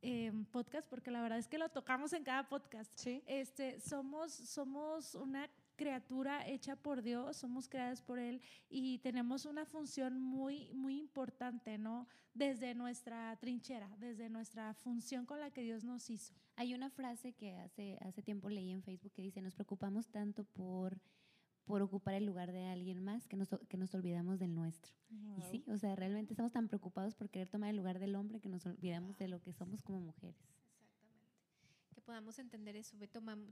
eh, 0.02 0.32
podcasts, 0.52 0.88
porque 0.88 1.10
la 1.10 1.20
verdad 1.20 1.38
es 1.38 1.48
que 1.48 1.58
lo 1.58 1.68
tocamos 1.68 2.12
en 2.12 2.24
cada 2.24 2.48
podcast, 2.48 2.90
¿Sí? 2.94 3.22
este, 3.26 3.80
somos, 3.80 4.32
somos 4.32 5.14
una 5.14 5.50
criatura 5.76 6.46
hecha 6.48 6.76
por 6.76 7.02
Dios, 7.02 7.36
somos 7.36 7.68
creadas 7.68 8.02
por 8.02 8.18
Él 8.18 8.40
y 8.68 8.98
tenemos 8.98 9.44
una 9.46 9.64
función 9.64 10.20
muy, 10.20 10.72
muy 10.74 10.98
importante, 10.98 11.78
¿no? 11.78 12.08
Desde 12.34 12.74
nuestra 12.74 13.36
trinchera, 13.36 13.88
desde 13.98 14.28
nuestra 14.28 14.74
función 14.74 15.26
con 15.26 15.40
la 15.40 15.50
que 15.50 15.62
Dios 15.62 15.84
nos 15.84 16.10
hizo. 16.10 16.34
Hay 16.56 16.74
una 16.74 16.90
frase 16.90 17.32
que 17.32 17.54
hace, 17.56 17.98
hace 18.02 18.22
tiempo 18.22 18.48
leí 18.48 18.70
en 18.72 18.82
Facebook 18.82 19.12
que 19.12 19.22
dice, 19.22 19.40
nos 19.40 19.54
preocupamos 19.54 20.08
tanto 20.08 20.44
por 20.44 21.00
por 21.66 21.82
ocupar 21.82 22.14
el 22.14 22.24
lugar 22.24 22.52
de 22.52 22.64
alguien 22.64 23.02
más 23.02 23.26
que 23.26 23.36
nos, 23.36 23.48
que 23.68 23.76
nos 23.76 23.92
olvidamos 23.94 24.38
del 24.38 24.54
nuestro. 24.54 24.94
Y 25.36 25.42
sí, 25.50 25.64
o 25.68 25.76
sea, 25.76 25.96
realmente 25.96 26.32
estamos 26.32 26.52
tan 26.52 26.68
preocupados 26.68 27.14
por 27.16 27.28
querer 27.28 27.48
tomar 27.48 27.70
el 27.70 27.76
lugar 27.76 27.98
del 27.98 28.14
hombre 28.14 28.40
que 28.40 28.48
nos 28.48 28.64
olvidamos 28.66 29.18
de 29.18 29.28
lo 29.28 29.42
que 29.42 29.52
somos 29.52 29.82
como 29.82 30.00
mujeres. 30.00 30.36
Podamos 32.07 32.38
entender 32.38 32.77
eso, 32.77 32.97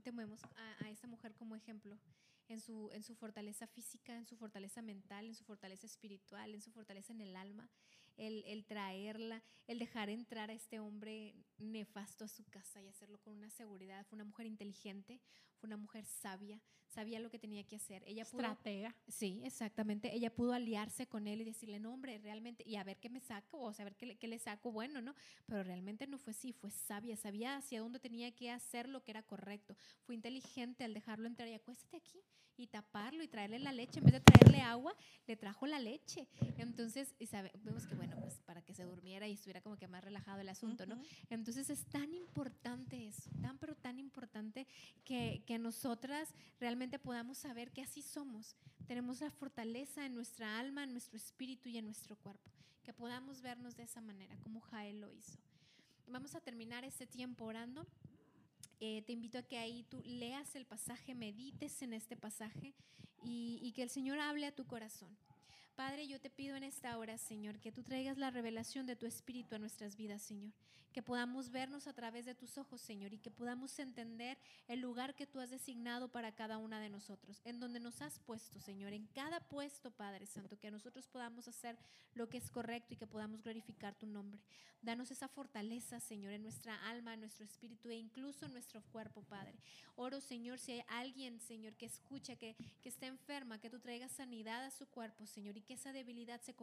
tomemos 0.03 0.43
a, 0.55 0.85
a 0.85 0.89
esta 0.89 1.07
mujer 1.07 1.35
como 1.35 1.55
ejemplo 1.55 1.99
en 2.47 2.61
su, 2.61 2.89
en 2.93 3.03
su 3.03 3.13
fortaleza 3.15 3.67
física, 3.67 4.15
en 4.15 4.25
su 4.25 4.37
fortaleza 4.37 4.81
mental, 4.81 5.27
en 5.27 5.35
su 5.35 5.43
fortaleza 5.43 5.85
espiritual, 5.85 6.53
en 6.53 6.61
su 6.61 6.71
fortaleza 6.71 7.11
en 7.11 7.21
el 7.21 7.35
alma, 7.35 7.69
el, 8.17 8.43
el, 8.45 8.65
traerla, 8.65 9.41
el 9.67 9.79
dejar 9.79 10.09
entrar 10.09 10.49
a 10.49 10.53
este 10.53 10.79
hombre 10.79 11.35
nefasto 11.57 12.25
a 12.25 12.27
su 12.27 12.43
casa 12.45 12.81
y 12.81 12.87
hacerlo 12.87 13.19
con 13.19 13.33
una 13.33 13.49
seguridad. 13.49 14.05
Fue 14.05 14.15
una 14.15 14.25
mujer 14.25 14.45
inteligente, 14.45 15.21
fue 15.57 15.67
una 15.67 15.77
mujer 15.77 16.05
sabia, 16.05 16.61
sabía 16.87 17.19
lo 17.19 17.29
que 17.29 17.39
tenía 17.39 17.63
que 17.63 17.75
hacer. 17.75 18.03
Ella 18.05 18.23
Estratega. 18.23 18.95
sí, 19.07 19.41
exactamente. 19.43 20.13
Ella 20.13 20.33
pudo 20.33 20.53
aliarse 20.53 21.07
con 21.07 21.27
él 21.27 21.41
y 21.41 21.45
decirle, 21.45 21.79
no, 21.79 21.93
hombre, 21.93 22.17
realmente, 22.19 22.63
y 22.65 22.75
a 22.75 22.83
ver 22.83 22.97
qué 22.97 23.09
me 23.09 23.19
saco, 23.19 23.59
o 23.59 23.73
saber 23.73 23.95
qué, 23.95 24.17
qué 24.17 24.27
le 24.27 24.39
saco 24.39 24.71
bueno, 24.71 25.01
¿no? 25.01 25.15
Pero 25.45 25.63
realmente 25.63 26.07
no 26.07 26.17
fue 26.17 26.31
así, 26.31 26.53
fue 26.53 26.71
sabia, 26.71 27.17
sabía 27.17 27.57
hacia 27.57 27.81
dónde 27.81 27.99
tenía 27.99 28.33
que 28.35 28.51
hacer 28.51 28.89
lo 28.89 29.03
que 29.03 29.11
era 29.11 29.23
correcto. 29.23 29.75
Fue 30.03 30.15
inteligente 30.15 30.83
al 30.83 30.93
dejarlo 30.93 31.27
entrar 31.27 31.47
y 31.49 31.53
acuéstate 31.53 31.97
aquí 31.97 32.23
y 32.57 32.67
taparlo 32.67 33.23
y 33.23 33.27
traerle 33.27 33.59
la 33.59 33.71
leche. 33.71 33.99
En 33.99 34.05
vez 34.05 34.13
de 34.13 34.21
traerle 34.21 34.61
agua, 34.61 34.95
le 35.27 35.35
trajo 35.35 35.67
la 35.67 35.79
leche. 35.79 36.27
Entonces, 36.57 37.15
y 37.19 37.27
sabemos 37.27 37.85
que, 37.87 37.95
bueno, 37.95 38.15
pues 38.19 38.39
para 38.45 38.61
que 38.61 38.73
se 38.73 38.83
durmiera 38.83 39.27
y 39.27 39.33
estuviera 39.33 39.61
como 39.61 39.77
que 39.77 39.87
más 39.87 40.03
relajado 40.03 40.41
el 40.41 40.49
asunto, 40.49 40.85
¿no? 40.85 41.01
Entonces 41.29 41.69
es 41.69 41.85
tan 41.85 42.13
importante 42.13 43.07
eso, 43.07 43.29
tan 43.41 43.57
pero 43.57 43.75
tan 43.75 43.99
importante 43.99 44.67
que, 45.03 45.43
que 45.45 45.57
nosotras 45.57 46.33
realmente 46.59 46.99
podamos 46.99 47.37
saber 47.37 47.71
que 47.71 47.81
así 47.81 48.01
somos. 48.01 48.55
tenemos 48.87 49.21
la 49.21 49.31
fortaleza 49.31 50.05
en 50.05 50.13
nuestra 50.13 50.59
alma, 50.59 50.83
en 50.83 50.91
nuestro 50.91 51.17
espíritu 51.17 51.69
y 51.69 51.77
en 51.77 51.85
nuestro 51.85 52.15
cuerpo, 52.15 52.51
que 52.83 52.93
podamos 52.93 53.41
vernos 53.41 53.75
de 53.75 53.83
esa 53.83 54.01
manera, 54.01 54.37
como 54.37 54.59
Jael 54.61 55.01
lo 55.01 55.11
hizo. 55.11 55.39
Vamos 56.07 56.35
a 56.35 56.41
terminar 56.41 56.85
este 56.85 57.07
tiempo 57.07 57.45
orando. 57.45 57.87
Eh, 58.79 59.03
te 59.05 59.13
invito 59.13 59.37
a 59.37 59.43
que 59.43 59.57
ahí 59.57 59.83
tú 59.83 60.01
leas 60.05 60.55
el 60.55 60.65
pasaje, 60.65 61.15
medites 61.15 61.81
en 61.81 61.93
este 61.93 62.17
pasaje 62.17 62.73
y, 63.23 63.59
y 63.61 63.71
que 63.71 63.83
el 63.83 63.89
Señor 63.89 64.19
hable 64.19 64.47
a 64.47 64.55
tu 64.55 64.65
corazón. 64.65 65.15
Padre, 65.75 66.07
yo 66.07 66.21
te 66.21 66.29
pido 66.29 66.55
en 66.55 66.63
esta 66.63 66.97
hora, 66.97 67.17
Señor, 67.17 67.59
que 67.59 67.73
tú 67.73 67.83
traigas 67.83 68.17
la 68.17 68.31
revelación 68.31 68.85
de 68.85 68.95
tu 68.95 69.05
Espíritu 69.05 69.55
a 69.55 69.59
nuestras 69.59 69.97
vidas, 69.97 70.21
Señor. 70.21 70.53
Que 70.93 71.03
podamos 71.03 71.51
vernos 71.51 71.87
a 71.87 71.93
través 71.93 72.25
de 72.25 72.33
tus 72.33 72.57
ojos, 72.57 72.79
Señor, 72.79 73.13
y 73.13 73.17
que 73.17 73.29
podamos 73.29 73.77
entender 73.79 74.37
el 74.69 74.79
lugar 74.79 75.15
que 75.15 75.27
tú 75.27 75.41
has 75.41 75.49
designado 75.49 76.07
para 76.07 76.33
cada 76.33 76.57
una 76.59 76.79
de 76.79 76.89
nosotros, 76.89 77.41
en 77.43 77.59
donde 77.59 77.81
nos 77.81 78.01
has 78.01 78.19
puesto, 78.19 78.61
Señor, 78.61 78.93
en 78.93 79.05
cada 79.07 79.41
puesto, 79.41 79.91
Padre 79.91 80.25
Santo, 80.25 80.57
que 80.57 80.71
nosotros 80.71 81.09
podamos 81.09 81.49
hacer 81.49 81.77
lo 82.13 82.29
que 82.29 82.37
es 82.37 82.49
correcto 82.49 82.93
y 82.93 82.97
que 82.97 83.07
podamos 83.07 83.43
glorificar 83.43 83.93
tu 83.95 84.07
nombre. 84.07 84.39
Danos 84.85 85.09
esa 85.09 85.27
fortaleza, 85.27 85.99
Señor, 85.99 86.31
en 86.31 86.43
nuestra 86.43 86.75
alma, 86.87 87.15
en 87.15 87.21
nuestro 87.21 87.43
espíritu 87.43 87.89
e 87.89 87.95
incluso 87.95 88.45
en 88.45 88.53
nuestro 88.53 88.83
cuerpo, 88.83 89.23
Padre. 89.23 89.57
Oro, 89.95 90.21
Señor, 90.21 90.59
si 90.59 90.73
hay 90.73 90.83
alguien, 90.87 91.39
Señor, 91.39 91.73
que 91.73 91.87
escucha, 91.87 92.35
que, 92.35 92.55
que 92.83 92.89
está 92.89 93.07
enferma, 93.07 93.59
que 93.59 93.71
tú 93.71 93.79
traigas 93.79 94.11
sanidad 94.11 94.63
a 94.63 94.69
su 94.69 94.85
cuerpo, 94.85 95.25
Señor, 95.25 95.57
y 95.57 95.61
que 95.65 95.73
esa 95.73 95.91
debilidad 95.91 96.41
se, 96.41 96.55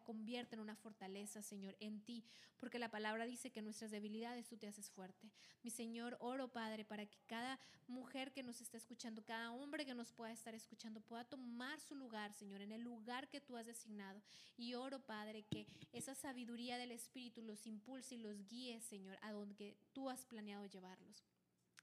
convierta 0.00 0.54
en 0.54 0.60
una 0.60 0.76
fortaleza, 0.76 1.42
Señor, 1.42 1.76
en 1.80 2.00
ti, 2.02 2.24
porque 2.58 2.78
la 2.78 2.90
palabra 2.90 3.26
dice 3.26 3.50
que 3.50 3.62
nuestras 3.62 3.90
debilidades 3.90 4.46
tú 4.46 4.56
te 4.56 4.68
haces 4.68 4.90
fuerte. 4.90 5.30
Mi 5.62 5.70
Señor, 5.70 6.16
oro, 6.20 6.48
Padre, 6.48 6.84
para 6.84 7.06
que 7.06 7.18
cada 7.26 7.58
mujer 7.88 8.32
que 8.32 8.42
nos 8.42 8.60
está 8.60 8.76
escuchando, 8.76 9.24
cada 9.24 9.50
hombre 9.52 9.84
que 9.84 9.94
nos 9.94 10.12
pueda 10.12 10.32
estar 10.32 10.54
escuchando, 10.54 11.00
pueda 11.00 11.24
tomar 11.24 11.80
su 11.80 11.94
lugar, 11.94 12.32
Señor, 12.32 12.60
en 12.60 12.72
el 12.72 12.82
lugar 12.82 13.28
que 13.28 13.40
tú 13.40 13.56
has 13.56 13.66
designado. 13.66 14.22
Y 14.56 14.74
oro, 14.74 15.00
Padre, 15.00 15.42
que 15.42 15.66
esa 15.92 16.14
sabiduría 16.14 16.78
del 16.78 16.92
Espíritu 16.92 17.42
los 17.42 17.66
impulse 17.66 18.14
y 18.14 18.18
los 18.18 18.46
guíe, 18.46 18.80
Señor, 18.80 19.18
a 19.22 19.32
donde 19.32 19.76
tú 19.92 20.10
has 20.10 20.26
planeado 20.26 20.66
llevarlos. 20.66 21.24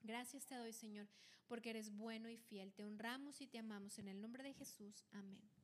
Gracias 0.04 0.46
te 0.46 0.56
doy, 0.56 0.74
Señor, 0.74 1.08
porque 1.48 1.72
eres 1.72 1.90
bueno 1.90 2.30
y 2.30 2.38
fiel. 2.38 2.74
Te 2.74 2.86
honramos 2.86 3.42
y 3.42 3.48
te 3.48 3.58
amamos 3.58 3.98
en 4.00 4.08
el 4.08 4.22
nombre 4.22 4.44
de 4.44 4.54
Jesús. 4.54 5.04
Amén. 5.12 5.57